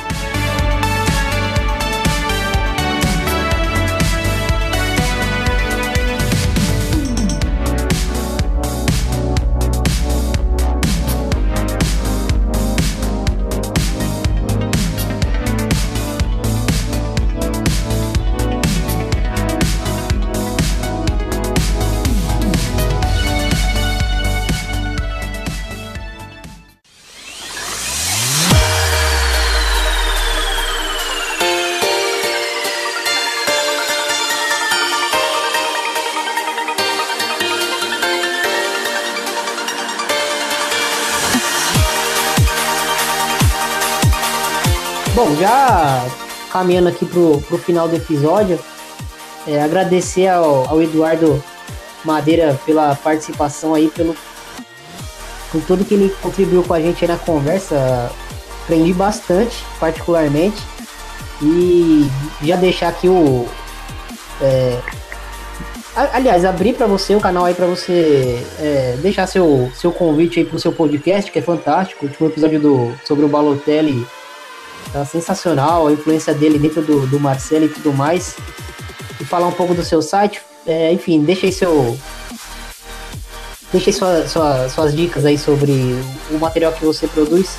Caminhando 46.59 46.89
aqui 46.89 47.05
pro, 47.05 47.39
pro 47.47 47.57
final 47.57 47.87
do 47.87 47.95
episódio, 47.95 48.59
é, 49.47 49.61
agradecer 49.61 50.27
ao, 50.27 50.67
ao 50.67 50.81
Eduardo 50.81 51.41
Madeira 52.03 52.59
pela 52.65 52.95
participação 52.95 53.73
aí, 53.73 53.87
pelo 53.89 54.15
por 55.51 55.61
tudo 55.63 55.85
que 55.85 55.93
ele 55.93 56.13
contribuiu 56.21 56.61
com 56.63 56.73
a 56.73 56.81
gente 56.81 57.07
na 57.07 57.17
conversa. 57.17 58.11
Aprendi 58.63 58.93
bastante, 58.93 59.65
particularmente. 59.79 60.61
E 61.41 62.07
já 62.43 62.55
deixar 62.55 62.89
aqui 62.89 63.07
o. 63.07 63.47
É, 64.41 64.79
aliás, 66.13 66.45
abrir 66.45 66.73
para 66.73 66.85
você 66.85 67.15
o 67.15 67.21
canal 67.21 67.45
aí 67.45 67.55
para 67.55 67.65
você 67.65 68.45
é, 68.59 68.97
deixar 69.01 69.25
seu, 69.25 69.71
seu 69.73 69.91
convite 69.91 70.39
aí 70.39 70.45
pro 70.45 70.59
seu 70.59 70.71
podcast, 70.71 71.31
que 71.31 71.39
é 71.39 71.41
fantástico. 71.41 72.05
O 72.05 72.09
último 72.09 72.27
episódio 72.27 72.59
do, 72.59 72.93
sobre 73.05 73.25
o 73.25 73.29
Balotelli 73.29 74.05
tá 74.91 75.05
sensacional, 75.05 75.87
a 75.87 75.91
influência 75.91 76.33
dele 76.33 76.59
dentro 76.59 76.81
do, 76.81 77.07
do 77.07 77.19
Marcelo 77.19 77.65
e 77.65 77.69
tudo 77.69 77.93
mais. 77.93 78.35
E 79.19 79.25
falar 79.25 79.47
um 79.47 79.51
pouco 79.51 79.73
do 79.73 79.83
seu 79.83 80.01
site. 80.01 80.41
É, 80.65 80.91
enfim, 80.91 81.23
deixa 81.23 81.45
aí 81.45 81.51
seu. 81.51 81.97
Deixa 83.71 83.89
aí 83.89 83.93
sua, 83.93 84.27
sua, 84.27 84.69
suas 84.69 84.95
dicas 84.95 85.25
aí 85.25 85.37
sobre 85.37 85.71
o 86.31 86.39
material 86.39 86.71
que 86.73 86.83
você 86.83 87.07
produz. 87.07 87.57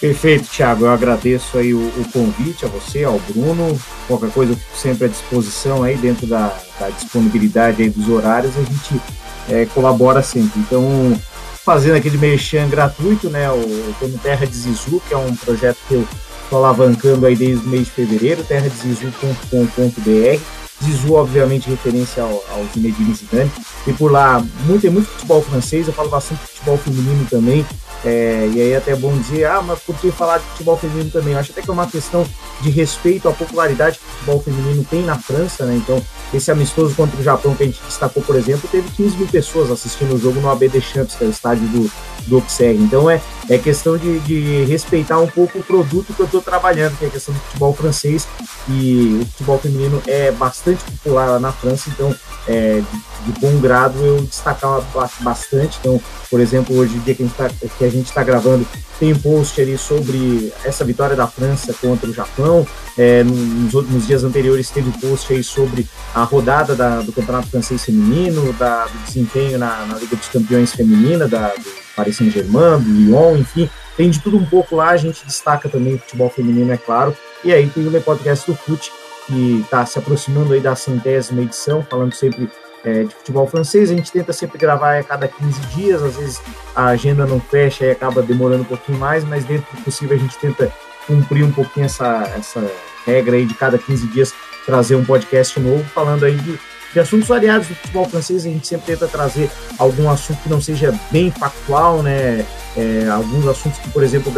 Perfeito, 0.00 0.48
Thiago. 0.48 0.84
Eu 0.84 0.90
agradeço 0.90 1.56
aí 1.56 1.72
o, 1.72 1.78
o, 1.78 2.04
convite 2.12 2.64
a 2.64 2.68
você, 2.68 3.04
ao 3.04 3.18
Bruno. 3.18 3.78
Qualquer 4.06 4.30
coisa 4.30 4.52
eu 4.52 4.56
fico 4.56 4.76
sempre 4.76 5.06
à 5.06 5.08
disposição 5.08 5.82
aí 5.82 5.96
dentro 5.96 6.26
da, 6.26 6.54
da 6.78 6.90
disponibilidade 6.90 7.82
aí 7.82 7.88
dos 7.88 8.08
horários, 8.08 8.52
a 8.56 8.62
gente 8.62 9.00
é, 9.48 9.66
colabora 9.66 10.22
sempre. 10.22 10.60
Então, 10.60 11.18
fazendo 11.64 11.96
aquele 11.96 12.18
merchan 12.18 12.68
gratuito, 12.68 13.30
né? 13.30 13.50
O, 13.50 14.18
Terra 14.22 14.46
de 14.46 14.56
Zizu, 14.56 15.00
que 15.08 15.14
é 15.14 15.16
um 15.16 15.34
projeto 15.34 15.78
que 15.88 15.94
eu 15.94 16.06
alavancando 16.54 17.26
aí 17.26 17.34
desde 17.34 17.64
o 17.64 17.68
mês 17.68 17.86
de 17.86 17.92
fevereiro, 17.92 18.44
terradezizu.com.br. 18.44 20.40
Zizu, 20.84 21.14
obviamente, 21.14 21.70
referência 21.70 22.22
ao, 22.22 22.44
ao 22.50 22.64
Zinedine 22.74 23.14
Zidane. 23.14 23.50
E 23.86 23.92
por 23.92 24.12
lá, 24.12 24.44
muito, 24.66 24.82
tem 24.82 24.90
muito 24.90 25.08
futebol 25.08 25.40
francês, 25.40 25.86
eu 25.86 25.94
falo 25.94 26.10
bastante 26.10 26.42
futebol 26.42 26.76
feminino 26.76 27.26
também. 27.30 27.64
É, 28.04 28.48
e 28.52 28.60
aí 28.60 28.76
até 28.76 28.92
é 28.92 28.96
bom 28.96 29.16
dizer, 29.16 29.46
ah, 29.46 29.62
mas 29.62 29.80
por 29.80 29.96
que 29.96 30.10
falar 30.10 30.38
de 30.38 30.44
futebol 30.44 30.76
feminino 30.76 31.10
também? 31.10 31.32
Eu 31.32 31.40
acho 31.40 31.50
até 31.50 31.62
que 31.62 31.70
é 31.70 31.72
uma 31.72 31.86
questão 31.86 32.26
de 32.60 32.70
respeito 32.70 33.28
à 33.28 33.32
popularidade 33.32 33.98
que 33.98 34.04
o 34.04 34.08
futebol 34.08 34.42
feminino 34.42 34.84
tem 34.84 35.02
na 35.02 35.18
França, 35.18 35.64
né? 35.64 35.76
Então, 35.76 36.00
esse 36.32 36.50
amistoso 36.50 36.94
contra 36.94 37.18
o 37.18 37.22
Japão 37.22 37.54
que 37.54 37.62
a 37.62 37.66
gente 37.66 37.80
destacou, 37.82 38.22
por 38.22 38.36
exemplo, 38.36 38.68
teve 38.70 38.88
15 38.90 39.16
mil 39.16 39.26
pessoas 39.26 39.70
assistindo 39.70 40.14
o 40.14 40.18
jogo 40.18 40.40
no 40.40 40.50
AB 40.50 40.70
Champs, 40.80 41.16
que 41.16 41.24
é 41.24 41.26
o 41.26 41.30
estádio 41.30 41.66
do, 41.68 41.90
do 42.26 42.36
Auxerre. 42.36 42.78
Então, 42.78 43.10
é, 43.10 43.20
é 43.48 43.58
questão 43.58 43.96
de, 43.96 44.18
de 44.20 44.64
respeitar 44.64 45.18
um 45.18 45.26
pouco 45.26 45.58
o 45.58 45.62
produto 45.62 46.12
que 46.12 46.20
eu 46.20 46.26
estou 46.26 46.40
trabalhando, 46.40 46.96
que 46.98 47.04
é 47.04 47.08
a 47.08 47.10
questão 47.10 47.34
do 47.34 47.40
futebol 47.40 47.72
francês. 47.72 48.26
E 48.68 49.20
o 49.22 49.26
futebol 49.26 49.58
feminino 49.58 50.02
é 50.06 50.30
bastante 50.32 50.82
popular 50.84 51.26
lá 51.26 51.38
na 51.38 51.52
França, 51.52 51.88
então, 51.88 52.14
é, 52.48 52.82
de, 53.24 53.32
de 53.32 53.40
bom 53.40 53.58
grado, 53.60 53.98
eu 54.04 54.22
destacar 54.22 54.82
bastante. 55.20 55.78
Então, 55.80 56.00
por 56.30 56.40
exemplo, 56.40 56.76
hoje, 56.76 56.98
dia 56.98 57.14
que 57.14 57.22
a 57.22 57.88
gente 57.88 58.06
está 58.06 58.14
tá 58.14 58.24
gravando, 58.24 58.66
tem 58.98 59.12
um 59.12 59.18
post 59.18 59.60
ali 59.60 59.76
sobre 59.76 60.52
essa 60.64 60.84
vitória 60.84 61.14
da 61.14 61.26
França 61.26 61.74
contra 61.74 62.08
o 62.08 62.14
Japão. 62.14 62.66
É, 62.96 63.22
nos, 63.22 63.72
nos, 63.72 64.06
dias 64.06 64.24
anteriores 64.24 64.70
teve 64.70 64.90
post 64.98 65.32
aí 65.32 65.44
sobre 65.44 65.86
a 66.14 66.22
rodada 66.22 66.74
da, 66.74 67.00
do 67.00 67.12
Campeonato 67.12 67.48
Francês 67.48 67.84
Feminino, 67.84 68.52
da, 68.54 68.86
do 68.86 68.98
desempenho 69.04 69.58
na, 69.58 69.84
na, 69.86 69.98
Liga 69.98 70.16
dos 70.16 70.28
Campeões 70.28 70.72
Feminina, 70.72 71.28
da, 71.28 71.48
do 71.48 71.85
Paris 71.96 72.16
Saint-Germain, 72.16 72.78
Lyon, 72.86 73.38
enfim. 73.38 73.68
Tem 73.96 74.10
de 74.10 74.20
tudo 74.20 74.36
um 74.36 74.44
pouco 74.44 74.76
lá, 74.76 74.90
a 74.90 74.96
gente 74.96 75.24
destaca 75.24 75.68
também 75.68 75.94
o 75.94 75.98
futebol 75.98 76.28
feminino, 76.28 76.70
é 76.72 76.76
claro. 76.76 77.16
E 77.42 77.52
aí 77.52 77.68
tem 77.68 77.86
o 77.86 78.02
podcast 78.02 78.50
do 78.50 78.56
FUT, 78.56 78.92
que 79.26 79.60
está 79.62 79.84
se 79.86 79.98
aproximando 79.98 80.52
aí 80.52 80.60
da 80.60 80.76
centésima 80.76 81.42
edição, 81.42 81.82
falando 81.82 82.12
sempre 82.12 82.50
é, 82.84 83.04
de 83.04 83.14
futebol 83.14 83.46
francês. 83.46 83.90
A 83.90 83.94
gente 83.94 84.12
tenta 84.12 84.32
sempre 84.32 84.58
gravar 84.58 84.98
a 84.98 85.02
cada 85.02 85.26
15 85.26 85.60
dias, 85.74 86.02
às 86.02 86.16
vezes 86.16 86.42
a 86.74 86.86
agenda 86.86 87.26
não 87.26 87.40
fecha 87.40 87.84
e 87.84 87.90
acaba 87.90 88.22
demorando 88.22 88.62
um 88.62 88.66
pouquinho 88.66 88.98
mais, 88.98 89.24
mas 89.24 89.44
dentro 89.44 89.66
do 89.74 89.82
possível 89.82 90.16
a 90.16 90.20
gente 90.20 90.38
tenta 90.38 90.72
cumprir 91.06 91.44
um 91.44 91.52
pouquinho 91.52 91.86
essa, 91.86 92.30
essa 92.36 92.70
regra 93.06 93.36
aí 93.36 93.46
de 93.46 93.54
cada 93.54 93.78
15 93.78 94.06
dias 94.08 94.34
trazer 94.64 94.96
um 94.96 95.04
podcast 95.04 95.58
novo 95.60 95.84
falando 95.84 96.24
aí 96.24 96.36
de, 96.36 96.58
de 96.96 97.00
assuntos 97.00 97.28
variados 97.28 97.68
do 97.68 97.74
futebol 97.74 98.08
francês. 98.08 98.46
A 98.46 98.48
gente 98.48 98.66
sempre 98.66 98.86
tenta 98.86 99.06
trazer 99.06 99.50
algum 99.78 100.08
assunto 100.10 100.42
que 100.42 100.48
não 100.48 100.62
seja 100.62 100.98
bem 101.10 101.30
factual, 101.30 102.02
né? 102.02 102.46
É, 102.74 103.06
alguns 103.10 103.46
assuntos 103.46 103.78
que, 103.78 103.90
por 103.90 104.02
exemplo, 104.02 104.32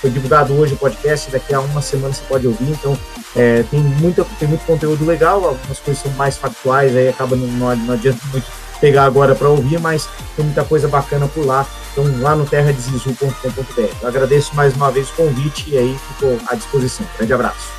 foi 0.00 0.10
divulgado 0.10 0.54
hoje 0.54 0.74
o 0.74 0.76
podcast, 0.76 1.30
daqui 1.30 1.52
a 1.52 1.60
uma 1.60 1.82
semana 1.82 2.14
você 2.14 2.22
pode 2.28 2.46
ouvir. 2.46 2.70
Então, 2.70 2.96
é, 3.34 3.64
tem, 3.68 3.80
muita, 3.80 4.24
tem 4.38 4.46
muito 4.46 4.64
conteúdo 4.64 5.04
legal, 5.04 5.44
algumas 5.44 5.80
coisas 5.80 6.02
são 6.02 6.12
mais 6.12 6.36
factuais, 6.36 6.96
aí 6.96 7.08
acaba 7.08 7.34
não, 7.34 7.76
não 7.76 7.94
adianta 7.94 8.20
muito 8.30 8.46
pegar 8.80 9.04
agora 9.04 9.34
para 9.34 9.48
ouvir, 9.48 9.80
mas 9.80 10.08
tem 10.36 10.44
muita 10.44 10.64
coisa 10.64 10.86
bacana 10.86 11.26
por 11.26 11.44
lá. 11.44 11.66
Então, 11.92 12.04
lá 12.20 12.36
no 12.36 12.44
terradezizu.com.br. 12.44 14.02
Eu 14.02 14.08
agradeço 14.08 14.54
mais 14.54 14.74
uma 14.76 14.90
vez 14.90 15.10
o 15.10 15.14
convite 15.14 15.68
e 15.68 15.78
aí 15.78 15.98
ficou 16.12 16.38
à 16.46 16.54
disposição. 16.54 17.04
Grande 17.16 17.32
abraço. 17.32 17.72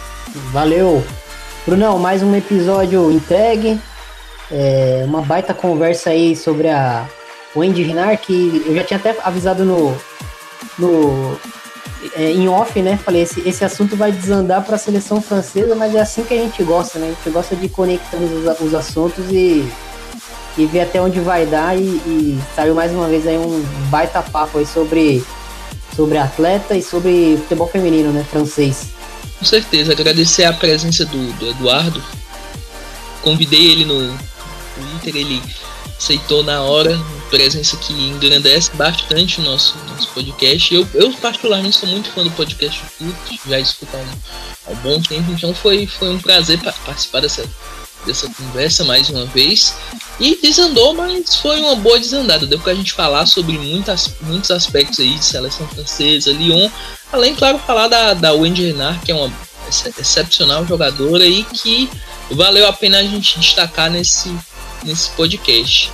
Valeu. 0.52 1.06
Brunão, 1.66 1.98
mais 1.98 2.22
um 2.22 2.36
episódio 2.36 3.12
entregue. 3.12 3.80
É, 4.52 5.04
uma 5.06 5.22
baita 5.22 5.54
conversa 5.54 6.12
aí 6.12 6.36
sobre 6.36 6.70
a 6.70 7.08
Wendy 7.56 7.84
Renard, 7.84 8.18
que 8.18 8.64
eu 8.66 8.76
já 8.76 8.84
tinha 8.84 9.00
até 9.00 9.16
avisado 9.24 9.64
no, 9.64 9.96
no 10.78 11.38
é, 12.14 12.32
em 12.32 12.48
off, 12.48 12.80
né? 12.82 12.98
Falei, 13.04 13.24
esse, 13.24 13.40
esse 13.48 13.64
assunto 13.64 13.96
vai 13.96 14.12
desandar 14.12 14.64
para 14.64 14.76
a 14.76 14.80
seleção 14.80 15.22
francesa, 15.22 15.76
mas 15.76 15.96
é 15.96 16.02
assim 16.02 16.24
que 16.24 16.34
a 16.34 16.38
gente 16.38 16.62
gosta, 16.64 17.00
né? 17.00 17.08
A 17.08 17.10
gente 17.12 17.30
gosta 17.34 17.56
de 17.56 17.70
conectar 17.70 18.18
os, 18.18 18.62
os 18.62 18.74
assuntos 18.74 19.26
e, 19.32 19.68
e 20.58 20.66
ver 20.66 20.82
até 20.82 21.02
onde 21.02 21.20
vai 21.20 21.46
dar. 21.46 21.78
E, 21.78 21.82
e 21.82 22.40
saiu 22.56 22.76
mais 22.76 22.92
uma 22.92 23.08
vez 23.08 23.26
aí 23.26 23.38
um 23.38 23.64
baita 23.90 24.22
papo 24.22 24.58
aí 24.60 24.66
sobre, 24.66 25.24
sobre 25.96 26.18
atleta 26.18 26.76
e 26.76 26.84
sobre 26.84 27.38
futebol 27.38 27.68
feminino, 27.68 28.12
né? 28.12 28.26
Francês. 28.30 28.88
Com 29.40 29.46
certeza, 29.46 29.92
agradecer 29.92 30.46
a 30.46 30.54
presença 30.54 31.06
do, 31.06 31.34
do 31.34 31.50
Eduardo. 31.50 32.02
Convidei 33.22 33.72
ele 33.72 33.86
no 33.86 34.16
Twitter, 34.76 35.16
ele 35.16 35.42
aceitou 35.98 36.44
na 36.44 36.62
hora, 36.62 37.00
presença 37.30 37.78
que 37.78 37.94
engrandece 37.94 38.72
bastante 38.76 39.40
o 39.40 39.44
nosso, 39.44 39.76
nosso 39.88 40.10
podcast. 40.10 40.74
Eu, 40.74 40.88
eu, 40.94 41.12
particularmente, 41.14 41.78
sou 41.78 41.90
muito 41.90 42.10
fã 42.12 42.24
do 42.24 42.32
podcast 42.32 42.82
Fute, 42.98 43.40
já 43.48 43.60
escuto 43.60 43.96
há 43.96 44.00
um, 44.00 44.12
há 44.68 44.72
um 44.72 44.76
bom 44.78 45.02
tempo, 45.02 45.32
então 45.32 45.54
foi, 45.54 45.88
foi 45.88 46.10
um 46.10 46.20
prazer 46.20 46.60
participar 46.62 47.22
dessa, 47.22 47.50
dessa 48.06 48.30
conversa 48.30 48.84
mais 48.84 49.10
uma 49.10 49.26
vez. 49.26 49.74
E 50.20 50.38
desandou, 50.42 50.94
mas 50.94 51.36
foi 51.36 51.60
uma 51.60 51.76
boa 51.76 52.00
desandada. 52.00 52.46
Deu 52.46 52.60
pra 52.60 52.74
gente 52.74 52.94
falar 52.94 53.26
sobre 53.26 53.58
muitas, 53.58 54.14
muitos 54.22 54.52
aspectos 54.52 55.00
aí 55.00 55.16
de 55.16 55.26
seleção 55.26 55.68
francesa, 55.68 56.32
Lyon. 56.32 56.70
Além, 57.12 57.36
claro, 57.36 57.60
falar 57.60 57.88
da, 57.88 58.14
da 58.14 58.34
Wendy 58.34 58.68
Renard, 58.68 59.00
que 59.04 59.12
é 59.12 59.16
uma 59.16 59.32
excepcional 60.00 60.66
jogadora 60.66 61.26
e 61.26 61.44
que 61.44 61.90
valeu 62.32 62.68
a 62.68 62.74
pena 62.74 63.00
a 63.00 63.04
gente 63.04 63.40
destacar 63.40 63.90
nesse, 63.90 64.34
nesse 64.86 65.10
podcast. 65.12 65.92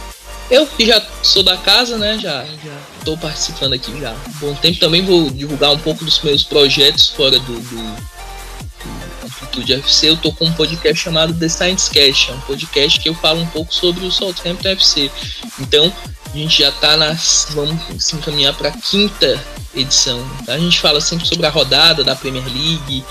Eu 0.50 0.68
que 0.68 0.86
já 0.86 1.02
sou 1.24 1.44
da 1.44 1.56
casa, 1.56 1.98
né? 1.98 2.20
Já 2.22 2.46
estou 3.00 3.18
participando 3.18 3.74
aqui 3.74 3.98
já 4.00 4.12
há 4.12 4.14
um 4.14 4.32
bom 4.40 4.54
tempo. 4.56 4.80
Também 4.80 5.04
vou 5.04 5.30
divulgar 5.30 5.72
um 5.72 5.80
pouco 5.80 6.04
dos 6.04 6.22
meus 6.22 6.44
projetos 6.44 7.08
fora 7.08 7.40
do, 7.40 7.54
do, 7.54 7.78
do 7.78 9.26
Amplitude 9.26 9.74
FC. 9.76 10.10
Eu 10.10 10.18
tô 10.18 10.34
com 10.34 10.46
um 10.46 10.54
podcast 10.54 11.02
chamado 11.02 11.34
The 11.34 11.48
Science 11.48 11.90
Cast, 11.90 12.32
é 12.32 12.34
um 12.34 12.42
podcast 12.42 13.00
que 13.00 13.08
eu 13.08 13.16
falo 13.16 13.40
um 13.40 13.48
pouco 13.48 13.74
sobre 13.74 14.06
o 14.06 14.12
Southampton 14.12 14.68
FC. 14.68 15.10
Então, 15.58 15.92
a 16.34 16.38
gente 16.38 16.62
já 16.62 16.70
está 16.70 16.98
nas. 16.98 17.48
Vamos 17.52 17.80
se 18.04 18.16
encaminhar 18.16 18.54
para 18.54 18.72
quinta 18.72 19.42
edição. 19.74 20.22
Tá? 20.46 20.54
A 20.54 20.60
gente 20.60 20.80
fala 20.82 21.00
sempre 21.00 21.26
sobre 21.26 21.46
a 21.46 21.50
rodada 21.50 22.04
da 22.04 22.14
Premier 22.14 22.44
League. 22.46 23.06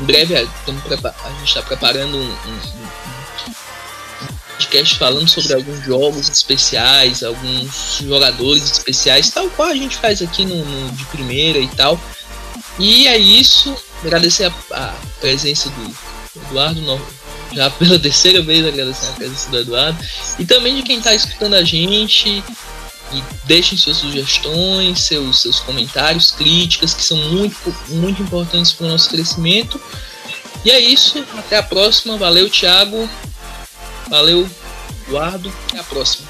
Em 0.00 0.04
breve 0.04 0.34
a, 0.34 0.40
a 0.40 1.30
gente 1.38 1.48
está 1.48 1.60
preparando 1.62 2.16
um, 2.16 2.22
um 2.22 3.05
podcast 4.56 4.96
falando 4.96 5.28
sobre 5.28 5.54
alguns 5.54 5.84
jogos 5.84 6.28
especiais, 6.28 7.22
alguns 7.22 7.98
jogadores 8.02 8.70
especiais, 8.70 9.30
tal 9.30 9.48
qual 9.50 9.68
a 9.68 9.74
gente 9.74 9.96
faz 9.96 10.22
aqui 10.22 10.44
no, 10.44 10.64
no 10.64 10.92
de 10.92 11.04
primeira 11.06 11.58
e 11.58 11.68
tal. 11.68 12.00
E 12.78 13.06
é 13.06 13.18
isso. 13.18 13.74
Agradecer 14.02 14.44
a, 14.44 14.52
a 14.74 14.94
presença 15.20 15.70
do 15.70 15.96
Eduardo, 16.46 16.80
no, 16.80 17.00
já 17.52 17.70
pela 17.78 17.98
terceira 17.98 18.42
vez 18.42 18.66
agradecer 18.66 19.08
a 19.08 19.12
presença 19.12 19.50
do 19.50 19.58
Eduardo. 19.58 19.98
E 20.38 20.44
também 20.44 20.76
de 20.76 20.82
quem 20.82 20.98
está 20.98 21.14
escutando 21.14 21.54
a 21.54 21.62
gente. 21.62 22.42
E 23.12 23.22
deixem 23.44 23.78
suas 23.78 23.98
sugestões, 23.98 24.98
seus, 24.98 25.40
seus 25.40 25.60
comentários, 25.60 26.32
críticas, 26.32 26.92
que 26.92 27.04
são 27.04 27.16
muito, 27.16 27.56
muito 27.88 28.20
importantes 28.20 28.72
para 28.72 28.86
o 28.86 28.88
nosso 28.88 29.08
crescimento. 29.08 29.80
E 30.64 30.70
é 30.72 30.80
isso. 30.80 31.24
Até 31.38 31.58
a 31.58 31.62
próxima. 31.62 32.16
Valeu, 32.16 32.50
Thiago. 32.50 33.08
Valeu, 34.08 34.48
Eduardo. 35.06 35.52
Até 35.68 35.80
a 35.80 35.84
próxima. 35.84 36.28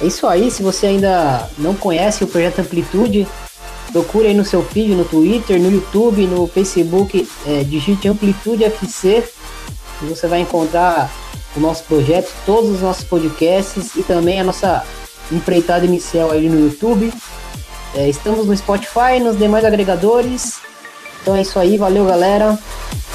É 0.00 0.06
isso 0.06 0.26
aí. 0.26 0.50
Se 0.50 0.62
você 0.62 0.86
ainda 0.86 1.48
não 1.58 1.74
conhece 1.74 2.22
o 2.24 2.26
Projeto 2.26 2.60
Amplitude, 2.60 3.26
Procure 3.92 4.26
aí 4.26 4.34
no 4.34 4.44
seu 4.44 4.62
feed, 4.62 4.94
no 4.94 5.04
Twitter, 5.04 5.58
no 5.58 5.70
YouTube, 5.70 6.26
no 6.26 6.46
Facebook, 6.46 7.26
é, 7.46 7.64
digite 7.64 8.06
Amplitude 8.08 8.64
FC 8.64 9.24
e 10.02 10.04
você 10.04 10.26
vai 10.26 10.40
encontrar 10.40 11.10
o 11.56 11.60
nosso 11.60 11.84
projeto, 11.84 12.30
todos 12.44 12.70
os 12.70 12.80
nossos 12.82 13.04
podcasts 13.04 13.96
e 13.96 14.02
também 14.02 14.38
a 14.38 14.44
nossa 14.44 14.84
empreitada 15.32 15.86
inicial 15.86 16.30
aí 16.30 16.46
no 16.48 16.60
YouTube. 16.60 17.10
É, 17.94 18.06
estamos 18.08 18.46
no 18.46 18.54
Spotify, 18.54 19.18
nos 19.18 19.38
demais 19.38 19.64
agregadores. 19.64 20.58
Então 21.22 21.34
é 21.34 21.40
isso 21.40 21.58
aí, 21.58 21.78
valeu 21.78 22.04
galera, 22.04 22.58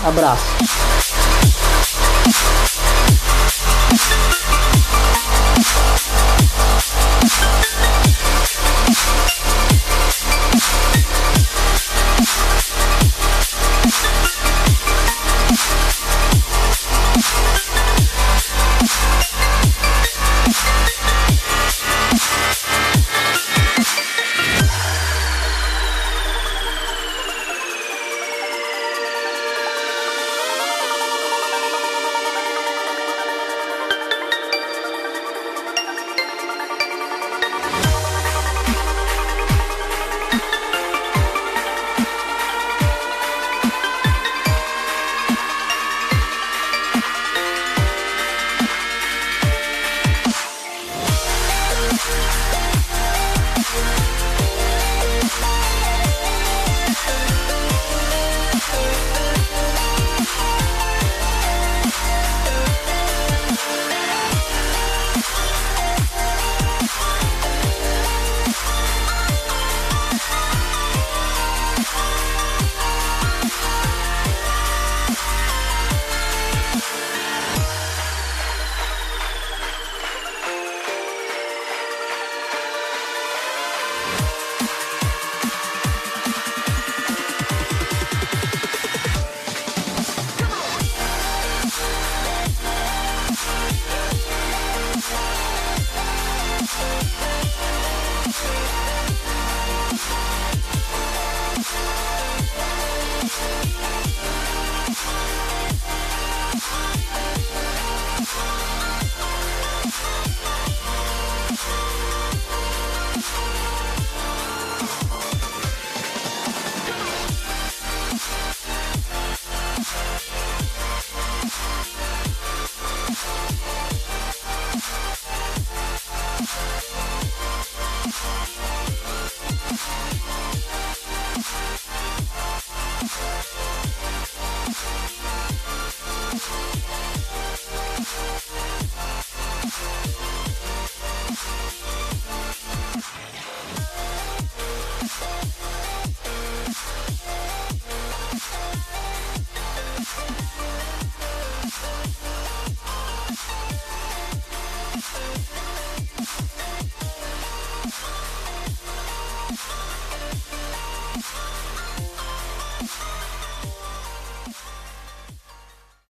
abraço. 0.04 0.91